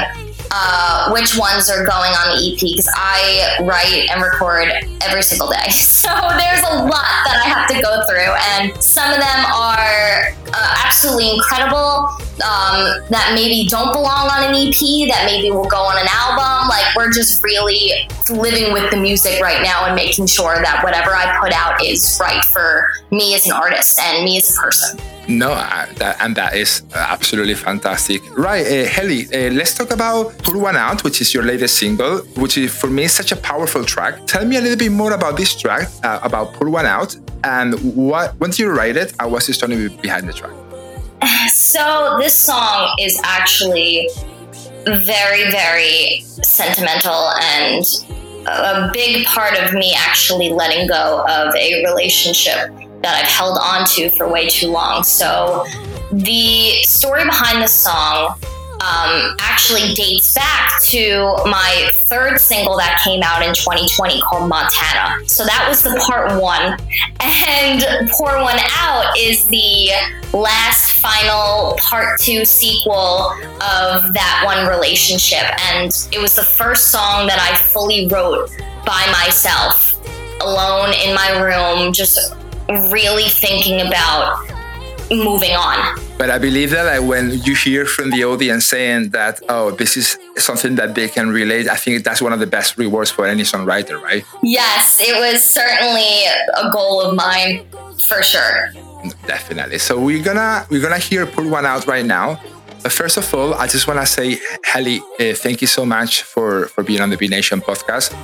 uh, 0.51 1.11
which 1.11 1.37
ones 1.37 1.69
are 1.69 1.85
going 1.85 2.11
on 2.11 2.35
the 2.35 2.53
EP 2.53 2.59
because 2.59 2.89
I 2.95 3.57
write 3.61 4.09
and 4.11 4.21
record 4.21 4.69
every 5.01 5.23
single 5.23 5.49
day. 5.49 5.69
So 6.03 6.09
there's 6.09 6.59
a 6.59 6.83
lot 6.83 7.23
that 7.23 7.41
I 7.45 7.47
have 7.47 7.67
to 7.69 7.81
go 7.81 8.03
through, 8.03 8.35
and 8.51 8.75
some 8.83 9.09
of 9.09 9.19
them 9.21 9.45
are 9.55 10.35
uh, 10.51 10.83
absolutely 10.83 11.31
incredible. 11.31 12.11
Um, 12.43 12.99
that 13.07 13.31
maybe 13.33 13.69
don't 13.69 13.93
belong 13.93 14.27
on 14.27 14.43
an 14.43 14.55
EP, 14.55 15.07
that 15.07 15.23
maybe 15.25 15.49
will 15.49 15.69
go 15.69 15.77
on 15.77 15.97
an 15.97 16.07
album. 16.11 16.67
Like 16.67 16.93
we're 16.93 17.11
just 17.11 17.41
really 17.41 17.93
living 18.29 18.73
with 18.73 18.91
the 18.91 18.97
music 18.97 19.39
right 19.39 19.61
now 19.63 19.85
and 19.85 19.95
making 19.95 20.27
sure 20.27 20.55
that 20.61 20.83
whatever 20.83 21.11
I 21.15 21.39
put 21.39 21.53
out 21.53 21.81
is 21.81 22.17
right 22.19 22.43
for 22.43 22.91
me 23.11 23.33
as 23.33 23.45
an 23.45 23.53
artist 23.53 23.97
and 23.99 24.25
me 24.25 24.37
as 24.37 24.57
a 24.57 24.59
person. 24.59 24.99
No, 25.27 25.51
uh, 25.51 25.85
that, 25.95 26.17
and 26.19 26.35
that 26.35 26.55
is 26.55 26.83
absolutely 26.93 27.53
fantastic. 27.53 28.21
Right, 28.37 28.65
uh, 28.65 28.89
Haley, 28.89 29.25
uh, 29.27 29.51
let's 29.53 29.73
talk 29.73 29.91
about 29.91 30.37
Pour 30.39 30.57
One 30.57 30.75
Out, 30.75 31.03
which 31.03 31.21
is 31.21 31.33
your 31.33 31.43
latest 31.43 31.77
single, 31.77 32.19
which 32.35 32.57
is 32.57 32.75
for 32.75 32.87
me 32.87 33.07
such 33.07 33.31
a 33.31 33.37
powerful 33.37 33.85
track. 33.85 34.25
Tell 34.27 34.45
me 34.45 34.57
a 34.57 34.61
little 34.61 34.77
bit 34.77 34.91
more 34.91 35.13
about 35.13 35.37
this 35.37 35.55
track, 35.55 35.87
uh, 36.03 36.19
about 36.23 36.53
Pour 36.53 36.69
One 36.69 36.85
Out, 36.85 37.15
and 37.45 37.73
what 37.95 38.37
did 38.39 38.59
you 38.59 38.69
write 38.69 38.97
it, 38.97 39.13
and 39.19 39.31
what's 39.31 39.47
the 39.47 39.53
story 39.53 39.87
behind 39.87 40.27
the 40.27 40.33
track? 40.33 40.51
So 41.49 42.17
this 42.19 42.33
song 42.33 42.93
is 42.99 43.19
actually 43.23 44.09
very, 44.85 45.49
very 45.51 46.21
sentimental 46.43 47.31
and 47.41 47.85
a 48.45 48.89
big 48.91 49.25
part 49.25 49.57
of 49.57 49.73
me 49.73 49.95
actually 49.97 50.49
letting 50.49 50.87
go 50.87 51.25
of 51.27 51.55
a 51.55 51.83
relationship 51.85 52.69
that 53.03 53.21
I've 53.21 53.29
held 53.29 53.57
on 53.61 53.85
to 53.89 54.09
for 54.09 54.27
way 54.27 54.47
too 54.47 54.69
long. 54.69 55.03
So 55.03 55.65
the 56.11 56.81
story 56.83 57.25
behind 57.25 57.61
the 57.61 57.67
song 57.67 58.35
um, 58.83 59.35
actually 59.39 59.93
dates 59.93 60.33
back 60.33 60.81
to 60.83 61.35
my 61.45 61.89
third 62.09 62.39
single 62.39 62.75
that 62.77 62.99
came 63.03 63.21
out 63.23 63.41
in 63.41 63.53
2020 63.53 64.21
called 64.21 64.49
Montana. 64.49 65.27
So 65.27 65.45
that 65.45 65.65
was 65.69 65.83
the 65.83 65.95
part 66.05 66.41
one. 66.41 66.77
And 67.21 68.09
Pour 68.09 68.35
One 68.41 68.59
Out 68.71 69.13
is 69.17 69.45
the 69.47 69.91
last 70.33 70.93
final 70.99 71.77
part 71.77 72.19
two 72.19 72.43
sequel 72.43 73.31
of 73.61 74.13
that 74.13 74.41
one 74.45 74.67
relationship. 74.67 75.43
And 75.71 75.91
it 76.11 76.19
was 76.19 76.35
the 76.35 76.43
first 76.43 76.91
song 76.91 77.27
that 77.27 77.39
I 77.39 77.55
fully 77.55 78.07
wrote 78.07 78.49
by 78.85 79.07
myself, 79.11 79.99
alone 80.41 80.93
in 81.05 81.15
my 81.15 81.39
room, 81.39 81.93
just 81.93 82.35
really 82.69 83.29
thinking 83.29 83.81
about 83.81 84.47
moving 85.11 85.51
on. 85.51 85.99
But 86.17 86.29
I 86.29 86.37
believe 86.37 86.71
that 86.71 86.83
like, 86.83 87.07
when 87.07 87.39
you 87.43 87.55
hear 87.55 87.85
from 87.85 88.11
the 88.11 88.23
audience 88.23 88.65
saying 88.65 89.09
that, 89.09 89.41
oh, 89.49 89.71
this 89.71 89.97
is 89.97 90.17
something 90.37 90.75
that 90.75 90.95
they 90.95 91.09
can 91.09 91.29
relate, 91.29 91.67
I 91.67 91.75
think 91.75 92.03
that's 92.03 92.21
one 92.21 92.33
of 92.33 92.39
the 92.39 92.47
best 92.47 92.77
rewards 92.77 93.11
for 93.11 93.25
any 93.27 93.43
songwriter, 93.43 94.01
right? 94.01 94.23
Yes, 94.41 94.99
it 95.01 95.15
was 95.19 95.43
certainly 95.43 96.25
a 96.55 96.69
goal 96.71 97.01
of 97.01 97.15
mine 97.15 97.65
for 98.07 98.23
sure. 98.23 98.71
Definitely. 99.27 99.79
So 99.79 99.99
we're 99.99 100.23
gonna 100.23 100.65
we're 100.69 100.81
gonna 100.81 100.97
hear 100.97 101.25
Pour 101.25 101.47
One 101.47 101.65
Out 101.65 101.87
right 101.87 102.05
now. 102.05 102.39
But 102.81 102.91
first 102.91 103.17
of 103.17 103.33
all, 103.33 103.53
I 103.53 103.67
just 103.67 103.87
want 103.87 103.99
to 103.99 104.05
say, 104.05 104.39
Haley, 104.65 104.99
uh, 105.19 105.33
thank 105.33 105.61
you 105.61 105.67
so 105.67 105.85
much 105.85 106.23
for 106.23 106.67
for 106.67 106.83
being 106.83 107.01
on 107.01 107.09
the 107.09 107.17
Be 107.17 107.27
Nation 107.27 107.59
podcast. 107.59 108.15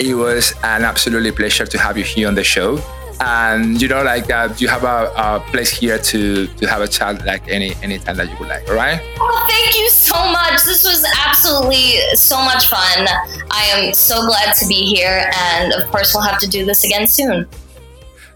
It 0.00 0.14
was 0.14 0.52
an 0.62 0.84
absolutely 0.84 1.32
pleasure 1.32 1.66
to 1.66 1.78
have 1.78 1.96
you 1.96 2.04
here 2.04 2.28
on 2.28 2.34
the 2.34 2.44
show 2.44 2.80
and 3.20 3.80
you 3.80 3.88
know 3.88 4.02
like 4.02 4.30
uh, 4.30 4.48
you 4.58 4.68
have 4.68 4.84
a, 4.84 5.12
a, 5.16 5.40
place 5.50 5.70
here 5.70 5.98
to 5.98 6.46
to 6.46 6.66
have 6.66 6.82
a 6.82 6.88
chat 6.88 7.24
like 7.24 7.46
any 7.48 7.74
anytime 7.82 8.16
that 8.16 8.28
you 8.30 8.36
would 8.38 8.48
like 8.48 8.68
all 8.68 8.74
right 8.74 9.00
well 9.18 9.46
thank 9.48 9.74
you 9.76 9.88
so 9.88 10.14
much 10.30 10.62
this 10.64 10.84
was 10.84 11.04
absolutely 11.26 11.98
so 12.14 12.36
much 12.44 12.68
fun 12.68 13.06
i 13.50 13.64
am 13.74 13.94
so 13.94 14.26
glad 14.26 14.52
to 14.54 14.66
be 14.66 14.84
here 14.84 15.30
and 15.34 15.72
of 15.72 15.88
course 15.90 16.14
we'll 16.14 16.22
have 16.22 16.38
to 16.38 16.46
do 16.48 16.64
this 16.64 16.84
again 16.84 17.06
soon 17.06 17.46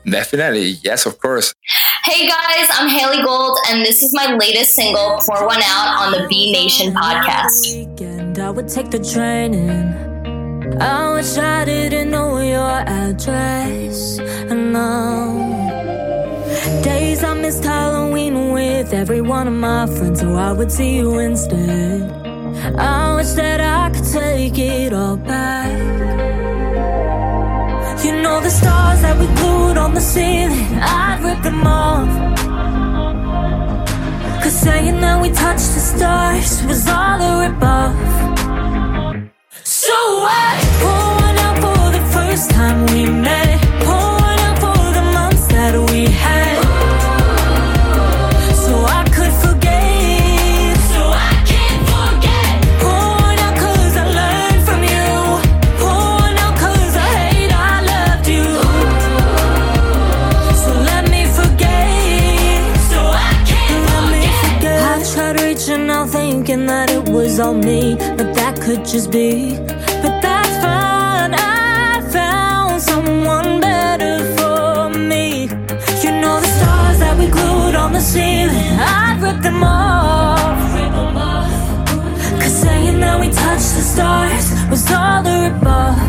Definitely. 0.07 0.79
Yes, 0.83 1.05
of 1.05 1.21
course. 1.21 1.55
Hey 2.05 2.27
guys, 2.27 2.69
I'm 2.73 2.89
Haley 2.89 3.23
Gold, 3.23 3.59
and 3.69 3.85
this 3.85 4.03
is 4.03 4.15
my 4.15 4.35
latest 4.35 4.75
single, 4.75 5.21
Pour 5.27 5.47
One 5.47 5.61
Out, 5.63 5.99
on 5.99 6.13
the 6.13 6.27
Be 6.27 6.53
Nation 6.53 6.95
podcast. 6.95 7.77
Oh, 10.73 10.77
I 10.77 10.77
in. 10.77 10.83
I 10.83 11.13
wish 11.15 11.39
I 11.39 11.65
didn't 11.65 12.11
know 12.11 12.39
your 12.41 12.81
address. 12.87 14.19
No. 14.51 15.51
Days 16.83 17.25
I 17.25 17.35
missed 17.35 17.65
Halloween 17.65 18.53
with 18.53 18.93
every 18.93 19.21
one 19.21 19.49
of 19.49 19.55
my 19.55 19.87
friends, 19.87 20.21
so 20.21 20.35
I 20.35 20.53
would 20.53 20.71
see 20.71 20.97
you 20.97 21.19
instead. 21.19 22.03
I 22.79 23.17
wish 23.17 23.31
that 23.31 23.61
I 23.61 23.91
could 23.91 24.05
take 24.05 24.59
it 24.59 24.93
all 24.93 25.17
back. 25.17 25.71
You 28.05 28.23
know 28.23 28.41
the 28.41 28.51
stars 28.51 29.03
that 29.03 29.19
we 29.19 29.27
glued 29.37 29.77
on 29.77 29.95
the 29.95 30.01
ceiling, 30.01 30.79
I'd 30.81 31.21
rip 31.23 31.43
them 31.43 31.67
off. 31.67 32.09
Cause 34.43 34.59
saying 34.59 35.01
that 35.01 35.21
we 35.21 35.31
touched 35.31 35.75
the 35.75 35.81
stars 35.81 36.63
was 36.65 36.89
all 36.89 37.21
a 37.21 37.49
rip 37.49 37.63
off. 37.63 38.40
So 39.65 39.93
I 39.93 40.59
pour 40.81 41.07
one 41.27 41.39
out 41.39 41.57
for 41.63 41.91
the 41.97 42.05
first 42.13 42.51
time 42.51 42.87
we 42.87 43.07
met. 43.07 43.61
Pour 43.85 43.95
one 43.95 44.41
out 44.49 44.59
for 44.59 44.93
the 44.97 45.03
months 45.13 45.47
that 45.49 45.75
we 45.91 46.07
had. 46.07 46.57
So 48.65 48.85
I 48.85 49.05
could 49.15 49.35
forget. 49.45 50.77
So 50.93 51.03
I 51.13 51.33
can't 51.51 51.83
forget. 51.93 52.53
Pour 52.83 53.05
one 53.27 53.39
out 53.47 53.57
cause 53.63 53.97
I 53.97 54.05
learned 54.21 54.63
from 54.69 54.83
you. 54.83 55.13
Pour 55.81 56.05
one 56.25 56.39
out 56.45 56.57
cause 56.59 56.95
I 56.97 57.09
hate 57.31 57.53
I 57.53 57.81
loved 57.93 58.27
you. 58.35 58.49
So 60.63 60.71
let 60.91 61.05
me 61.11 61.23
forget. 61.39 62.77
So 62.91 63.01
I 63.01 63.33
can't 63.51 63.85
forget. 63.93 64.81
I 64.93 64.97
tried 65.13 65.41
reaching 65.41 65.91
out 65.91 66.09
thinking 66.09 66.67
that 66.67 66.91
it 66.91 67.09
was 67.09 67.39
all 67.39 67.55
me, 67.55 67.97
could 68.77 68.85
just 68.85 69.11
be. 69.11 69.57
But 70.03 70.21
that's 70.23 70.57
fine. 70.63 71.35
I 71.35 72.01
found 72.13 72.81
someone 72.81 73.61
better 73.61 74.19
for 74.37 74.97
me. 74.97 75.49
You 76.03 76.13
know 76.21 76.37
the 76.41 76.51
stars 76.59 76.99
that 77.01 77.17
we 77.19 77.27
glued 77.27 77.75
on 77.75 77.93
the 77.93 78.01
ceiling. 78.01 78.79
I'd 78.79 79.19
rip 79.21 79.43
them 79.43 79.65
off. 79.65 80.61
Cause 82.41 82.57
saying 82.63 83.01
that 83.01 83.19
we 83.19 83.29
touched 83.31 83.73
the 83.79 83.85
stars 83.93 84.47
was 84.71 84.89
all 84.93 85.27
a 85.27 85.51
rip 85.51 85.67
off. 85.67 86.00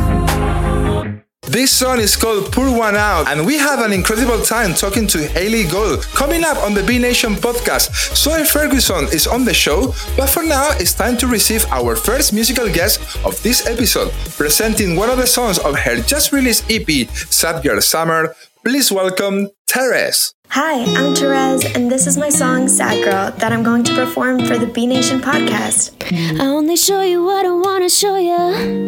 This 1.52 1.70
song 1.70 2.00
is 2.00 2.16
called 2.16 2.54
Pour 2.54 2.72
One 2.72 2.96
Out, 2.96 3.28
and 3.28 3.46
we 3.46 3.58
have 3.58 3.80
an 3.82 3.92
incredible 3.92 4.40
time 4.42 4.74
talking 4.74 5.06
to 5.08 5.28
Haley 5.28 5.66
Gold. 5.66 6.04
Coming 6.16 6.46
up 6.46 6.56
on 6.64 6.74
the 6.74 6.82
Be 6.82 6.98
Nation 6.98 7.34
podcast, 7.34 8.16
Zoe 8.16 8.46
Ferguson 8.46 9.12
is 9.12 9.28
on 9.28 9.44
the 9.44 9.54
show, 9.54 9.88
but 10.16 10.30
for 10.30 10.44
now, 10.44 10.70
it's 10.80 10.94
time 10.94 11.18
to 11.18 11.28
receive 11.28 11.66
our 11.66 11.98
first 11.98 12.32
musical 12.32 12.72
guest 12.72 13.02
of 13.26 13.36
this 13.44 13.68
episode, 13.68 14.14
presenting 14.38 14.96
one 14.96 15.10
of 15.10 15.18
the 15.18 15.28
songs 15.28 15.60
of 15.60 15.78
her 15.78 15.98
just 16.04 16.32
released 16.32 16.64
EP, 16.72 17.10
Sad 17.10 17.62
Girl 17.62 17.82
Summer. 17.82 18.34
Please 18.64 18.92
welcome 18.92 19.50
Terez. 19.68 20.36
Hi, 20.50 20.84
I'm 20.84 21.16
Terez, 21.16 21.76
and 21.76 21.90
this 21.90 22.06
is 22.06 22.16
my 22.16 22.30
song 22.30 22.68
Sad 22.68 23.04
Girl 23.04 23.32
that 23.40 23.52
I'm 23.52 23.64
going 23.64 23.84
to 23.86 23.96
perform 23.96 24.46
for 24.46 24.58
the 24.60 24.68
Be 24.68 24.86
Nation 24.86 25.20
podcast. 25.20 25.96
I 26.40 26.46
only 26.46 26.76
show 26.76 27.02
you 27.02 27.24
what 27.24 27.44
I 27.44 27.54
wanna 27.54 27.90
show 27.90 28.18
you, 28.18 28.88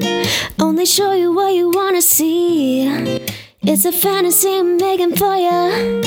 only 0.60 0.86
show 0.86 1.14
you 1.14 1.34
what 1.34 1.56
you 1.56 1.72
wanna 1.72 2.04
see. 2.04 2.86
It's 3.64 3.86
a 3.86 3.92
fantasy 3.92 4.60
I'm 4.60 4.78
making 4.78 5.16
for 5.16 5.36
you, 5.36 6.04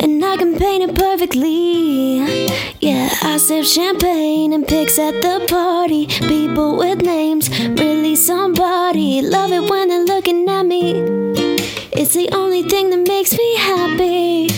and 0.00 0.24
I 0.24 0.36
can 0.38 0.58
paint 0.58 0.88
it 0.88 0.94
perfectly. 0.94 2.46
Yeah, 2.80 3.10
I 3.22 3.36
sip 3.36 3.66
champagne 3.66 4.54
and 4.54 4.66
pics 4.66 4.98
at 4.98 5.20
the 5.20 5.44
party. 5.48 6.06
People 6.06 6.78
with 6.78 7.02
names, 7.02 7.50
really 7.60 8.16
somebody. 8.16 9.20
Love 9.20 9.52
it 9.52 9.68
when 9.68 9.88
they're 9.88 10.04
looking 10.04 10.48
at 10.48 10.62
me. 10.62 11.55
It's 11.98 12.12
the 12.12 12.28
only 12.32 12.62
thing 12.62 12.90
that 12.90 13.08
makes 13.08 13.32
me 13.32 13.56
happy. 13.56 14.48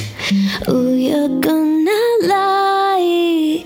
Ooh, 0.69 0.93
you're 0.93 1.29
gonna 1.41 2.03
like 2.27 3.65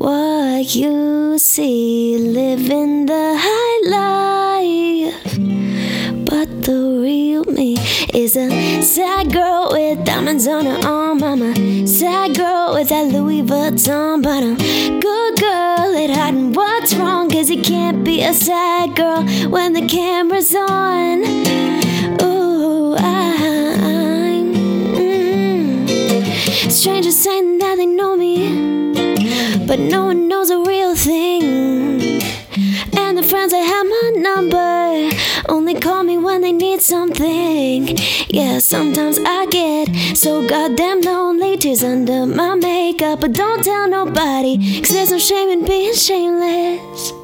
what 0.00 0.74
you 0.74 1.38
see. 1.38 2.18
Living 2.18 3.06
the 3.06 3.36
high 3.38 3.78
life. 3.88 5.38
But 6.28 6.64
the 6.64 6.98
real 7.00 7.44
me 7.44 7.76
is 8.12 8.36
a 8.36 8.82
sad 8.82 9.32
girl 9.32 9.68
with 9.70 10.04
diamonds 10.04 10.48
on 10.48 10.66
her 10.66 10.80
arm. 10.84 11.22
I'm 11.22 11.40
a 11.40 11.86
sad 11.86 12.36
girl 12.36 12.74
with 12.74 12.88
that 12.88 13.06
Louis 13.06 13.42
Vuitton. 13.42 14.24
But 14.24 14.42
I'm 14.42 14.56
good 14.98 15.38
girl 15.38 15.96
at 16.02 16.10
hiding 16.10 16.52
what's 16.52 16.94
wrong. 16.96 17.30
Cause 17.30 17.48
you 17.48 17.62
can't 17.62 18.02
be 18.02 18.24
a 18.24 18.34
sad 18.34 18.96
girl 18.96 19.22
when 19.50 19.72
the 19.72 19.86
camera's 19.86 20.52
on. 20.52 21.81
Strangers 26.72 27.18
saying 27.18 27.58
that 27.58 27.76
they 27.76 27.86
know 27.86 28.16
me, 28.16 28.94
but 29.66 29.78
no 29.78 30.06
one 30.06 30.26
knows 30.26 30.48
a 30.48 30.58
real 30.58 30.94
thing. 30.96 32.22
And 32.96 33.18
the 33.18 33.22
friends, 33.22 33.52
that 33.52 33.62
have 33.62 33.86
my 33.86 34.12
number. 34.30 35.16
Only 35.48 35.78
call 35.78 36.02
me 36.02 36.16
when 36.16 36.40
they 36.40 36.52
need 36.52 36.80
something. 36.80 37.96
Yeah, 38.28 38.58
sometimes 38.58 39.18
I 39.18 39.46
get 39.46 40.16
so 40.16 40.46
goddamn 40.48 41.02
lonely. 41.02 41.56
Tears 41.58 41.84
under 41.84 42.26
my 42.26 42.54
makeup, 42.54 43.20
but 43.20 43.32
don't 43.32 43.62
tell 43.62 43.88
nobody. 43.88 44.80
Cause 44.80 44.90
there's 44.90 45.10
no 45.10 45.18
shame 45.18 45.50
in 45.50 45.64
being 45.64 45.94
shameless. 45.94 47.21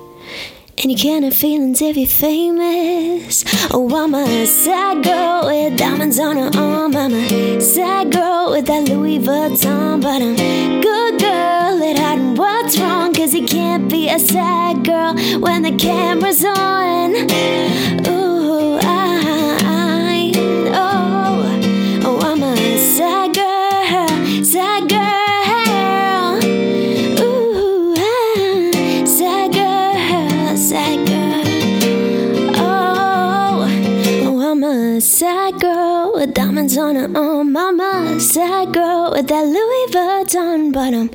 And 0.81 0.93
you 0.93 0.97
can't 0.97 1.24
have 1.24 1.35
feelings 1.35 1.83
if 1.83 1.97
you're 1.97 2.07
famous. 2.07 3.45
Oh, 3.72 3.93
I'm 3.97 4.14
a 4.14 4.47
sad 4.47 5.03
girl 5.03 5.47
with 5.47 5.76
diamonds 5.76 6.20
on 6.20 6.37
her 6.37 6.51
arm. 6.57 6.95
I'm 6.95 7.12
a 7.12 7.61
sad 7.61 8.12
girl 8.12 8.53
with 8.53 8.66
that 8.66 8.89
Louis 8.89 9.18
Vuitton. 9.18 10.01
But 10.01 10.22
I'm 10.22 10.37
good 10.81 11.18
girl 11.20 11.83
at 11.83 11.99
hiding 11.99 12.37
what's 12.37 12.79
wrong. 12.79 13.12
Cause 13.12 13.35
you 13.35 13.45
can't 13.45 13.91
be 13.91 14.09
a 14.09 14.20
sad 14.20 14.85
girl 14.85 15.14
when 15.41 15.62
the 15.62 15.72
camera's 15.76 16.45
on. 16.45 17.11
Ooh, 18.07 18.18
diamonds 36.59 36.76
on 36.76 36.96
her 36.96 37.09
oh, 37.14 37.38
arm. 37.38 37.56
I'm 37.56 37.78
a 37.80 38.18
sad 38.18 38.72
girl 38.74 39.12
with 39.12 39.28
that 39.28 39.44
Louis 39.46 39.86
Vuitton, 39.92 40.72
but 40.72 40.92
I'm 40.92 41.06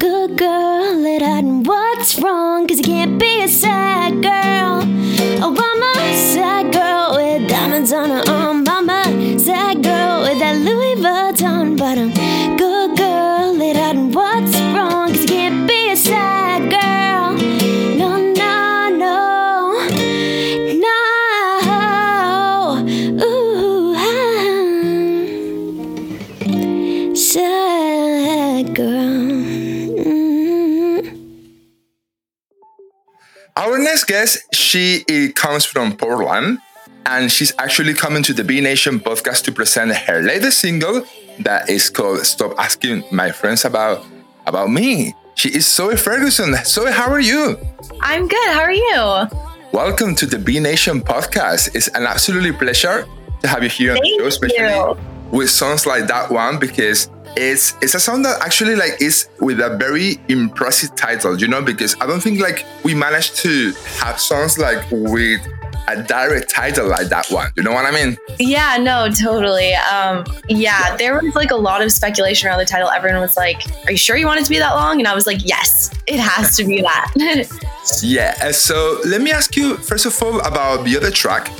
good 0.00 0.36
girl 0.36 1.06
at 1.06 1.22
hiding 1.22 1.62
what's 1.62 2.18
wrong. 2.20 2.66
Cause 2.66 2.78
you 2.78 2.84
can't 2.84 3.16
be 3.16 3.42
a 3.42 3.46
sad 3.46 4.20
girl. 4.20 4.82
Oh, 5.40 5.54
I'm 5.56 6.14
sad 6.16 6.72
girl 6.72 7.14
with 7.14 7.48
diamonds 7.48 7.92
on 7.92 8.10
her 8.10 8.24
oh, 8.26 8.48
arm. 8.48 8.64
I'm 8.68 8.90
a 8.90 9.38
sad 9.38 9.84
girl 9.84 10.22
with 10.22 10.40
that 10.40 10.56
Louis 10.56 10.96
Vuitton, 10.96 11.78
but 11.78 11.96
I'm 11.96 12.17
next 33.98 34.06
guest, 34.06 34.54
she 34.54 35.02
comes 35.34 35.64
from 35.64 35.96
Portland, 35.96 36.58
and 37.06 37.32
she's 37.32 37.52
actually 37.58 37.94
coming 37.94 38.22
to 38.22 38.32
the 38.32 38.44
Be 38.44 38.60
Nation 38.60 39.00
podcast 39.00 39.42
to 39.44 39.52
present 39.52 39.92
her 39.92 40.22
latest 40.22 40.60
single 40.60 41.02
that 41.40 41.68
is 41.68 41.90
called 41.90 42.20
"Stop 42.24 42.54
Asking 42.58 43.02
My 43.10 43.32
Friends 43.32 43.64
About 43.64 44.06
About 44.46 44.70
Me." 44.70 45.14
She 45.34 45.48
is 45.48 45.66
Zoe 45.66 45.96
Ferguson. 45.96 46.54
Zoe, 46.64 46.92
how 46.92 47.10
are 47.10 47.18
you? 47.18 47.58
I'm 48.00 48.28
good. 48.28 48.48
How 48.50 48.60
are 48.60 48.72
you? 48.72 49.26
Welcome 49.72 50.14
to 50.16 50.26
the 50.26 50.38
Be 50.38 50.60
Nation 50.60 51.00
podcast. 51.00 51.74
It's 51.74 51.88
an 51.88 52.06
absolutely 52.06 52.52
pleasure 52.52 53.04
to 53.40 53.48
have 53.48 53.64
you 53.64 53.68
here 53.68 53.96
on 53.96 53.98
the 54.00 54.16
show, 54.18 54.26
especially 54.26 54.62
you. 54.62 54.96
with 55.32 55.50
songs 55.50 55.86
like 55.86 56.06
that 56.06 56.30
one 56.30 56.60
because 56.60 57.10
it's 57.38 57.74
it's 57.80 57.94
a 57.94 58.00
song 58.00 58.22
that 58.22 58.40
actually 58.42 58.74
like 58.74 59.00
is 59.00 59.28
with 59.40 59.60
a 59.60 59.76
very 59.76 60.18
impressive 60.28 60.94
title, 60.96 61.38
you 61.38 61.48
know, 61.48 61.62
because 61.62 61.94
I 62.00 62.06
don't 62.06 62.20
think 62.20 62.40
like 62.40 62.64
we 62.84 62.94
managed 62.94 63.36
to 63.36 63.72
have 64.00 64.20
songs 64.20 64.58
like 64.58 64.84
with 64.90 65.40
a 65.88 66.02
direct 66.02 66.50
title 66.50 66.86
like 66.86 67.08
that 67.08 67.30
one. 67.30 67.50
You 67.56 67.62
know 67.62 67.72
what 67.72 67.86
I 67.86 67.90
mean? 67.90 68.18
Yeah, 68.38 68.76
no, 68.78 69.08
totally. 69.10 69.72
Um, 69.74 70.24
yeah, 70.48 70.96
there 70.96 71.14
was 71.20 71.34
like 71.34 71.50
a 71.50 71.56
lot 71.56 71.82
of 71.82 71.90
speculation 71.92 72.48
around 72.48 72.58
the 72.58 72.66
title. 72.66 72.90
Everyone 72.90 73.20
was 73.20 73.36
like, 73.36 73.62
"Are 73.86 73.92
you 73.92 73.96
sure 73.96 74.16
you 74.16 74.26
want 74.26 74.40
it 74.40 74.44
to 74.44 74.50
be 74.50 74.58
that 74.58 74.74
long?" 74.74 74.98
And 74.98 75.08
I 75.08 75.14
was 75.14 75.26
like, 75.26 75.38
"Yes, 75.44 75.90
it 76.06 76.18
has 76.20 76.56
to 76.56 76.64
be 76.64 76.82
that." 76.82 77.12
Yeah. 78.02 78.50
So 78.50 79.00
let 79.06 79.22
me 79.22 79.30
ask 79.30 79.56
you 79.56 79.78
first 79.78 80.04
of 80.04 80.22
all 80.22 80.40
about 80.40 80.84
the 80.84 80.94
other 80.98 81.10
track 81.10 81.50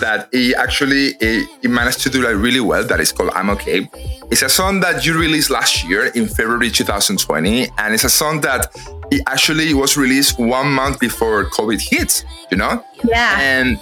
that 0.00 0.28
he 0.32 0.54
actually 0.54 1.14
he, 1.20 1.44
he 1.62 1.68
managed 1.68 2.00
to 2.00 2.10
do 2.10 2.22
like 2.22 2.36
really 2.36 2.60
well. 2.60 2.84
That 2.84 3.00
is 3.00 3.12
called 3.12 3.30
"I'm 3.34 3.50
Okay." 3.50 3.88
It's 4.30 4.42
a 4.42 4.48
song 4.48 4.80
that 4.80 5.04
you 5.04 5.18
released 5.18 5.50
last 5.50 5.84
year 5.84 6.06
in 6.06 6.26
February 6.26 6.70
2020, 6.70 7.68
and 7.78 7.94
it's 7.94 8.04
a 8.04 8.10
song 8.10 8.40
that 8.42 8.74
it 9.10 9.22
actually 9.26 9.74
was 9.74 9.96
released 9.96 10.38
one 10.38 10.72
month 10.72 11.00
before 11.00 11.44
COVID 11.50 11.80
hit. 11.80 12.24
You 12.50 12.56
know? 12.58 12.84
yeah. 13.04 13.38
And 13.40 13.80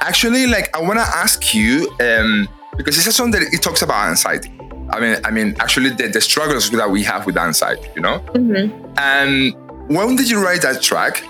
actually, 0.00 0.46
like 0.46 0.74
I 0.76 0.80
want 0.80 0.98
to 0.98 1.06
ask 1.06 1.54
you 1.54 1.90
um, 2.00 2.48
because 2.76 2.96
it's 2.96 3.06
a 3.06 3.12
song 3.12 3.30
that 3.32 3.42
it 3.42 3.62
talks 3.62 3.82
about 3.82 4.08
anxiety. 4.08 4.52
I 4.90 5.00
mean, 5.00 5.16
I 5.24 5.30
mean, 5.30 5.54
actually, 5.60 5.90
the, 5.90 6.08
the 6.08 6.20
struggles 6.20 6.70
that 6.70 6.90
we 6.90 7.02
have 7.04 7.26
with 7.26 7.36
anxiety. 7.36 7.88
You 7.94 8.02
know? 8.02 8.20
Mm-hmm. 8.34 8.94
And 8.98 9.54
when 9.88 10.16
did 10.16 10.30
you 10.30 10.42
write 10.42 10.62
that 10.62 10.82
track? 10.82 11.22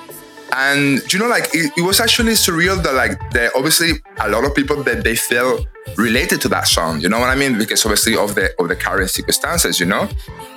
And 0.53 1.01
you 1.12 1.18
know, 1.18 1.26
like 1.28 1.49
it, 1.55 1.72
it 1.76 1.82
was 1.82 2.01
actually 2.01 2.32
surreal 2.32 2.82
that 2.82 2.94
like 2.94 3.18
there 3.32 3.51
obviously 3.57 3.92
a 4.20 4.28
lot 4.28 4.44
of 4.44 4.55
people 4.55 4.82
that 4.84 5.05
they 5.05 5.14
feel 5.16 5.64
related 5.96 6.40
to 6.42 6.49
that 6.49 6.66
song. 6.66 7.01
You 7.01 7.09
know 7.09 7.18
what 7.20 7.28
I 7.30 7.34
mean? 7.34 7.59
Because 7.59 7.84
obviously 7.84 8.16
of 8.16 8.34
the 8.34 8.51
of 8.59 8.68
the 8.68 8.76
current 8.76 9.11
circumstances. 9.11 9.78
You 9.80 9.86
know, 9.86 10.09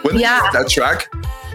when 0.04 0.18
Yeah. 0.20 0.50
that 0.54 0.70
track? 0.70 1.12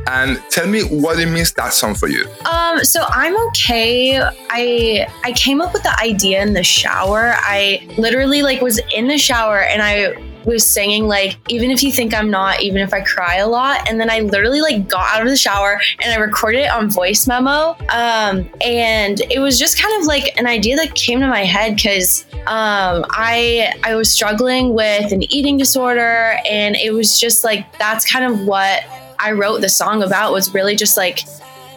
And 0.09 0.41
tell 0.51 0.69
me 0.69 0.83
what 0.83 1.19
it 1.19 1.27
means 1.27 1.53
that 1.55 1.73
song 1.73 1.97
for 1.97 2.07
you. 2.09 2.29
Um, 2.45 2.85
so 2.85 3.03
I'm 3.09 3.37
okay. 3.49 4.21
I 4.51 5.07
I 5.25 5.33
came 5.33 5.61
up 5.61 5.73
with 5.73 5.83
the 5.83 5.99
idea 6.01 6.41
in 6.43 6.53
the 6.53 6.63
shower. 6.63 7.35
I 7.39 7.85
literally 7.99 8.43
like 8.43 8.61
was 8.61 8.79
in 8.95 9.09
the 9.09 9.19
shower 9.19 9.59
and 9.63 9.83
I 9.83 10.15
was 10.47 10.65
singing 10.65 11.09
like 11.09 11.37
even 11.49 11.71
if 11.71 11.83
you 11.83 11.93
think 11.93 12.15
I'm 12.15 12.31
not, 12.31 12.63
even 12.63 12.81
if 12.81 12.95
I 12.95 13.01
cry 13.01 13.37
a 13.37 13.49
lot, 13.49 13.89
and 13.91 14.01
then 14.01 14.09
I 14.09 14.21
literally 14.21 14.61
like 14.61 14.89
got 14.89 15.17
out 15.17 15.23
of 15.23 15.29
the 15.29 15.37
shower 15.37 15.81
and 16.01 16.13
I 16.13 16.17
recorded 16.17 16.61
it 16.61 16.71
on 16.71 16.89
voice 16.89 17.27
memo. 17.27 17.77
Um, 17.93 18.49
and 18.65 19.21
it 19.31 19.41
was 19.41 19.59
just 19.59 19.81
kind 19.81 20.01
of 20.01 20.07
like 20.07 20.39
an 20.39 20.47
idea 20.47 20.77
that 20.77 20.95
came 20.95 21.21
to 21.21 21.27
my 21.27 21.45
head 21.45 21.77
because 21.77 22.25
um, 22.47 23.05
I 23.11 23.75
I 23.83 23.97
was 23.97 24.11
struggling 24.11 24.73
with 24.73 25.13
an 25.13 25.23
eating 25.33 25.57
disorder, 25.59 26.39
and 26.49 26.77
it 26.77 26.93
was 26.93 27.21
just 27.21 27.45
like 27.45 27.77
that's 27.79 28.11
kind 28.11 28.33
of 28.33 28.47
what 28.47 28.85
I 29.19 29.33
wrote 29.33 29.61
the 29.61 29.69
song 29.69 30.03
about 30.03 30.33
was 30.33 30.55
really 30.55 30.77
just 30.77 30.97
like 30.97 31.21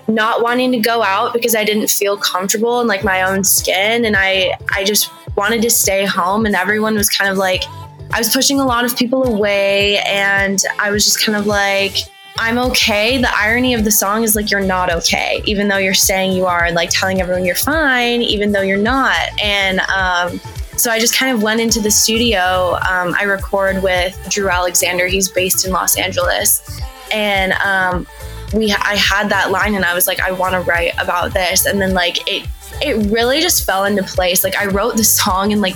not 0.08 0.42
wanting 0.42 0.72
to 0.72 0.80
go 0.80 1.04
out 1.04 1.34
because 1.34 1.56
I 1.56 1.64
didn't 1.64 1.90
feel 1.90 2.18
comfortable 2.18 2.82
in 2.82 2.88
like 2.88 3.04
my 3.04 3.22
own 3.22 3.44
skin 3.44 4.06
and 4.06 4.16
I 4.18 4.58
I 4.74 4.84
just 4.84 5.10
wanted 5.36 5.62
to 5.62 5.70
stay 5.70 6.06
home 6.06 6.46
and 6.46 6.56
everyone 6.56 6.96
was 6.96 7.10
kind 7.10 7.30
of 7.30 7.38
like 7.38 7.64
I 8.12 8.20
was 8.20 8.30
pushing 8.34 8.60
a 8.60 8.66
lot 8.66 8.86
of 8.86 8.96
people 8.98 9.24
away 9.24 10.00
and 10.00 10.62
I 10.80 10.92
was 10.92 11.06
just 11.06 11.24
kind 11.24 11.38
of 11.38 11.46
like 11.46 11.98
I'm 12.40 12.58
okay. 12.58 13.18
The 13.18 13.30
irony 13.36 13.74
of 13.74 13.84
the 13.84 13.92
song 13.92 14.24
is 14.24 14.34
like 14.36 14.50
you're 14.50 14.62
not 14.62 14.90
okay, 14.90 15.42
even 15.46 15.68
though 15.68 15.78
you're 15.78 15.94
saying 15.94 16.32
you 16.32 16.46
are, 16.46 16.64
and 16.64 16.74
like 16.74 16.90
telling 16.90 17.20
everyone 17.20 17.44
you're 17.44 17.54
fine, 17.54 18.22
even 18.22 18.54
though 18.54 18.62
you're 18.62 18.78
not. 18.78 19.18
And 19.44 19.82
um, 19.82 20.40
so 20.78 20.90
I 20.90 21.00
just 21.00 21.14
kind 21.14 21.36
of 21.36 21.44
went 21.44 21.60
into 21.60 21.82
the 21.82 21.92
studio. 21.92 22.78
Um, 22.90 23.14
I 23.20 23.24
record 23.24 23.84
with 23.84 24.18
Drew 24.30 24.48
Alexander. 24.50 25.08
He's 25.08 25.30
based 25.30 25.66
in 25.66 25.74
Los 25.74 25.98
Angeles, 25.98 26.80
and 27.12 27.52
um, 27.54 28.08
we 28.54 28.72
I 28.72 28.96
had 28.96 29.28
that 29.30 29.52
line, 29.52 29.76
and 29.76 29.84
I 29.84 29.94
was 29.94 30.08
like, 30.08 30.22
I 30.22 30.32
want 30.32 30.54
to 30.54 30.62
write 30.62 30.94
about 30.98 31.34
this, 31.34 31.66
and 31.66 31.82
then 31.82 31.94
like 31.94 32.26
it 32.26 32.48
it 32.82 33.12
really 33.12 33.42
just 33.42 33.66
fell 33.66 33.84
into 33.84 34.04
place. 34.04 34.46
Like 34.46 34.56
I 34.56 34.68
wrote 34.68 34.96
the 34.96 35.04
song 35.04 35.52
in 35.52 35.60
like 35.60 35.76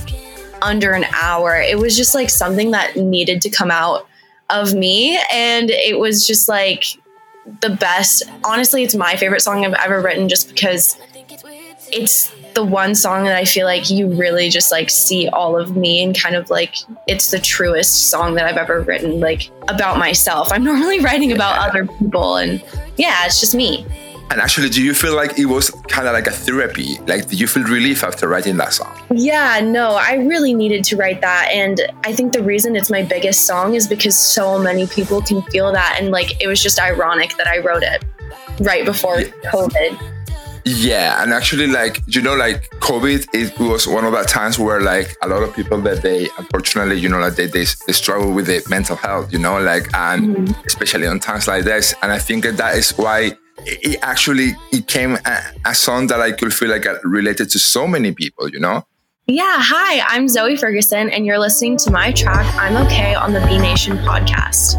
under 0.64 0.93
an 0.93 1.05
hour. 1.22 1.55
It 1.55 1.78
was 1.78 1.95
just 1.95 2.16
like 2.16 2.30
something 2.30 2.72
that 2.72 2.95
needed 2.95 3.41
to 3.41 3.49
come 3.49 3.72
out 3.72 4.07
of 4.49 4.74
me, 4.74 5.20
and 5.32 5.70
it 5.70 5.99
was 5.99 6.26
just 6.26 6.47
like 6.47 6.86
the 7.61 7.70
best. 7.70 8.24
Honestly, 8.43 8.84
it's 8.84 8.95
my 8.95 9.16
favorite 9.16 9.41
song 9.41 9.66
I've 9.66 9.74
ever 9.74 10.01
written, 10.01 10.30
just 10.30 10.49
because 10.49 10.97
it's 11.91 12.32
the 12.53 12.64
one 12.64 12.95
song 12.95 13.24
that 13.26 13.36
I 13.36 13.45
feel 13.45 13.66
like 13.66 13.89
you 13.89 14.07
really 14.07 14.49
just 14.49 14.72
like 14.72 14.89
see 14.89 15.28
all 15.28 15.57
of 15.57 15.76
me 15.76 16.03
and 16.03 16.18
kind 16.18 16.36
of 16.36 16.49
like 16.49 16.76
it's 17.07 17.32
the 17.32 17.39
truest 17.39 18.09
song 18.09 18.36
that 18.36 18.45
I've 18.45 18.57
ever 18.57 18.82
written 18.82 19.20
like 19.20 19.49
about 19.70 19.97
myself. 19.97 20.51
I'm 20.51 20.64
normally 20.64 20.99
writing 20.99 21.32
about 21.32 21.57
other 21.57 21.86
people 21.86 22.38
and 22.38 22.64
yeah, 22.97 23.26
it's 23.26 23.39
just 23.39 23.55
me. 23.55 23.86
And 24.32 24.42
actually, 24.42 24.70
do 24.70 24.84
you 24.84 24.94
feel 24.94 25.16
like 25.16 25.38
it 25.38 25.46
was 25.46 25.70
kind 25.90 26.08
of 26.08 26.14
like 26.14 26.28
a 26.28 26.32
therapy? 26.32 26.98
Like, 27.06 27.28
did 27.28 27.40
you 27.40 27.46
feel 27.46 27.64
relief 27.64 28.04
after 28.04 28.28
writing 28.28 28.58
that 28.58 28.74
song? 28.74 28.92
Yeah, 29.12 29.60
no, 29.64 29.92
I 29.92 30.16
really 30.16 30.54
needed 30.56 30.84
to 30.86 30.98
write 30.98 31.22
that. 31.22 31.50
And 31.54 31.82
I 32.04 32.14
think 32.14 32.34
the 32.34 32.42
reason 32.42 32.76
it's 32.76 32.90
my 32.90 33.04
biggest 33.04 33.46
song 33.46 33.76
is 33.76 33.88
because 33.88 34.18
so 34.18 34.58
many 34.58 34.88
people 34.88 35.22
can 35.22 35.44
feel 35.44 35.72
that. 35.72 35.98
And 36.00 36.10
like, 36.10 36.42
it 36.42 36.48
was 36.48 36.64
just 36.64 36.80
ironic 36.80 37.38
that 37.38 37.48
I 37.48 37.60
wrote 37.60 37.84
it 37.84 38.04
right 38.60 38.86
before 38.86 39.18
COVID. 39.18 40.14
Yeah, 40.66 41.22
and 41.22 41.34
actually, 41.34 41.68
like 41.68 42.02
you 42.08 42.22
know, 42.22 42.36
like 42.36 42.70
COVID, 42.80 43.28
it 43.34 43.60
was 43.60 43.86
one 43.86 44.06
of 44.06 44.14
the 44.14 44.24
times 44.24 44.58
where 44.58 44.80
like 44.80 45.16
a 45.22 45.28
lot 45.28 45.44
of 45.44 45.54
people 45.54 45.82
that 45.82 46.02
they 46.02 46.30
unfortunately, 46.38 46.98
you 46.98 47.10
know, 47.10 47.20
like 47.20 47.36
they 47.36 47.48
they, 47.48 47.66
they 47.86 47.94
struggle 47.94 48.32
with 48.32 48.48
the 48.48 48.64
mental 48.70 48.96
health, 48.96 49.34
you 49.34 49.40
know, 49.40 49.60
like 49.60 49.94
and 49.94 50.36
mm-hmm. 50.36 50.66
especially 50.66 51.06
on 51.06 51.20
times 51.20 51.50
like 51.50 51.66
this. 51.66 51.94
And 52.02 52.14
I 52.14 52.20
think 52.20 52.46
that 52.46 52.56
that 52.58 52.78
is 52.78 52.92
why 52.92 53.38
it 53.66 53.99
actually 54.01 54.53
it 54.72 54.88
came 54.88 55.18
a, 55.26 55.39
a 55.66 55.76
song 55.76 56.07
that 56.07 56.20
I 56.20 56.32
could 56.32 56.53
feel 56.53 56.70
like 56.70 56.88
I 56.88 56.95
related 57.03 57.49
to 57.51 57.59
so 57.59 57.88
many 57.88 58.11
people, 58.14 58.49
you 58.49 58.59
know. 58.59 58.86
Yeah, 59.26 59.57
hi, 59.59 60.03
I'm 60.09 60.28
Zoe 60.28 60.57
Ferguson, 60.57 61.09
and 61.09 61.26
you're 61.26 61.39
listening 61.39 61.78
to 61.78 61.91
my 61.91 62.11
track, 62.11 62.45
I'm 62.55 62.76
Okay, 62.86 63.16
on 63.16 63.32
the 63.32 63.39
Be 63.47 63.57
Nation 63.57 63.97
podcast. 63.99 64.76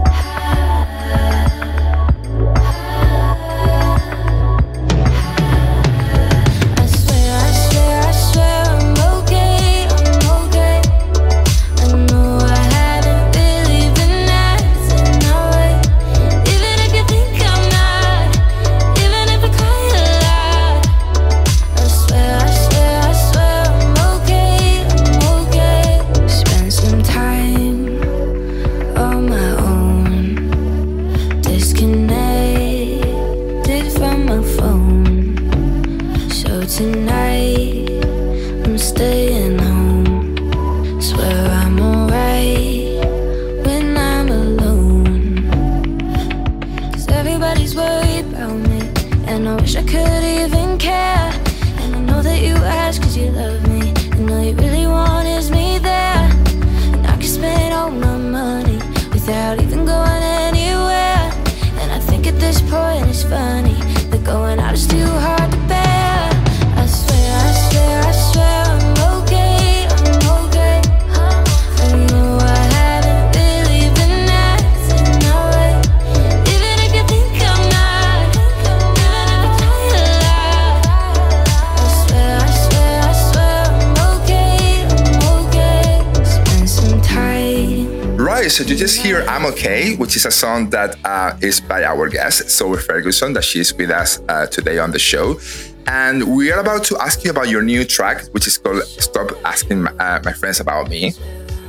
You 88.75 88.81
just 88.81 89.01
hear 89.01 89.23
I'm 89.29 89.47
Okay, 89.47 89.95
which 89.95 90.17
is 90.17 90.27
a 90.27 90.33
song 90.33 90.69
that 90.71 90.97
uh, 91.05 91.39
is 91.41 91.61
by 91.61 91.85
our 91.85 92.09
guest, 92.09 92.51
Zoe 92.51 92.77
Ferguson, 92.77 93.33
that 93.35 93.45
she's 93.45 93.73
with 93.73 93.91
us 93.91 94.21
uh, 94.29 94.47
today 94.47 94.79
on 94.81 94.91
the 94.91 94.99
show. 94.99 95.39
And 95.87 96.35
we 96.35 96.51
are 96.51 96.59
about 96.59 96.83
to 96.87 96.99
ask 96.99 97.23
you 97.23 97.31
about 97.31 97.49
your 97.49 97.63
new 97.63 97.85
track, 97.85 98.25
which 98.33 98.49
is 98.49 98.59
called 98.59 98.83
Stop 98.83 99.31
Asking 99.45 99.87
uh, 99.87 100.23
My 100.25 100.33
Friends 100.33 100.59
About 100.59 100.89
Me. 100.89 101.13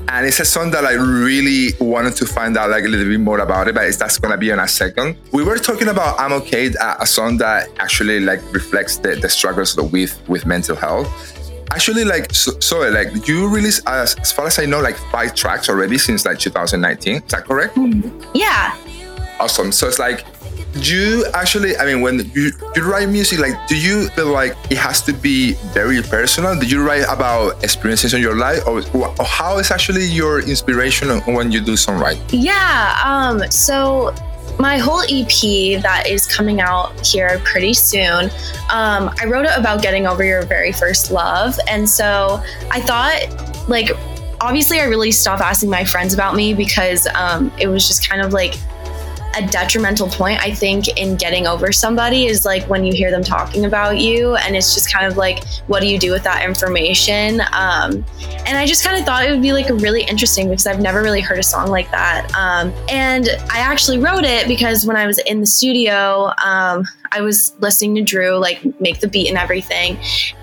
And 0.08 0.26
it's 0.26 0.40
a 0.40 0.46
song 0.46 0.72
that 0.72 0.84
I 0.84 0.94
really 0.94 1.74
wanted 1.80 2.16
to 2.16 2.26
find 2.26 2.58
out 2.58 2.72
like 2.72 2.86
a 2.86 2.88
little 2.88 3.08
bit 3.08 3.20
more 3.20 3.40
about 3.40 3.68
it, 3.68 3.76
but 3.76 3.86
it's 3.86 3.98
that's 3.98 4.18
gonna 4.18 4.38
be 4.38 4.50
in 4.50 4.58
a 4.58 4.68
second. 4.68 5.16
We 5.32 5.44
were 5.44 5.60
talking 5.60 5.90
about 5.90 6.20
I'm 6.20 6.34
Okay, 6.34 6.74
uh, 6.76 6.96
a 7.00 7.06
song 7.06 7.38
that 7.38 7.70
actually 7.78 8.20
like 8.20 8.42
reflects 8.52 8.98
the, 8.98 9.16
the 9.16 9.30
struggles 9.30 9.78
with 9.78 10.20
with 10.28 10.48
mental 10.48 10.76
health 10.76 11.35
actually 11.72 12.06
like 12.06 12.34
so, 12.34 12.52
so 12.60 12.80
like 12.90 13.28
you 13.28 13.48
released 13.48 13.88
as, 13.88 14.16
as 14.16 14.32
far 14.32 14.48
as 14.48 14.60
i 14.60 14.66
know 14.66 14.82
like 14.82 14.98
five 15.12 15.34
tracks 15.36 15.70
already 15.70 15.98
since 15.98 16.26
like 16.26 16.40
2019 16.40 17.16
is 17.16 17.24
that 17.32 17.46
correct? 17.46 17.78
Yeah. 18.34 18.76
Awesome. 19.40 19.72
So 19.72 19.88
it's 19.88 20.00
like 20.00 20.26
you 20.78 21.26
actually 21.34 21.78
i 21.78 21.86
mean 21.86 22.02
when 22.02 22.20
you, 22.34 22.52
you 22.76 22.84
write 22.84 23.08
music 23.08 23.40
like 23.40 23.56
do 23.68 23.78
you 23.78 24.10
feel 24.10 24.28
like 24.28 24.56
it 24.70 24.78
has 24.78 25.02
to 25.02 25.14
be 25.14 25.54
very 25.74 26.02
personal? 26.02 26.58
Do 26.60 26.66
you 26.66 26.86
write 26.86 27.06
about 27.10 27.64
experiences 27.64 28.14
in 28.14 28.22
your 28.22 28.36
life? 28.36 28.66
Or, 28.68 28.84
or 28.94 29.26
how 29.26 29.58
is 29.58 29.72
actually 29.72 30.06
your 30.06 30.42
inspiration 30.42 31.08
when 31.34 31.52
you 31.52 31.62
do 31.62 31.74
songwriting 31.74 32.20
yeah 32.32 33.00
um 33.04 33.50
so 33.52 34.14
my 34.60 34.78
whole 34.78 35.02
EP 35.02 35.82
that 35.82 36.06
is 36.08 36.26
coming 36.26 36.62
out 36.62 37.06
here 37.06 37.40
pretty 37.44 37.74
soon, 37.74 38.26
um, 38.72 39.14
I 39.22 39.26
wrote 39.28 39.46
it 39.46 39.58
about 39.58 39.82
getting 39.82 40.08
over 40.08 40.24
your 40.24 40.44
very 40.44 40.72
first 40.72 41.12
love. 41.12 41.60
And 41.68 41.90
so 41.90 42.42
I 42.72 42.82
thought, 42.82 43.66
like, 43.68 43.92
obviously, 44.42 44.80
I 44.80 44.86
really 44.86 45.12
stopped 45.12 45.42
asking 45.42 45.70
my 45.70 45.84
friends 45.84 46.14
about 46.14 46.36
me 46.36 46.54
because 46.54 47.08
um, 47.16 47.52
it 47.60 47.68
was 47.68 47.88
just 47.88 48.08
kind 48.08 48.22
of 48.22 48.34
like 48.34 48.56
a 49.38 49.46
detrimental 49.48 50.08
point, 50.08 50.40
I 50.40 50.54
think, 50.54 50.88
in 50.98 51.16
getting 51.18 51.48
over 51.48 51.72
somebody 51.72 52.26
is 52.26 52.46
like 52.46 52.68
when 52.70 52.84
you 52.84 52.94
hear 52.94 53.12
them 53.12 53.24
talking 53.24 53.66
about 53.66 54.00
you, 54.00 54.36
and 54.36 54.56
it's 54.56 54.74
just 54.74 54.92
kind 54.92 55.06
of 55.06 55.18
like, 55.18 55.44
what 55.68 55.82
do 55.82 55.88
you 55.88 56.00
do 56.00 56.12
with 56.12 56.24
that 56.24 56.46
information? 56.46 57.42
Um, 57.52 58.06
and 58.46 58.58
I 58.58 58.66
just 58.66 58.84
kind 58.84 58.98
of 58.98 59.06
thought 59.06 59.26
it 59.26 59.32
would 59.32 59.42
be 59.42 59.54
like 59.54 59.70
really 59.70 60.04
interesting 60.04 60.50
because 60.50 60.68
I've 60.68 60.80
never 60.80 61.02
really 61.02 61.22
heard 61.22 61.40
a 61.40 61.44
song 61.44 61.70
like 61.70 61.90
that. 61.92 62.32
Um, 62.36 62.74
and 62.90 63.30
I 63.50 63.60
actually 63.60 63.98
wrote 63.98 64.24
it 64.24 64.48
because 64.48 64.86
when 64.86 64.96
I 64.96 65.06
was 65.06 65.18
in 65.20 65.40
the 65.40 65.48
studio, 65.48 66.32
um, 66.44 66.86
I 67.12 67.22
was 67.22 67.54
listening 67.60 67.96
to 67.96 68.02
Drew 68.02 68.38
like 68.38 68.62
make 68.80 69.00
the 69.00 69.08
beat 69.08 69.28
and 69.30 69.38
everything, 69.38 69.98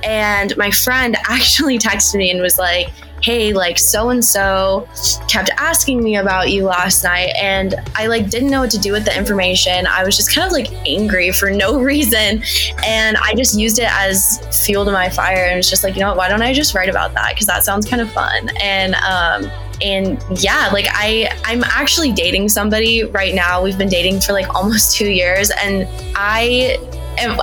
and 0.04 0.56
my 0.56 0.70
friend 0.70 1.16
actually 1.28 1.78
texted 1.78 2.16
me 2.16 2.30
and 2.30 2.40
was 2.40 2.58
like 2.58 2.88
hey, 3.22 3.52
like 3.52 3.78
so 3.78 4.10
and 4.10 4.24
so 4.24 4.88
kept 5.28 5.50
asking 5.56 6.02
me 6.02 6.16
about 6.16 6.50
you 6.50 6.64
last 6.64 7.04
night. 7.04 7.32
And 7.40 7.74
I 7.94 8.06
like 8.08 8.28
didn't 8.30 8.50
know 8.50 8.60
what 8.60 8.70
to 8.72 8.78
do 8.78 8.92
with 8.92 9.04
the 9.04 9.16
information. 9.16 9.86
I 9.86 10.04
was 10.04 10.16
just 10.16 10.34
kind 10.34 10.46
of 10.46 10.52
like 10.52 10.72
angry 10.86 11.32
for 11.32 11.50
no 11.50 11.80
reason. 11.92 12.42
And 12.84 13.16
I 13.16 13.34
just 13.34 13.58
used 13.58 13.78
it 13.78 13.88
as 13.90 14.64
fuel 14.64 14.84
to 14.84 14.92
my 14.92 15.08
fire. 15.08 15.46
And 15.46 15.58
it's 15.58 15.70
just 15.70 15.84
like, 15.84 15.94
you 15.94 16.00
know 16.00 16.08
what, 16.08 16.16
why 16.16 16.28
don't 16.28 16.42
I 16.42 16.52
just 16.52 16.74
write 16.74 16.88
about 16.88 17.14
that? 17.14 17.30
Because 17.30 17.46
that 17.46 17.64
sounds 17.64 17.88
kind 17.88 18.02
of 18.02 18.10
fun. 18.10 18.50
And, 18.60 18.94
um, 18.96 19.50
and 19.80 20.22
yeah 20.40 20.68
like 20.72 20.86
i 20.90 21.28
i'm 21.44 21.64
actually 21.64 22.12
dating 22.12 22.48
somebody 22.48 23.02
right 23.02 23.34
now 23.34 23.60
we've 23.60 23.78
been 23.78 23.88
dating 23.88 24.20
for 24.20 24.32
like 24.32 24.48
almost 24.54 24.94
two 24.94 25.10
years 25.10 25.50
and 25.60 25.88
i 26.14 26.76
am 27.18 27.36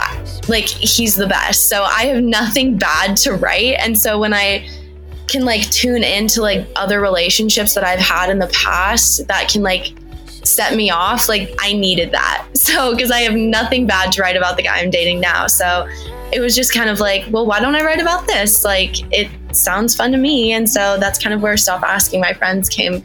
like 0.48 0.64
he's 0.64 1.16
the 1.16 1.28
best 1.28 1.68
so 1.68 1.84
i 1.84 2.06
have 2.06 2.24
nothing 2.24 2.78
bad 2.78 3.18
to 3.18 3.34
write 3.34 3.76
and 3.80 3.98
so 3.98 4.18
when 4.18 4.34
i 4.34 4.66
can 5.30 5.46
like 5.46 5.70
tune 5.70 6.04
into 6.04 6.42
like 6.42 6.68
other 6.76 7.00
relationships 7.00 7.74
that 7.76 7.84
I've 7.84 8.00
had 8.00 8.30
in 8.30 8.40
the 8.40 8.48
past 8.48 9.28
that 9.28 9.50
can 9.50 9.62
like 9.62 9.94
set 10.44 10.76
me 10.76 10.90
off. 10.90 11.30
Like 11.30 11.54
I 11.60 11.74
needed 11.74 12.12
that. 12.12 12.46
So, 12.60 12.94
because 12.94 13.10
I 13.10 13.22
have 13.22 13.34
nothing 13.34 13.88
bad 13.88 14.12
to 14.12 14.22
write 14.22 14.38
about 14.38 14.56
the 14.56 14.62
guy 14.62 14.80
I'm 14.80 14.92
dating 14.92 15.20
now. 15.22 15.48
So 15.48 15.88
it 16.32 16.40
was 16.40 16.56
just 16.56 16.72
kind 16.72 16.88
of 16.88 17.00
like, 17.00 17.26
well, 17.32 17.46
why 17.48 17.60
don't 17.60 17.76
I 17.76 17.84
write 17.84 18.00
about 18.00 18.28
this? 18.28 18.64
Like 18.64 19.12
it 19.12 19.32
sounds 19.56 19.96
fun 19.96 20.12
to 20.12 20.20
me. 20.20 20.52
And 20.52 20.70
so 20.70 20.98
that's 21.00 21.18
kind 21.18 21.34
of 21.34 21.42
where 21.42 21.58
Stop 21.58 21.82
Asking 21.82 22.22
My 22.22 22.34
Friends 22.34 22.70
came 22.70 23.04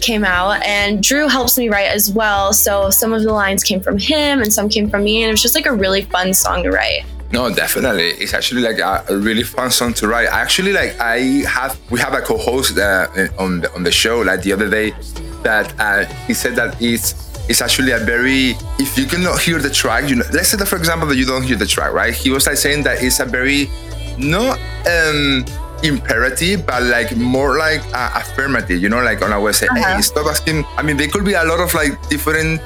came 0.00 0.24
out 0.24 0.62
and 0.64 1.02
Drew 1.02 1.28
helps 1.28 1.58
me 1.58 1.68
write 1.68 1.88
as 1.88 2.10
well. 2.10 2.52
So 2.52 2.90
some 2.90 3.12
of 3.12 3.22
the 3.22 3.32
lines 3.32 3.62
came 3.62 3.80
from 3.80 3.98
him 3.98 4.42
and 4.42 4.52
some 4.52 4.68
came 4.68 4.90
from 4.90 5.04
me 5.04 5.22
and 5.22 5.28
it 5.28 5.32
was 5.32 5.42
just 5.42 5.54
like 5.54 5.66
a 5.66 5.72
really 5.72 6.02
fun 6.02 6.34
song 6.34 6.62
to 6.64 6.70
write. 6.70 7.04
No, 7.30 7.52
definitely. 7.54 8.10
It's 8.10 8.32
actually 8.32 8.62
like 8.62 8.78
a, 8.78 9.04
a, 9.08 9.16
really 9.16 9.42
fun 9.42 9.70
song 9.70 9.92
to 9.94 10.08
write. 10.08 10.28
Actually, 10.28 10.72
like 10.72 10.98
I 10.98 11.18
have, 11.46 11.78
we 11.90 12.00
have 12.00 12.14
a 12.14 12.22
co-host 12.22 12.78
uh, 12.78 13.06
on 13.38 13.60
the, 13.60 13.74
on 13.74 13.82
the 13.82 13.92
show 13.92 14.20
like 14.20 14.42
the 14.42 14.52
other 14.52 14.70
day 14.70 14.94
that 15.42 15.74
uh, 15.78 16.04
he 16.26 16.34
said 16.34 16.56
that 16.56 16.80
it's 16.80 17.28
it's 17.48 17.62
actually 17.62 17.92
a 17.92 17.98
very 17.98 18.54
if 18.78 18.96
you 18.98 19.06
cannot 19.06 19.40
hear 19.40 19.58
the 19.58 19.70
track, 19.70 20.08
you 20.08 20.16
know, 20.16 20.24
let's 20.32 20.48
say 20.48 20.56
that 20.56 20.66
for 20.66 20.76
example 20.76 21.08
that 21.08 21.16
you 21.16 21.24
don't 21.24 21.42
hear 21.42 21.56
the 21.56 21.66
track, 21.66 21.92
right? 21.92 22.14
He 22.14 22.30
was 22.30 22.46
like 22.46 22.56
saying 22.56 22.82
that 22.84 23.02
it's 23.02 23.20
a 23.20 23.24
very 23.24 23.70
not 24.18 24.58
um 24.86 25.44
imperative, 25.82 26.66
but 26.66 26.82
like 26.84 27.16
more 27.16 27.56
like 27.56 27.80
uh, 27.94 28.10
affirmative, 28.16 28.82
you 28.82 28.88
know, 28.88 29.02
like 29.02 29.22
on 29.22 29.32
our 29.32 29.52
say, 29.52 29.66
uh-huh. 29.66 29.96
hey, 29.96 30.02
stop 30.02 30.26
asking. 30.26 30.64
I 30.76 30.82
mean, 30.82 30.96
there 30.96 31.08
could 31.08 31.24
be 31.24 31.34
a 31.34 31.44
lot 31.44 31.60
of 31.60 31.72
like 31.74 31.96
different 32.08 32.60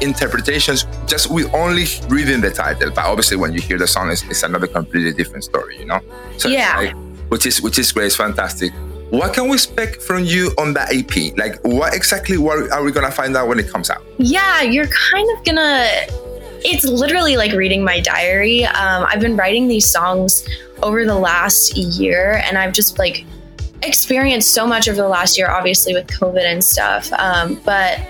interpretations 0.00 0.86
just 1.06 1.30
with 1.30 1.52
only 1.54 1.84
reading 2.08 2.40
the 2.40 2.50
title. 2.50 2.90
But 2.90 3.04
obviously, 3.04 3.36
when 3.36 3.52
you 3.52 3.60
hear 3.60 3.78
the 3.78 3.86
song, 3.86 4.10
it's, 4.10 4.22
it's 4.24 4.42
another 4.42 4.66
completely 4.66 5.12
different 5.12 5.44
story, 5.44 5.78
you 5.78 5.86
know? 5.86 6.00
So 6.38 6.48
yeah. 6.48 6.76
Like, 6.76 6.96
which 7.28 7.46
is 7.46 7.62
which 7.62 7.78
is 7.78 7.90
great, 7.92 8.06
it's 8.06 8.16
fantastic. 8.16 8.72
What 9.10 9.32
can 9.32 9.48
we 9.48 9.54
expect 9.54 10.02
from 10.02 10.24
you 10.24 10.52
on 10.58 10.74
that 10.74 10.92
EP? 10.92 11.36
Like, 11.38 11.60
what 11.62 11.94
exactly 11.94 12.36
what 12.38 12.70
are 12.72 12.82
we 12.82 12.92
gonna 12.92 13.10
find 13.10 13.36
out 13.36 13.48
when 13.48 13.58
it 13.58 13.68
comes 13.68 13.90
out? 13.90 14.02
Yeah, 14.18 14.62
you're 14.62 14.86
kind 14.86 15.28
of 15.36 15.44
gonna. 15.44 15.86
It's 16.66 16.84
literally 16.84 17.36
like 17.36 17.52
reading 17.52 17.84
my 17.84 18.00
diary. 18.00 18.64
Um, 18.64 19.04
I've 19.08 19.20
been 19.20 19.36
writing 19.36 19.68
these 19.68 19.90
songs 19.90 20.46
over 20.82 21.04
the 21.04 21.14
last 21.14 21.76
year, 21.76 22.42
and 22.46 22.56
I've 22.58 22.72
just 22.72 22.98
like 22.98 23.24
experienced 23.82 24.52
so 24.52 24.66
much 24.66 24.88
over 24.88 24.96
the 24.96 25.08
last 25.08 25.36
year, 25.36 25.50
obviously 25.50 25.92
with 25.94 26.06
COVID 26.08 26.44
and 26.44 26.64
stuff. 26.64 27.12
Um, 27.12 27.60
but 27.64 28.00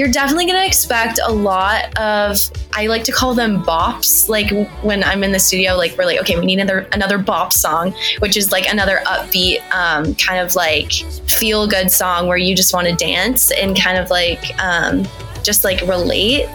you're 0.00 0.10
definitely 0.10 0.46
going 0.46 0.58
to 0.58 0.66
expect 0.66 1.20
a 1.22 1.30
lot 1.30 1.94
of 1.98 2.40
I 2.72 2.86
like 2.86 3.04
to 3.04 3.12
call 3.12 3.34
them 3.34 3.62
bops. 3.62 4.30
Like 4.30 4.48
when 4.82 5.04
I'm 5.04 5.22
in 5.22 5.30
the 5.30 5.38
studio, 5.38 5.76
like 5.76 5.94
we're 5.98 6.06
like, 6.06 6.18
okay, 6.20 6.38
we 6.38 6.46
need 6.46 6.58
another 6.58 6.88
another 6.92 7.18
bop 7.18 7.52
song, 7.52 7.92
which 8.20 8.38
is 8.38 8.50
like 8.50 8.66
another 8.66 9.00
upbeat, 9.04 9.60
um, 9.74 10.14
kind 10.14 10.40
of 10.40 10.56
like 10.56 10.90
feel 11.28 11.66
good 11.66 11.90
song 11.90 12.28
where 12.28 12.38
you 12.38 12.56
just 12.56 12.72
want 12.72 12.88
to 12.88 12.94
dance 12.94 13.50
and 13.50 13.78
kind 13.78 13.98
of 13.98 14.08
like 14.08 14.58
um, 14.58 15.06
just 15.42 15.64
like 15.64 15.82
relate. 15.82 16.46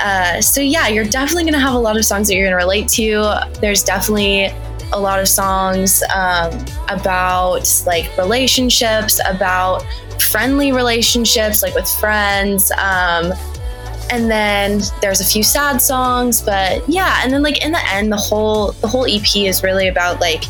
Uh, 0.00 0.40
so 0.40 0.62
yeah, 0.62 0.88
you're 0.88 1.04
definitely 1.04 1.44
gonna 1.44 1.58
have 1.58 1.74
a 1.74 1.78
lot 1.78 1.98
of 1.98 2.06
songs 2.06 2.28
that 2.28 2.36
you're 2.36 2.46
gonna 2.46 2.56
relate 2.56 2.88
to. 2.88 3.38
There's 3.60 3.82
definitely 3.82 4.46
a 4.92 4.98
lot 4.98 5.20
of 5.20 5.28
songs 5.28 6.02
um, 6.14 6.64
about 6.88 7.82
like 7.84 8.16
relationships, 8.16 9.20
about 9.28 9.84
friendly 10.22 10.72
relationships, 10.72 11.62
like 11.62 11.74
with 11.74 11.88
friends. 12.00 12.70
Um, 12.72 13.32
and 14.10 14.30
then 14.30 14.80
there's 15.02 15.20
a 15.20 15.24
few 15.24 15.42
sad 15.42 15.82
songs, 15.82 16.40
but 16.40 16.86
yeah. 16.88 17.20
And 17.22 17.32
then 17.32 17.42
like 17.42 17.64
in 17.64 17.72
the 17.72 17.92
end, 17.92 18.10
the 18.10 18.16
whole 18.16 18.72
the 18.72 18.88
whole 18.88 19.06
EP 19.06 19.36
is 19.36 19.62
really 19.62 19.88
about 19.88 20.20
like 20.20 20.44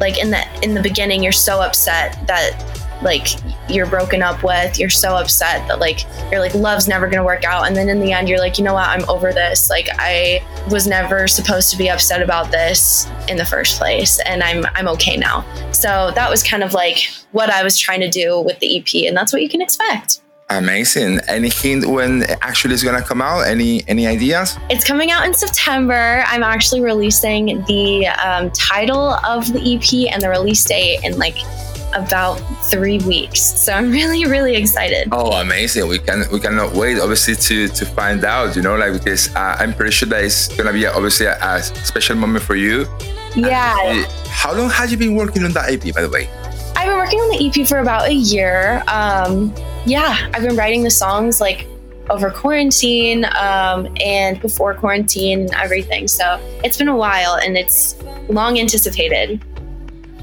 like 0.00 0.18
in 0.18 0.30
the 0.30 0.44
in 0.62 0.74
the 0.74 0.82
beginning, 0.82 1.22
you're 1.22 1.32
so 1.32 1.60
upset 1.60 2.26
that 2.26 2.76
like 3.02 3.28
you're 3.68 3.86
broken 3.86 4.22
up 4.22 4.42
with 4.42 4.78
you're 4.78 4.88
so 4.88 5.16
upset 5.16 5.66
that 5.68 5.78
like 5.78 6.00
you're 6.30 6.40
like 6.40 6.54
love's 6.54 6.88
never 6.88 7.08
to 7.10 7.22
work 7.22 7.44
out 7.44 7.66
and 7.66 7.76
then 7.76 7.88
in 7.88 8.00
the 8.00 8.12
end 8.12 8.28
you're 8.28 8.38
like 8.38 8.56
you 8.58 8.64
know 8.64 8.72
what 8.72 8.88
i'm 8.88 9.06
over 9.08 9.32
this 9.32 9.68
like 9.68 9.88
i 9.98 10.42
was 10.70 10.86
never 10.86 11.28
supposed 11.28 11.70
to 11.70 11.76
be 11.76 11.88
upset 11.88 12.22
about 12.22 12.50
this 12.50 13.08
in 13.28 13.36
the 13.36 13.44
first 13.44 13.78
place 13.78 14.20
and 14.20 14.42
i'm 14.42 14.64
i'm 14.74 14.88
okay 14.88 15.16
now 15.16 15.44
so 15.72 16.10
that 16.14 16.28
was 16.28 16.42
kind 16.42 16.62
of 16.62 16.72
like 16.74 17.08
what 17.32 17.50
i 17.50 17.62
was 17.62 17.78
trying 17.78 18.00
to 18.00 18.10
do 18.10 18.40
with 18.40 18.58
the 18.58 18.78
ep 18.78 19.06
and 19.06 19.16
that's 19.16 19.32
what 19.32 19.42
you 19.42 19.48
can 19.48 19.60
expect 19.60 20.20
Amazing. 20.48 21.18
Any 21.26 21.48
hint 21.48 21.86
when 21.86 22.22
actually 22.40 22.74
is 22.74 22.84
gonna 22.84 23.02
come 23.02 23.20
out? 23.20 23.40
Any 23.40 23.82
any 23.88 24.06
ideas? 24.06 24.56
It's 24.70 24.84
coming 24.84 25.10
out 25.10 25.26
in 25.26 25.34
September. 25.34 26.22
I'm 26.24 26.44
actually 26.44 26.82
releasing 26.82 27.64
the 27.64 28.06
um, 28.06 28.50
title 28.52 29.14
of 29.26 29.52
the 29.52 29.58
EP 29.58 30.12
and 30.12 30.22
the 30.22 30.28
release 30.28 30.64
date 30.64 31.00
in 31.02 31.18
like 31.18 31.36
about 31.96 32.36
three 32.70 32.98
weeks. 33.00 33.40
So 33.40 33.72
I'm 33.72 33.90
really, 33.90 34.24
really 34.26 34.54
excited. 34.54 35.08
Oh, 35.12 35.32
amazing! 35.40 35.88
We 35.88 35.98
can 35.98 36.24
we 36.30 36.38
cannot 36.40 36.74
wait, 36.74 37.00
obviously, 37.00 37.34
to 37.34 37.68
to 37.68 37.86
find 37.86 38.24
out. 38.24 38.54
You 38.54 38.62
know, 38.62 38.76
like 38.76 38.92
because 38.92 39.34
uh, 39.34 39.56
I'm 39.58 39.74
pretty 39.74 39.92
sure 39.92 40.08
that 40.08 40.22
it's 40.22 40.48
gonna 40.48 40.72
be 40.72 40.86
obviously 40.86 41.26
a, 41.26 41.36
a 41.40 41.62
special 41.62 42.16
moment 42.16 42.44
for 42.44 42.56
you. 42.56 42.86
Yeah. 43.34 43.76
Uh, 43.80 44.08
how 44.28 44.54
long 44.54 44.70
have 44.70 44.90
you 44.90 44.96
been 44.96 45.16
working 45.16 45.44
on 45.44 45.52
that 45.52 45.70
EP, 45.70 45.94
by 45.94 46.02
the 46.02 46.08
way? 46.08 46.28
I've 46.76 46.88
been 46.88 46.98
working 46.98 47.18
on 47.20 47.30
the 47.36 47.60
EP 47.60 47.66
for 47.66 47.78
about 47.78 48.08
a 48.08 48.14
year. 48.14 48.82
Um, 48.86 49.52
yeah, 49.86 50.30
I've 50.32 50.42
been 50.42 50.56
writing 50.56 50.82
the 50.82 50.90
songs 50.90 51.40
like 51.40 51.66
over 52.10 52.30
quarantine 52.30 53.24
um, 53.36 53.88
and 54.00 54.40
before 54.40 54.74
quarantine 54.74 55.40
and 55.40 55.54
everything. 55.54 56.06
So 56.08 56.38
it's 56.62 56.76
been 56.76 56.88
a 56.88 56.96
while 56.96 57.34
and 57.34 57.56
it's 57.56 57.96
long 58.28 58.58
anticipated. 58.58 59.42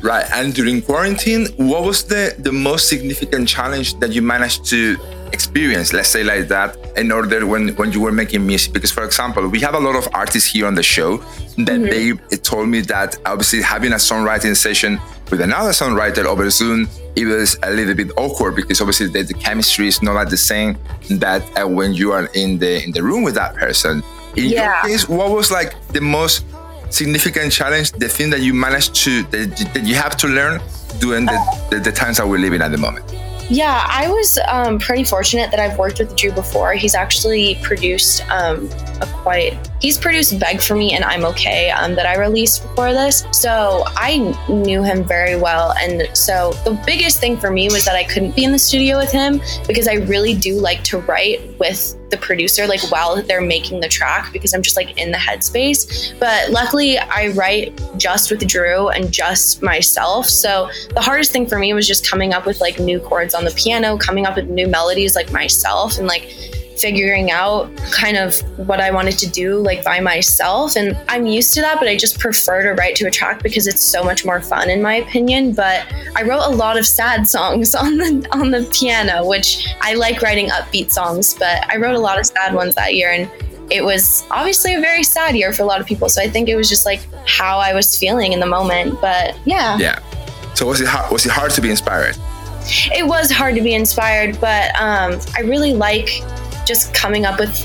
Right. 0.04 0.26
And 0.34 0.54
during 0.54 0.82
quarantine, 0.82 1.48
what 1.56 1.84
was 1.84 2.04
the, 2.04 2.36
the 2.38 2.52
most 2.52 2.90
significant 2.90 3.48
challenge 3.48 3.98
that 4.00 4.12
you 4.12 4.22
managed 4.22 4.66
to 4.66 4.98
experience, 5.32 5.94
let's 5.94 6.10
say 6.10 6.26
like 6.26 6.50
that, 6.50 6.78
in 6.98 7.10
order 7.10 7.48
when, 7.48 7.70
when 7.78 7.94
you 7.94 8.02
were 8.02 8.12
making 8.12 8.46
music? 8.46 8.74
Because, 8.74 8.92
for 8.92 9.06
example, 9.06 9.48
we 9.48 9.62
have 9.62 9.76
a 9.76 9.80
lot 9.80 9.96
of 9.96 10.08
artists 10.14 10.52
here 10.52 10.68
on 10.68 10.76
the 10.76 10.84
show 10.84 11.18
that 11.58 11.80
mm-hmm. 11.80 12.20
they 12.30 12.38
told 12.38 12.68
me 12.68 12.82
that 12.82 13.16
obviously 13.26 13.62
having 13.62 13.94
a 13.94 13.96
songwriting 13.96 14.58
session 14.58 15.00
with 15.32 15.40
another 15.40 15.70
songwriter 15.70 16.26
over 16.26 16.50
Zoom, 16.50 16.90
it 17.16 17.26
was 17.26 17.58
a 17.64 17.72
little 17.72 17.96
bit 17.96 18.12
awkward 18.18 18.58
because 18.58 18.82
obviously 18.82 19.08
the, 19.08 19.24
the 19.24 19.34
chemistry 19.34 19.88
is 19.88 20.02
not 20.02 20.16
like 20.16 20.30
the 20.30 20.38
same 20.38 20.78
that 21.12 21.42
uh, 21.58 21.66
when 21.66 21.94
you 21.94 22.12
are 22.12 22.30
in 22.34 22.58
the 22.60 22.84
in 22.84 22.92
the 22.92 23.02
room 23.02 23.24
with 23.24 23.36
that 23.36 23.56
person. 23.56 24.04
In 24.36 24.46
yeah. 24.46 24.86
your 24.86 24.92
case, 24.92 25.08
what 25.08 25.32
was 25.32 25.50
like 25.50 25.76
the 25.88 26.02
most 26.02 26.44
significant 26.94 27.52
challenge, 27.52 27.92
the 27.94 28.08
thing 28.08 28.30
that 28.30 28.42
you 28.42 28.54
managed 28.54 28.96
to, 28.96 29.24
that, 29.24 29.72
that 29.74 29.84
you 29.86 29.96
have 29.96 30.16
to 30.18 30.28
learn 30.28 30.62
during 31.00 31.26
the, 31.26 31.68
the, 31.72 31.80
the 31.80 31.92
times 31.92 32.18
that 32.18 32.28
we're 32.28 32.40
living 32.40 32.62
at 32.62 32.72
the 32.72 32.78
moment? 32.78 33.06
Yeah, 33.50 33.86
I 33.90 34.08
was 34.08 34.40
um, 34.48 34.80
pretty 34.80 35.04
fortunate 35.04 35.52
that 35.52 35.60
I've 35.60 35.78
worked 35.78 36.00
with 36.00 36.16
Drew 36.16 36.32
before. 36.32 36.74
He's 36.74 36.96
actually 36.96 37.60
produced 37.62 38.26
um, 38.32 38.70
a 39.02 39.06
quite. 39.06 39.58
He's 39.82 39.98
produced 39.98 40.40
"Beg 40.40 40.62
for 40.62 40.76
Me" 40.76 40.94
and 40.94 41.04
"I'm 41.04 41.26
Okay" 41.26 41.70
um, 41.72 41.94
that 41.96 42.06
I 42.06 42.18
released 42.18 42.64
before 42.64 42.94
this, 42.94 43.26
so 43.32 43.84
I 43.98 44.34
knew 44.48 44.82
him 44.82 45.04
very 45.04 45.36
well. 45.36 45.74
And 45.80 46.10
so 46.18 46.54
the 46.64 46.82
biggest 46.86 47.20
thing 47.20 47.38
for 47.38 47.52
me 47.52 47.68
was 47.68 47.84
that 47.84 47.96
I 47.96 48.06
couldn't 48.06 48.36
be 48.36 48.46
in 48.46 48.54
the 48.54 48.60
studio 48.60 48.98
with 48.98 49.12
him 49.12 49.42
because 49.68 49.90
I 49.90 49.96
really 49.96 50.36
do 50.36 50.56
like 50.56 50.84
to 50.86 51.00
write 51.00 51.42
with 51.60 51.98
the 52.14 52.18
producer 52.18 52.68
like 52.68 52.82
while 52.92 53.22
they're 53.24 53.42
making 53.42 53.80
the 53.80 53.88
track 53.88 54.32
because 54.32 54.54
I'm 54.54 54.62
just 54.62 54.78
like 54.78 54.98
in 54.98 55.12
the 55.12 55.18
headspace. 55.18 56.18
But 56.20 56.52
luckily, 56.52 57.00
I 57.00 57.30
write 57.30 57.80
just 57.98 58.30
with 58.30 58.48
Drew 58.48 58.90
and 58.90 59.12
just 59.12 59.64
myself. 59.64 60.28
So 60.28 60.70
the 60.94 61.02
hardest 61.02 61.32
thing 61.32 61.48
for 61.48 61.58
me 61.58 61.74
was 61.74 61.88
just 61.88 62.08
coming 62.08 62.34
up 62.34 62.46
with 62.46 62.62
like 62.62 62.80
new 62.80 63.00
chords 63.00 63.34
on 63.34 63.46
the 63.46 63.52
piano, 63.52 63.98
coming 63.98 64.28
up 64.28 64.36
with 64.36 64.48
new 64.48 64.68
melodies 64.68 65.16
like 65.16 65.32
myself, 65.32 65.98
and 65.98 66.08
like 66.08 66.30
figuring 66.78 67.32
out 67.32 67.76
kind 67.92 68.18
of 68.18 68.40
what 68.68 68.80
I 68.80 68.92
wanted 68.92 69.18
to 69.20 69.30
do 69.30 69.58
like 69.58 69.84
by 69.84 70.00
myself. 70.00 70.76
And 70.76 70.98
I'm 71.08 71.26
used 71.26 71.54
to 71.56 71.62
that 71.62 71.80
but 71.80 71.88
I 71.88 71.96
just 71.96 72.20
prefer 72.20 72.64
to 72.64 72.72
write 72.74 72.96
to 72.98 73.08
a 73.08 73.12
track 73.12 73.44
because 73.44 73.68
it's 73.68 73.84
so 73.84 74.04
much 74.04 74.26
more 74.26 74.42
fun 74.42 74.70
in 74.70 74.82
my 74.82 74.96
opinion. 74.96 75.54
But 75.54 75.86
I 76.16 76.24
wrote 76.24 76.46
a 76.46 76.50
lot 76.56 76.78
of 76.78 76.86
sad 76.86 77.28
songs 77.36 77.76
on 77.76 77.98
the 77.98 78.28
on 78.32 78.52
the 78.52 78.68
piano 78.72 79.26
which 79.26 79.68
I 79.82 79.94
like 79.94 80.22
writing 80.22 80.50
upbeat 80.50 80.92
songs 80.92 81.34
but 81.34 81.72
I 81.72 81.78
wrote 81.78 81.96
a 81.96 82.00
lot 82.00 82.20
of 82.20 82.26
sad 82.26 82.54
ones 82.54 82.76
that 82.76 82.96
year. 82.96 83.12
And 83.12 83.30
it 83.72 83.84
was 83.84 84.26
obviously 84.30 84.76
a 84.76 84.82
very 84.82 85.04
sad 85.04 85.36
year 85.36 85.54
for 85.54 85.64
a 85.64 85.66
lot 85.66 85.80
of 85.80 85.88
people. 85.88 86.10
So 86.10 86.22
I 86.22 86.30
think 86.30 86.50
it 86.50 86.56
was 86.56 86.70
just 86.70 86.86
like 86.86 87.02
how 87.28 87.60
I 87.60 87.74
was 87.74 87.98
feeling 87.98 88.34
in 88.34 88.40
the 88.40 88.46
moment. 88.46 89.00
But 89.00 89.38
yeah. 89.46 89.78
Yeah. 89.78 90.00
So 90.54 90.68
was 90.68 90.82
it 90.82 90.88
hard, 90.88 91.12
was 91.12 91.26
it 91.26 91.32
hard 91.32 91.52
to 91.52 91.62
be 91.62 91.70
inspired? 91.70 92.18
It 92.96 93.06
was 93.06 93.30
hard 93.32 93.56
to 93.56 93.62
be 93.62 93.74
inspired 93.74 94.40
but 94.40 94.74
um, 94.80 95.20
I 95.36 95.42
really 95.42 95.74
like 95.74 96.22
just 96.66 96.94
coming 96.94 97.26
up 97.26 97.40
with 97.40 97.56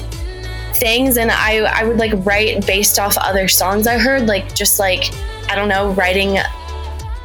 things 0.78 1.16
and 1.16 1.30
I, 1.30 1.58
I 1.58 1.84
would 1.84 1.98
like 1.98 2.12
write 2.24 2.66
based 2.66 2.98
off 2.98 3.16
other 3.18 3.48
songs 3.48 3.86
I 3.86 3.98
heard, 3.98 4.26
like 4.26 4.54
just 4.54 4.78
like, 4.78 5.12
I 5.50 5.54
don't 5.54 5.68
know, 5.68 5.90
writing 5.92 6.38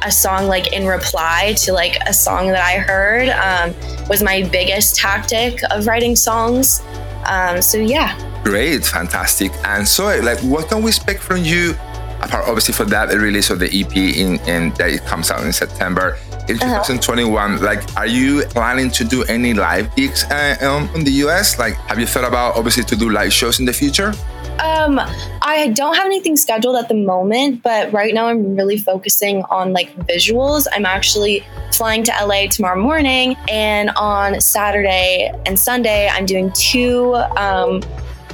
a 0.02 0.12
song 0.12 0.46
like 0.48 0.72
in 0.72 0.86
reply 0.86 1.54
to 1.56 1.72
like 1.72 1.96
a 2.06 2.12
song 2.12 2.48
that 2.48 2.62
I 2.62 2.78
heard 2.78 3.28
um, 3.30 3.74
was 4.08 4.22
my 4.22 4.42
biggest 4.42 4.96
tactic 4.96 5.60
of 5.70 5.86
writing 5.86 6.14
songs. 6.14 6.82
Um, 7.26 7.62
so 7.62 7.78
yeah. 7.78 8.18
Great, 8.44 8.84
fantastic. 8.84 9.52
And 9.64 9.88
so 9.88 10.04
like 10.20 10.38
what 10.40 10.68
can 10.68 10.82
we 10.82 10.90
expect 10.90 11.20
from 11.20 11.42
you 11.42 11.74
apart 12.20 12.46
obviously 12.46 12.74
for 12.74 12.84
that 12.84 13.12
release 13.14 13.50
of 13.50 13.58
the 13.58 13.66
EP 13.66 13.96
in, 13.96 14.38
in 14.48 14.70
that 14.74 14.90
it 14.90 15.04
comes 15.04 15.30
out 15.30 15.42
in 15.44 15.52
September? 15.52 16.18
In 16.48 16.56
uh-huh. 16.56 16.82
2021 16.84 17.60
like 17.60 17.82
are 17.96 18.06
you 18.06 18.42
planning 18.50 18.90
to 18.90 19.04
do 19.04 19.22
any 19.24 19.54
live 19.54 19.94
gigs 19.96 20.24
uh, 20.24 20.56
um, 20.60 20.88
in 20.94 21.04
the 21.04 21.12
us 21.12 21.58
like 21.58 21.74
have 21.88 21.98
you 21.98 22.06
thought 22.06 22.24
about 22.24 22.56
obviously 22.56 22.84
to 22.84 22.96
do 22.96 23.08
live 23.10 23.32
shows 23.32 23.58
in 23.60 23.64
the 23.64 23.72
future 23.72 24.12
um 24.60 25.00
i 25.42 25.72
don't 25.74 25.96
have 25.96 26.06
anything 26.06 26.36
scheduled 26.36 26.76
at 26.76 26.88
the 26.88 26.94
moment 26.94 27.62
but 27.62 27.92
right 27.92 28.14
now 28.14 28.26
i'm 28.26 28.54
really 28.54 28.76
focusing 28.76 29.42
on 29.44 29.72
like 29.72 29.94
visuals 30.06 30.66
i'm 30.72 30.86
actually 30.86 31.42
flying 31.72 32.02
to 32.02 32.12
la 32.24 32.46
tomorrow 32.46 32.80
morning 32.80 33.36
and 33.48 33.90
on 33.96 34.40
saturday 34.40 35.32
and 35.46 35.58
sunday 35.58 36.08
i'm 36.12 36.26
doing 36.26 36.52
two 36.52 37.14
um, 37.36 37.80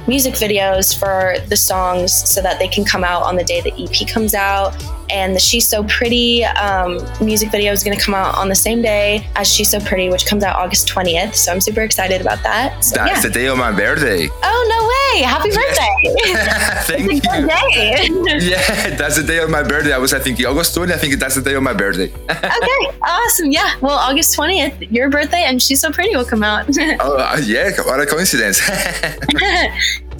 music 0.07 0.33
videos 0.33 0.97
for 0.97 1.35
the 1.47 1.55
songs 1.55 2.11
so 2.11 2.41
that 2.41 2.59
they 2.59 2.67
can 2.67 2.83
come 2.83 3.03
out 3.03 3.23
on 3.23 3.35
the 3.35 3.43
day 3.43 3.61
the 3.61 3.71
EP 3.83 4.07
comes 4.07 4.33
out. 4.33 4.75
And 5.11 5.35
the 5.35 5.39
She's 5.39 5.67
So 5.67 5.83
Pretty 5.83 6.43
um, 6.45 6.99
music 7.23 7.51
video 7.51 7.71
is 7.71 7.83
going 7.83 7.97
to 7.97 8.03
come 8.03 8.13
out 8.13 8.35
on 8.35 8.49
the 8.49 8.55
same 8.55 8.81
day 8.81 9.27
as 9.35 9.51
She's 9.51 9.69
So 9.69 9.79
Pretty, 9.79 10.09
which 10.09 10.25
comes 10.25 10.43
out 10.43 10.55
August 10.55 10.87
20th. 10.87 11.35
So 11.35 11.51
I'm 11.51 11.61
super 11.61 11.81
excited 11.81 12.21
about 12.21 12.41
that. 12.43 12.83
So, 12.83 12.95
That's 12.95 13.23
yeah. 13.23 13.29
the 13.29 13.33
day 13.33 13.47
of 13.47 13.57
my 13.57 13.71
birthday. 13.71 14.27
Oh, 14.43 14.67
no 14.69 14.87
way. 14.87 15.23
Happy 15.23 15.49
birthday. 15.49 15.87
Thank 16.85 17.11
you. 17.11 18.49
yeah, 18.49 18.95
that's 18.95 19.17
the 19.17 19.23
day 19.25 19.39
of 19.39 19.49
my 19.49 19.63
birthday. 19.63 19.93
I 19.93 19.97
was, 19.97 20.13
I 20.13 20.19
think, 20.19 20.39
August 20.45 20.75
20th. 20.75 20.91
I 20.91 20.97
think 20.97 21.15
that's 21.19 21.35
the 21.35 21.41
day 21.41 21.53
of 21.53 21.63
my 21.63 21.73
birthday. 21.73 22.11
okay, 22.29 22.97
awesome. 23.03 23.51
Yeah. 23.51 23.73
Well, 23.81 23.97
August 23.97 24.37
20th, 24.37 24.91
your 24.91 25.09
birthday 25.09 25.43
and 25.43 25.61
She's 25.61 25.81
So 25.81 25.91
Pretty 25.91 26.15
will 26.15 26.25
come 26.25 26.43
out. 26.43 26.65
oh, 26.99 27.17
uh, 27.17 27.37
yeah. 27.43 27.71
What 27.85 27.99
a 27.99 28.05
coincidence. 28.05 28.61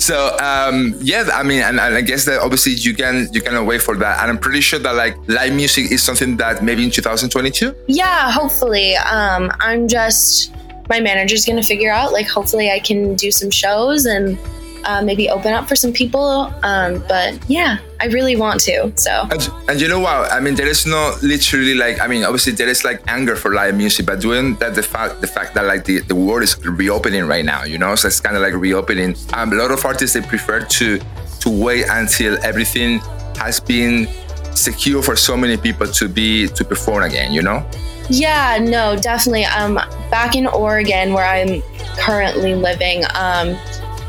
So 0.01 0.35
um, 0.41 0.95
yeah, 0.99 1.29
I 1.31 1.43
mean, 1.43 1.61
and, 1.61 1.79
and, 1.79 1.93
I 1.93 2.01
guess 2.01 2.25
that 2.25 2.41
obviously 2.41 2.71
you 2.73 2.95
can 2.95 3.29
you 3.33 3.39
cannot 3.39 3.67
wait 3.67 3.83
for 3.83 3.95
that, 3.97 4.19
and 4.21 4.31
I'm 4.31 4.39
pretty 4.39 4.61
sure 4.61 4.79
that 4.79 4.95
like 4.95 5.15
live 5.27 5.53
music 5.53 5.91
is 5.91 6.01
something 6.01 6.37
that 6.37 6.63
maybe 6.63 6.83
in 6.83 6.89
2022. 6.89 7.75
Yeah, 7.87 8.31
hopefully. 8.31 8.95
Um, 8.95 9.51
I'm 9.59 9.87
just 9.87 10.51
my 10.89 10.99
manager's 10.99 11.45
gonna 11.45 11.61
figure 11.61 11.91
out 11.91 12.13
like 12.13 12.27
hopefully 12.27 12.71
I 12.71 12.79
can 12.79 13.13
do 13.13 13.31
some 13.31 13.51
shows 13.51 14.07
and 14.07 14.39
uh, 14.85 15.01
maybe 15.01 15.29
open 15.29 15.53
up 15.53 15.67
for 15.67 15.75
some 15.75 15.93
people. 15.93 16.53
Um, 16.63 17.03
but 17.07 17.37
yeah, 17.49 17.79
I 17.99 18.07
really 18.07 18.35
want 18.35 18.61
to. 18.61 18.91
So. 18.95 19.27
And, 19.29 19.49
and, 19.69 19.81
you 19.81 19.87
know 19.87 19.99
what? 19.99 20.31
I 20.31 20.39
mean, 20.39 20.55
there 20.55 20.67
is 20.67 20.85
no 20.85 21.15
literally 21.21 21.75
like. 21.75 21.99
I 21.99 22.07
mean, 22.07 22.23
obviously 22.23 22.53
there 22.53 22.67
is 22.67 22.83
like 22.83 23.01
anger 23.07 23.35
for 23.35 23.53
live 23.53 23.75
music, 23.75 24.05
but 24.05 24.19
doing 24.19 24.55
that 24.55 24.75
the 24.75 24.83
fact 24.83 25.21
the 25.21 25.27
fact 25.27 25.53
that 25.55 25.65
like 25.65 25.85
the, 25.85 25.99
the 25.99 26.15
world 26.15 26.43
is 26.43 26.57
reopening 26.65 27.25
right 27.25 27.45
now, 27.45 27.63
you 27.63 27.77
know, 27.77 27.95
so 27.95 28.07
it's 28.07 28.19
kind 28.19 28.35
of 28.35 28.41
like 28.41 28.53
reopening. 28.53 29.15
Um, 29.33 29.51
a 29.53 29.55
lot 29.55 29.71
of 29.71 29.85
artists 29.85 30.13
they 30.15 30.21
prefer 30.21 30.65
to 30.65 30.99
to 31.41 31.49
wait 31.49 31.85
until 31.89 32.37
everything 32.43 32.99
has 33.37 33.59
been 33.59 34.07
secure 34.53 35.01
for 35.01 35.15
so 35.15 35.37
many 35.37 35.57
people 35.57 35.87
to 35.87 36.07
be 36.07 36.47
to 36.47 36.63
perform 36.63 37.03
again. 37.03 37.31
You 37.31 37.41
know. 37.41 37.65
Yeah, 38.09 38.57
no, 38.61 38.97
definitely. 38.99 39.45
Um, 39.45 39.75
back 40.09 40.35
in 40.35 40.45
Oregon, 40.47 41.13
where 41.13 41.25
I'm 41.25 41.61
currently 41.97 42.55
living, 42.55 43.03
um, 43.15 43.55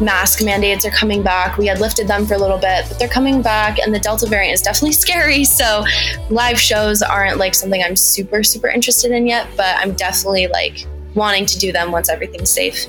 mask 0.03 0.44
mandates 0.44 0.84
are 0.84 0.90
coming 0.90 1.22
back. 1.22 1.59
We 1.59 1.66
had 1.66 1.80
lifted 1.80 2.09
them 2.09 2.26
for 2.26 2.34
a 2.34 2.38
little 2.38 2.59
bit, 2.59 2.86
but 2.88 2.98
they're 2.98 3.09
coming 3.09 3.42
back, 3.42 3.78
and 3.78 3.94
the 3.94 3.98
Delta 3.98 4.26
variant 4.26 4.55
is 4.55 4.62
definitely 4.62 4.92
scary. 5.07 5.44
So, 5.44 5.84
live 6.30 6.59
shows 6.59 7.03
aren't 7.03 7.38
like 7.38 7.55
something 7.55 7.82
I'm 7.82 7.96
super, 7.96 8.42
super 8.42 8.68
interested 8.68 9.12
in 9.12 9.26
yet, 9.26 9.46
but 9.57 9.76
I'm 9.78 9.92
definitely 9.92 10.48
like 10.48 10.86
wanting 11.14 11.46
to 11.46 11.59
do 11.59 11.72
them 11.72 11.92
once 11.92 12.09
everything's 12.09 12.50
safe. 12.50 12.86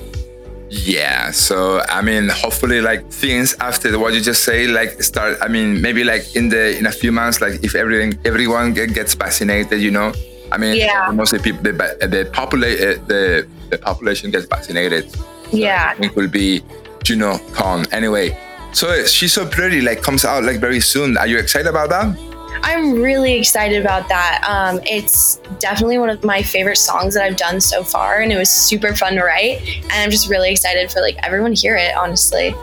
Yeah, 0.70 1.30
so 1.30 1.80
I 1.88 2.02
mean, 2.02 2.28
hopefully, 2.28 2.80
like 2.80 3.08
things 3.10 3.54
after 3.60 3.96
what 3.98 4.14
you 4.14 4.20
just 4.20 4.42
say, 4.42 4.66
like 4.66 5.02
start. 5.02 5.38
I 5.40 5.48
mean, 5.48 5.80
maybe 5.80 6.02
like 6.02 6.34
in 6.34 6.48
the 6.48 6.76
in 6.76 6.86
a 6.86 6.92
few 6.92 7.12
months, 7.12 7.40
like 7.40 7.62
if 7.62 7.74
everything 7.74 8.18
everyone 8.24 8.74
gets 8.74 9.14
vaccinated, 9.14 9.80
you 9.80 9.90
know. 9.90 10.12
I 10.50 10.58
mean, 10.58 10.76
yeah. 10.76 11.10
mostly 11.12 11.38
people 11.38 11.62
the 11.62 11.72
the 11.72 12.28
populate 12.32 12.80
eh, 12.80 12.94
the 13.06 13.46
the 13.70 13.78
population 13.78 14.30
gets 14.30 14.46
vaccinated. 14.46 15.10
So 15.10 15.26
yeah, 15.52 15.94
it 16.00 16.14
will 16.16 16.28
be 16.28 16.62
you 17.08 17.16
know, 17.16 17.38
Con. 17.52 17.86
Anyway, 17.92 18.38
so 18.72 19.04
she's 19.04 19.32
so 19.32 19.46
pretty, 19.46 19.80
like 19.80 20.02
comes 20.02 20.24
out 20.24 20.44
like 20.44 20.60
very 20.60 20.80
soon. 20.80 21.16
Are 21.16 21.26
you 21.26 21.38
excited 21.38 21.68
about 21.68 21.90
that? 21.90 22.16
I'm 22.62 23.02
really 23.02 23.34
excited 23.34 23.80
about 23.80 24.08
that. 24.08 24.42
Um, 24.48 24.80
it's 24.84 25.36
definitely 25.58 25.98
one 25.98 26.08
of 26.08 26.24
my 26.24 26.42
favorite 26.42 26.78
songs 26.78 27.14
that 27.14 27.22
I've 27.22 27.36
done 27.36 27.60
so 27.60 27.84
far, 27.84 28.20
and 28.20 28.32
it 28.32 28.38
was 28.38 28.48
super 28.48 28.94
fun 28.94 29.14
to 29.14 29.22
write. 29.22 29.60
And 29.82 29.92
I'm 29.92 30.10
just 30.10 30.30
really 30.30 30.50
excited 30.50 30.90
for 30.90 31.00
like 31.00 31.16
everyone 31.22 31.54
to 31.54 31.60
hear 31.60 31.76
it. 31.76 31.94
Honestly. 31.94 32.54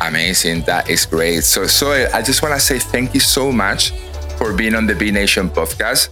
Amazing. 0.00 0.62
That 0.62 0.90
is 0.90 1.06
great. 1.06 1.44
So, 1.44 1.66
so 1.66 1.92
I 1.92 2.22
just 2.22 2.42
want 2.42 2.54
to 2.54 2.60
say 2.60 2.78
thank 2.78 3.14
you 3.14 3.20
so 3.20 3.52
much 3.52 3.92
for 4.36 4.52
being 4.52 4.74
on 4.74 4.86
the 4.86 4.94
Be 4.94 5.10
Nation 5.10 5.48
podcast. 5.48 6.08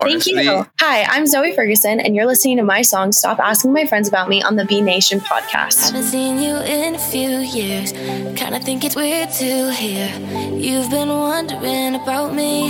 Honestly, 0.00 0.34
Thank 0.34 0.46
you. 0.46 0.66
Hi, 0.80 1.04
I'm 1.04 1.26
Zoe 1.26 1.52
Ferguson, 1.54 1.98
and 2.00 2.14
you're 2.14 2.26
listening 2.26 2.58
to 2.58 2.62
my 2.62 2.82
song 2.82 3.12
Stop 3.12 3.38
Asking 3.38 3.72
My 3.72 3.86
Friends 3.86 4.06
About 4.08 4.28
Me 4.28 4.42
on 4.42 4.56
the 4.56 4.64
Be 4.66 4.82
Nation 4.82 5.18
podcast. 5.20 5.86
Haven't 5.86 6.02
seen 6.02 6.38
you 6.38 6.56
in 6.56 6.96
a 6.96 6.98
few 6.98 7.38
years. 7.38 7.92
Kinda 7.92 8.60
think 8.60 8.84
it's 8.84 8.96
weird 8.96 9.30
to 9.30 9.72
hear. 9.72 10.08
You've 10.52 10.90
been 10.90 11.08
wondering 11.08 11.94
about 11.94 12.34
me. 12.34 12.68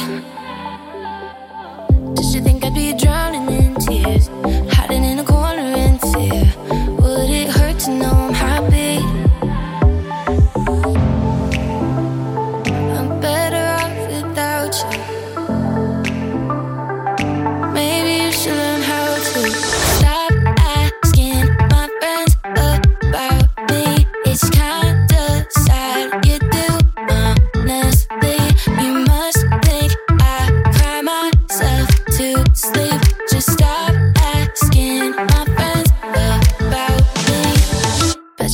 Did 2.15 2.27
you 2.35 2.41
think 2.41 2.65
I'd 2.65 2.75
be 2.75 2.93
drowning 2.93 3.49
in 3.49 3.75
tears? 3.77 4.29
Hiding 4.77 5.05
in 5.05 5.19
a 5.19 5.25
corner 5.25 5.75
in 5.77 5.99
fear. 5.99 6.45
Would 7.01 7.31
it 7.31 7.49
hurt 7.51 7.81
to 7.81 7.91
know 7.91 8.33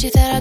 song 0.08 0.39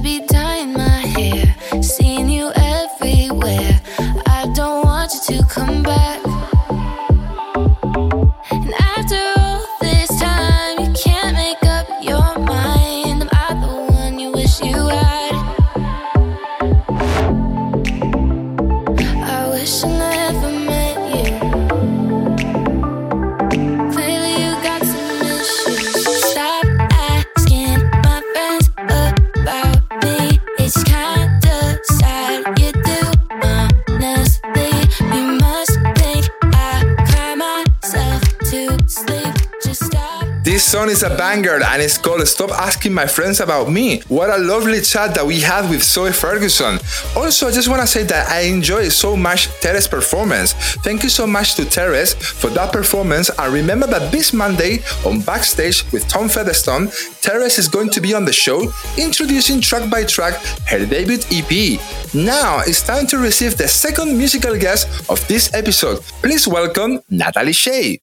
is 41.00 41.04
a 41.04 41.16
banger 41.16 41.62
and 41.64 41.82
it's 41.82 41.97
called 41.97 42.28
Stop 42.28 42.52
Asking 42.52 42.93
My 42.93 43.08
Friends 43.08 43.39
About 43.39 43.72
Me. 43.72 44.02
What 44.10 44.30
a 44.30 44.38
lovely 44.38 44.82
chat 44.82 45.16
that 45.16 45.26
we 45.26 45.39
had 45.39 45.70
with 45.70 45.82
Zoe 45.82 46.12
Ferguson. 46.12 46.80
Also, 47.16 47.47
I 47.47 47.52
just 47.52 47.70
want 47.70 47.82
to 47.82 47.88
say 47.88 48.04
that 48.04 48.28
I 48.30 48.41
enjoyed 48.41 48.91
so 48.91 49.16
much 49.16 49.47
Terez' 49.62 49.89
performance. 49.89 50.54
Thank 50.84 51.04
you 51.04 51.10
so 51.10 51.26
much 51.26 51.56
to 51.56 51.62
Terez 51.62 52.16
for 52.16 52.50
that 52.50 52.74
performance. 52.74 53.30
And 53.38 53.54
remember 53.54 53.88
that 53.88 54.12
this 54.12 54.34
Monday 54.34 54.80
on 55.06 55.22
Backstage 55.22 55.89
with 55.93 56.08
Tom 56.10 56.28
Featherstone, 56.28 56.88
Terez 57.22 57.58
is 57.60 57.70
going 57.70 57.91
to 57.91 58.02
be 58.02 58.14
on 58.14 58.26
the 58.26 58.34
show 58.34 58.70
introducing 58.97 59.62
track 59.62 59.89
by 59.89 60.04
track 60.04 60.34
her 60.68 60.86
debut 60.86 61.20
EP. 61.32 61.80
Now 62.14 62.60
it's 62.66 62.82
time 62.82 63.08
to 63.08 63.18
receive 63.20 63.58
the 63.58 63.68
second 63.68 64.18
musical 64.18 64.58
guest 64.58 65.10
of 65.10 65.26
this 65.28 65.54
episode. 65.54 66.02
Please 66.22 66.47
welcome 66.47 67.00
Natalie 67.10 67.54
Shay. 67.54 68.00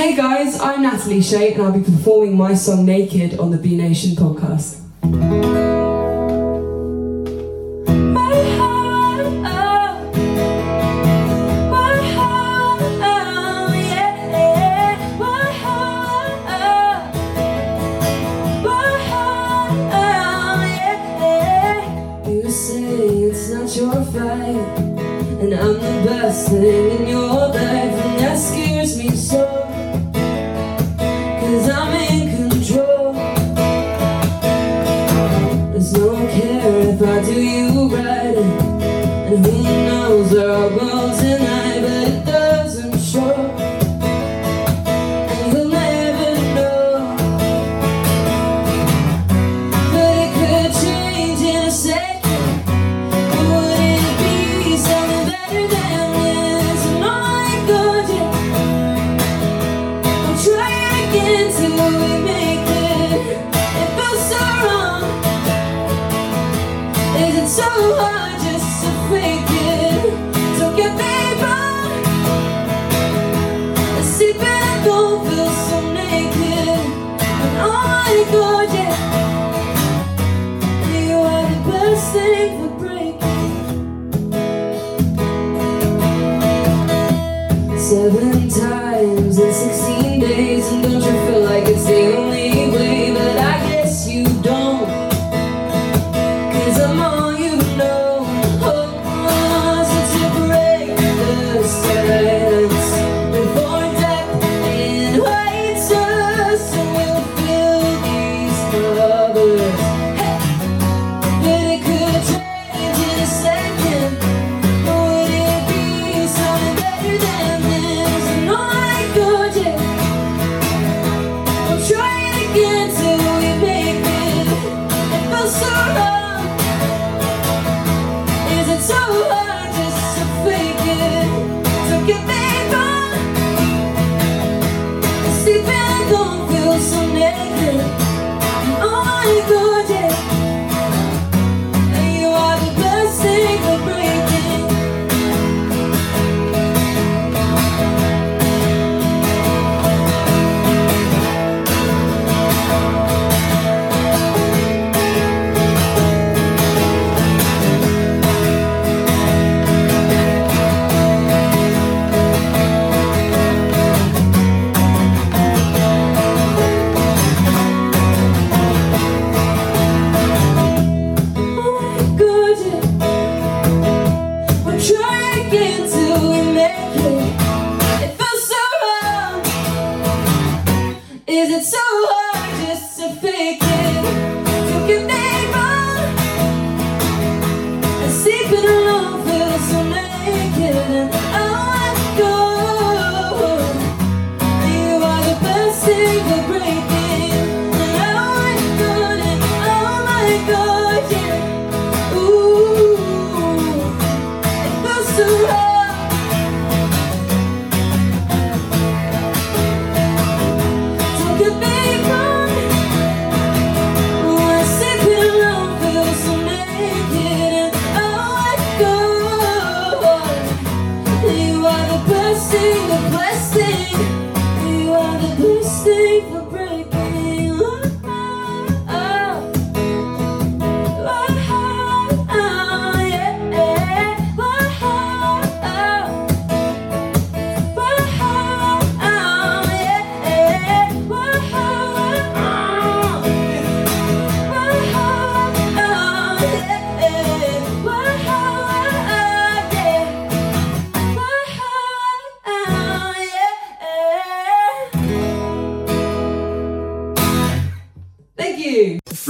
Hey 0.00 0.16
guys, 0.16 0.58
I'm 0.58 0.80
Natalie 0.80 1.20
Shay 1.20 1.52
and 1.52 1.62
I'll 1.62 1.72
be 1.72 1.84
performing 1.84 2.34
my 2.34 2.54
song 2.54 2.86
Naked 2.86 3.38
on 3.38 3.50
the 3.50 3.58
Be 3.58 3.76
Nation 3.76 4.12
podcast. 4.16 4.78
You 22.26 22.50
say 22.50 23.06
it's 23.28 23.50
not 23.50 23.76
your 23.76 24.02
fight 24.06 24.78
And 25.42 25.52
I'm 25.52 25.74
the 25.74 26.02
best 26.06 26.48
thing 26.48 27.02
in 27.02 27.08
your 27.08 27.48
life 27.48 27.89
knows 40.32 40.89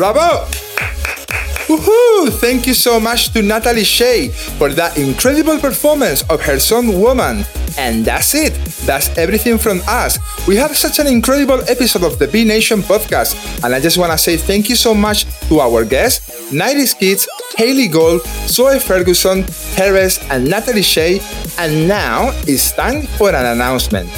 Bravo! 0.01 0.49
Woohoo! 1.69 2.33
Thank 2.41 2.67
you 2.67 2.73
so 2.73 2.99
much 2.99 3.35
to 3.35 3.43
Natalie 3.43 3.85
Shay 3.85 4.29
for 4.31 4.71
that 4.71 4.97
incredible 4.97 5.59
performance 5.59 6.23
of 6.31 6.41
her 6.41 6.59
song 6.59 6.99
Woman. 6.99 7.45
And 7.77 8.03
that's 8.03 8.35
it. 8.35 8.55
That's 8.87 9.13
everything 9.19 9.59
from 9.59 9.83
us. 9.87 10.19
We 10.49 10.57
had 10.57 10.71
such 10.71 11.01
an 11.01 11.07
incredible 11.07 11.61
episode 11.69 12.03
of 12.03 12.19
the 12.19 12.29
Be 12.29 12.47
Nation 12.47 12.81
podcast, 12.81 13.37
and 13.63 13.75
I 13.75 13.79
just 13.79 13.99
want 13.99 14.11
to 14.11 14.17
say 14.17 14.39
thank 14.39 14.71
you 14.71 14.75
so 14.75 14.95
much 14.95 15.27
to 15.51 15.61
our 15.61 15.85
guests, 15.85 16.51
90s 16.51 16.99
Kids, 16.99 17.29
Haley 17.59 17.89
Gold, 17.89 18.23
Zoe 18.49 18.79
Ferguson, 18.79 19.43
Terez, 19.77 20.17
and 20.31 20.49
Natalie 20.49 20.81
Shay. 20.81 21.21
And 21.59 21.87
now 21.87 22.31
it's 22.49 22.73
time 22.73 23.03
for 23.19 23.29
an 23.35 23.45
announcement 23.45 24.09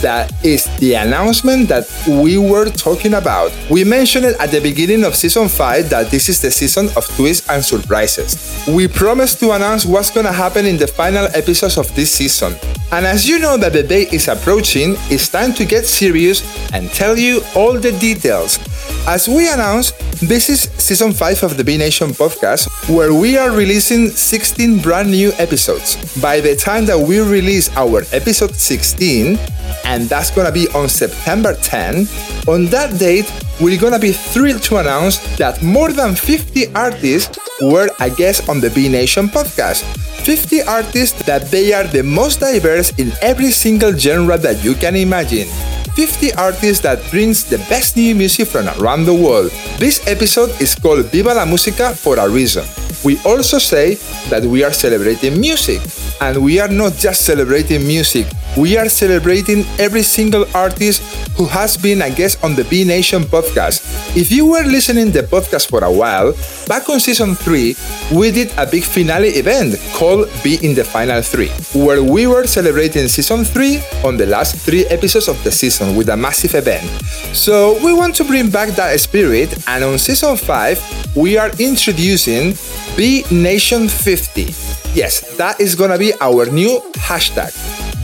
that 0.00 0.32
is 0.44 0.64
the 0.78 0.94
announcement 0.94 1.68
that 1.68 1.86
we 2.06 2.38
were 2.38 2.70
talking 2.70 3.14
about. 3.14 3.52
We 3.70 3.84
mentioned 3.84 4.24
it 4.24 4.36
at 4.40 4.50
the 4.50 4.60
beginning 4.60 5.04
of 5.04 5.14
season 5.14 5.48
5 5.48 5.90
that 5.90 6.10
this 6.10 6.28
is 6.28 6.40
the 6.40 6.50
season 6.50 6.88
of 6.96 7.06
twists 7.16 7.48
and 7.48 7.64
surprises. 7.64 8.64
We 8.68 8.88
promised 8.88 9.40
to 9.40 9.52
announce 9.52 9.84
what's 9.84 10.10
gonna 10.10 10.32
happen 10.32 10.66
in 10.66 10.76
the 10.76 10.86
final 10.86 11.26
episodes 11.34 11.78
of 11.78 11.94
this 11.94 12.10
season. 12.12 12.56
And 12.92 13.06
as 13.06 13.28
you 13.28 13.38
know 13.38 13.56
that 13.56 13.72
the 13.72 13.82
day 13.82 14.08
is 14.10 14.28
approaching, 14.28 14.96
it's 15.10 15.28
time 15.28 15.52
to 15.54 15.64
get 15.64 15.86
serious 15.86 16.42
and 16.72 16.90
tell 16.90 17.16
you 17.16 17.42
all 17.54 17.78
the 17.78 17.92
details. 17.92 18.58
As 19.06 19.28
we 19.28 19.48
announced, 19.48 19.94
this 20.20 20.50
is 20.50 20.62
season 20.76 21.12
5 21.12 21.42
of 21.44 21.56
the 21.56 21.64
Be 21.64 21.78
Nation 21.78 22.10
podcast, 22.10 22.68
where 22.94 23.14
we 23.14 23.38
are 23.38 23.50
releasing 23.50 24.10
16 24.10 24.80
brand 24.80 25.10
new 25.10 25.32
episodes. 25.38 25.96
By 26.20 26.40
the 26.40 26.56
time 26.56 26.84
that 26.86 26.98
we 26.98 27.20
release 27.20 27.70
our 27.76 28.02
episode 28.12 28.54
16, 28.54 29.38
and 29.84 30.08
that's 30.08 30.30
gonna 30.30 30.52
be 30.52 30.68
on 30.74 30.88
September 30.88 31.54
10, 31.54 32.06
on 32.48 32.66
that 32.66 32.98
date, 32.98 33.30
we're 33.60 33.80
gonna 33.80 33.98
be 33.98 34.12
thrilled 34.12 34.62
to 34.64 34.78
announce 34.78 35.18
that 35.36 35.62
more 35.62 35.92
than 35.92 36.14
50 36.14 36.74
artists 36.74 37.38
were 37.60 37.90
a 38.00 38.08
guest 38.10 38.48
on 38.48 38.60
the 38.60 38.70
Be 38.70 38.88
Nation 38.88 39.28
podcast. 39.28 39.84
50 40.24 40.62
artists 40.62 41.22
that 41.24 41.50
they 41.50 41.72
are 41.72 41.84
the 41.84 42.02
most 42.02 42.40
diverse 42.40 42.92
in 42.98 43.12
every 43.22 43.50
single 43.50 43.92
genre 43.92 44.36
that 44.38 44.62
you 44.62 44.74
can 44.74 44.96
imagine. 44.96 45.48
50 45.96 46.32
artists 46.34 46.80
that 46.82 46.98
brings 47.10 47.44
the 47.44 47.58
best 47.68 47.96
new 47.96 48.14
music 48.14 48.48
from 48.48 48.68
around 48.80 49.04
the 49.04 49.14
world. 49.14 49.50
This 49.78 50.06
episode 50.06 50.50
is 50.60 50.74
called 50.74 51.06
Viva 51.06 51.34
la 51.34 51.44
Música 51.44 51.94
for 51.96 52.18
a 52.18 52.28
reason. 52.28 52.64
We 53.04 53.18
also 53.24 53.58
say 53.58 53.94
that 54.28 54.44
we 54.44 54.62
are 54.62 54.72
celebrating 54.72 55.40
music, 55.40 55.80
and 56.20 56.36
we 56.42 56.60
are 56.60 56.68
not 56.68 56.94
just 56.94 57.22
celebrating 57.24 57.86
music, 57.86 58.26
we 58.60 58.76
are 58.76 58.90
celebrating 58.90 59.64
every 59.78 60.02
single 60.02 60.44
artist 60.54 61.00
who 61.32 61.46
has 61.46 61.78
been 61.78 62.02
a 62.02 62.10
guest 62.10 62.44
on 62.44 62.54
the 62.54 62.64
Be 62.64 62.84
Nation 62.84 63.22
podcast. 63.22 63.80
If 64.14 64.30
you 64.30 64.44
were 64.44 64.64
listening 64.64 65.12
to 65.12 65.22
the 65.22 65.26
podcast 65.26 65.70
for 65.70 65.82
a 65.82 65.90
while, 65.90 66.34
back 66.68 66.86
on 66.90 67.00
season 67.00 67.34
3, 67.34 67.74
we 68.12 68.30
did 68.30 68.52
a 68.58 68.66
big 68.66 68.84
finale 68.84 69.28
event 69.28 69.80
called 69.94 70.28
Be 70.44 70.58
in 70.60 70.74
the 70.74 70.84
Final 70.84 71.22
3, 71.22 71.48
where 71.86 72.02
we 72.02 72.26
were 72.26 72.46
celebrating 72.46 73.08
season 73.08 73.44
3 73.44 73.80
on 74.04 74.18
the 74.18 74.26
last 74.26 74.56
3 74.56 74.84
episodes 74.86 75.28
of 75.28 75.42
the 75.42 75.50
season 75.50 75.96
with 75.96 76.10
a 76.10 76.16
massive 76.16 76.54
event. 76.54 76.84
So 77.32 77.82
we 77.82 77.94
want 77.94 78.14
to 78.16 78.24
bring 78.24 78.50
back 78.50 78.76
that 78.76 78.92
spirit 79.00 79.56
and 79.68 79.84
on 79.84 79.96
season 79.96 80.36
5, 80.36 81.16
we 81.16 81.38
are 81.38 81.50
introducing 81.58 82.52
Be 82.94 83.24
Nation 83.30 83.88
50. 83.88 84.52
Yes, 84.92 85.36
that 85.38 85.58
is 85.60 85.74
gonna 85.74 85.96
be 85.96 86.12
our 86.20 86.44
new 86.44 86.80
hashtag. 87.08 87.56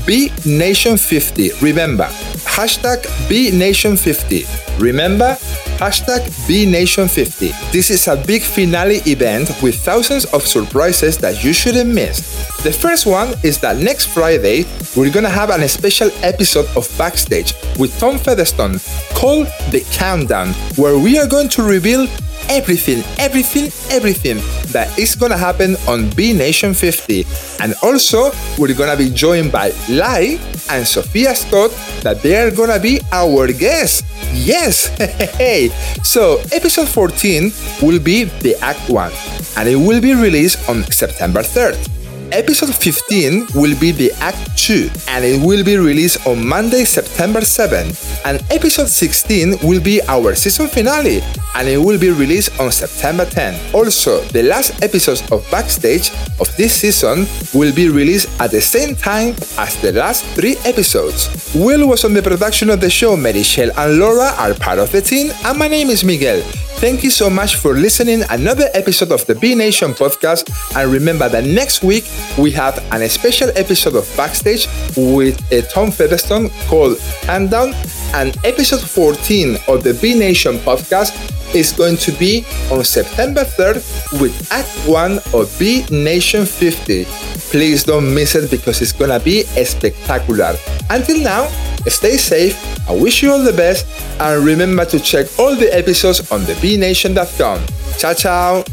Be 0.07 0.31
Nation 0.45 0.97
50. 0.97 1.51
Remember, 1.61 2.05
hashtag 2.45 3.03
Be 3.29 3.51
Nation 3.51 3.97
50. 3.97 4.45
Remember, 4.79 5.37
hashtag 5.79 6.23
Be 6.47 6.65
Nation 6.65 7.09
50. 7.09 7.49
This 7.73 7.91
is 7.91 8.07
a 8.07 8.17
big 8.17 8.43
finale 8.43 8.99
event 9.07 9.51
with 9.65 9.75
thousands 9.75 10.25
of 10.27 10.47
surprises 10.47 11.19
that 11.19 11.43
you 11.43 11.53
shouldn't 11.53 11.93
miss. 11.93 12.21
The 12.63 12.71
first 12.71 13.05
one 13.05 13.35
is 13.43 13.59
that 13.63 13.79
next 13.79 14.07
Friday, 14.07 14.65
we're 14.97 15.11
gonna 15.13 15.29
have 15.29 15.51
an 15.51 15.67
special 15.69 16.11
episode 16.23 16.69
of 16.77 16.87
Backstage 16.97 17.55
with 17.77 17.99
Tom 17.99 18.17
Featherstone 18.17 18.79
called 19.13 19.49
The 19.73 19.85
Countdown, 19.91 20.55
where 20.77 20.97
we 20.97 21.19
are 21.19 21.27
going 21.27 21.49
to 21.49 21.65
reveal 21.65 22.07
everything, 22.49 23.03
everything, 23.19 23.71
everything 23.91 24.39
that 24.73 24.93
is 24.99 25.15
gonna 25.15 25.37
happen 25.37 25.77
on 25.89 26.11
Be 26.11 26.33
Nation 26.33 26.75
50. 26.75 27.27
And 27.61 27.75
also, 27.83 28.31
we're 28.59 28.75
gonna 28.75 28.97
be 28.97 29.11
joined 29.11 29.53
by 29.53 29.73
Lai 29.89 30.39
and 30.71 30.87
Sophia 30.87 31.35
Scott, 31.35 31.71
that 32.03 32.23
they 32.23 32.37
are 32.37 32.51
gonna 32.51 32.79
be 32.79 33.01
our 33.13 33.49
guests. 33.53 34.03
Yes! 34.33 34.89
Hey! 35.37 35.69
so, 36.03 36.39
episode 36.53 36.89
14 36.89 37.53
will 37.83 37.99
be 38.01 38.25
the 38.25 38.57
Act 38.63 38.89
1, 38.89 39.13
and 39.57 39.69
it 39.69 39.77
will 39.77 40.01
be 40.01 40.15
released 40.15 40.69
on 40.69 40.85
September 40.91 41.43
3rd. 41.43 41.96
Episode 42.33 42.75
15 42.75 43.47
will 43.55 43.79
be 43.79 43.93
the 43.93 44.11
Act 44.21 44.59
2 44.59 44.91
and 45.09 45.25
it 45.25 45.41
will 45.41 45.65
be 45.65 45.77
released 45.77 46.27
on 46.27 46.45
Monday, 46.45 46.85
September 46.85 47.41
7th. 47.41 48.21
And 48.25 48.43
episode 48.51 48.89
16 48.89 49.59
will 49.63 49.81
be 49.81 50.03
our 50.09 50.35
season 50.35 50.67
finale 50.67 51.23
and 51.55 51.69
it 51.69 51.79
will 51.79 51.99
be 51.99 52.11
released 52.11 52.59
on 52.59 52.73
September 52.73 53.25
10. 53.25 53.75
Also, 53.75 54.21
the 54.35 54.43
last 54.43 54.83
episodes 54.83 55.23
of 55.31 55.49
Backstage 55.51 56.11
of 56.41 56.55
this 56.57 56.75
season 56.75 57.27
will 57.55 57.73
be 57.75 57.89
released 57.89 58.29
at 58.41 58.51
the 58.51 58.61
same 58.61 58.97
time 58.97 59.35
as 59.57 59.81
the 59.81 59.93
last 59.93 60.25
three 60.35 60.57
episodes. 60.65 61.55
Will 61.55 61.89
was 61.89 62.05
on 62.05 62.13
the 62.13 62.23
production 62.23 62.71
of 62.71 62.81
the 62.81 62.91
show, 62.91 63.17
Merichelle 63.17 63.71
and 63.77 63.99
Laura 63.99 64.35
are 64.37 64.55
part 64.55 64.79
of 64.79 64.91
the 64.91 65.01
team, 65.01 65.31
and 65.45 65.59
my 65.59 65.69
name 65.69 65.91
is 65.91 66.03
Miguel. 66.03 66.43
Thank 66.77 67.03
you 67.03 67.11
so 67.11 67.31
much 67.31 67.57
for 67.57 67.73
listening 67.73 68.23
another 68.29 68.69
episode 68.75 69.11
of 69.11 69.25
the 69.25 69.35
Be 69.35 69.55
Nation 69.55 69.95
podcast 69.95 70.53
and 70.77 70.93
remember 70.93 71.27
that 71.27 71.45
next 71.45 71.83
week 71.83 72.05
we 72.39 72.51
have 72.53 72.79
an 72.93 73.09
special 73.09 73.51
episode 73.57 73.97
of 73.97 74.11
Backstage 74.17 74.67
with 74.97 75.41
a 75.53 75.63
Tom 75.63 75.91
Featherstone 75.91 76.51
called 76.69 76.99
Hand 77.27 77.51
Down 77.51 77.75
and 78.15 78.37
episode 78.45 78.81
14 78.81 79.57
of 79.69 79.83
the 79.83 79.95
Be 80.01 80.19
Nation 80.19 80.57
podcast 80.59 81.13
is 81.55 81.73
going 81.73 81.97
to 81.97 82.13
be 82.13 82.45
on 82.71 82.85
September 82.85 83.45
3rd 83.45 84.21
with 84.21 84.53
Act 84.53 84.69
1 84.89 85.19
of 85.35 85.55
Be 85.59 85.85
Nation 85.91 86.45
50. 86.45 87.05
Please 87.51 87.85
don't 87.85 88.13
miss 88.15 88.35
it 88.35 88.51
because 88.51 88.83
it's 88.83 88.93
gonna 88.93 89.21
be 89.21 89.43
spectacular. 89.65 90.55
Until 90.91 91.23
now, 91.23 91.47
stay 91.87 92.17
safe, 92.17 92.57
I 92.89 92.93
wish 92.93 93.23
you 93.23 93.33
all 93.33 93.43
the 93.43 93.53
best, 93.53 93.87
and 94.21 94.45
remember 94.45 94.85
to 94.87 94.99
check 94.99 95.27
all 95.39 95.55
the 95.55 95.73
episodes 95.75 96.31
on 96.31 96.41
thebenation.com. 96.43 97.61
Ciao, 97.99 98.13
ciao! 98.13 98.65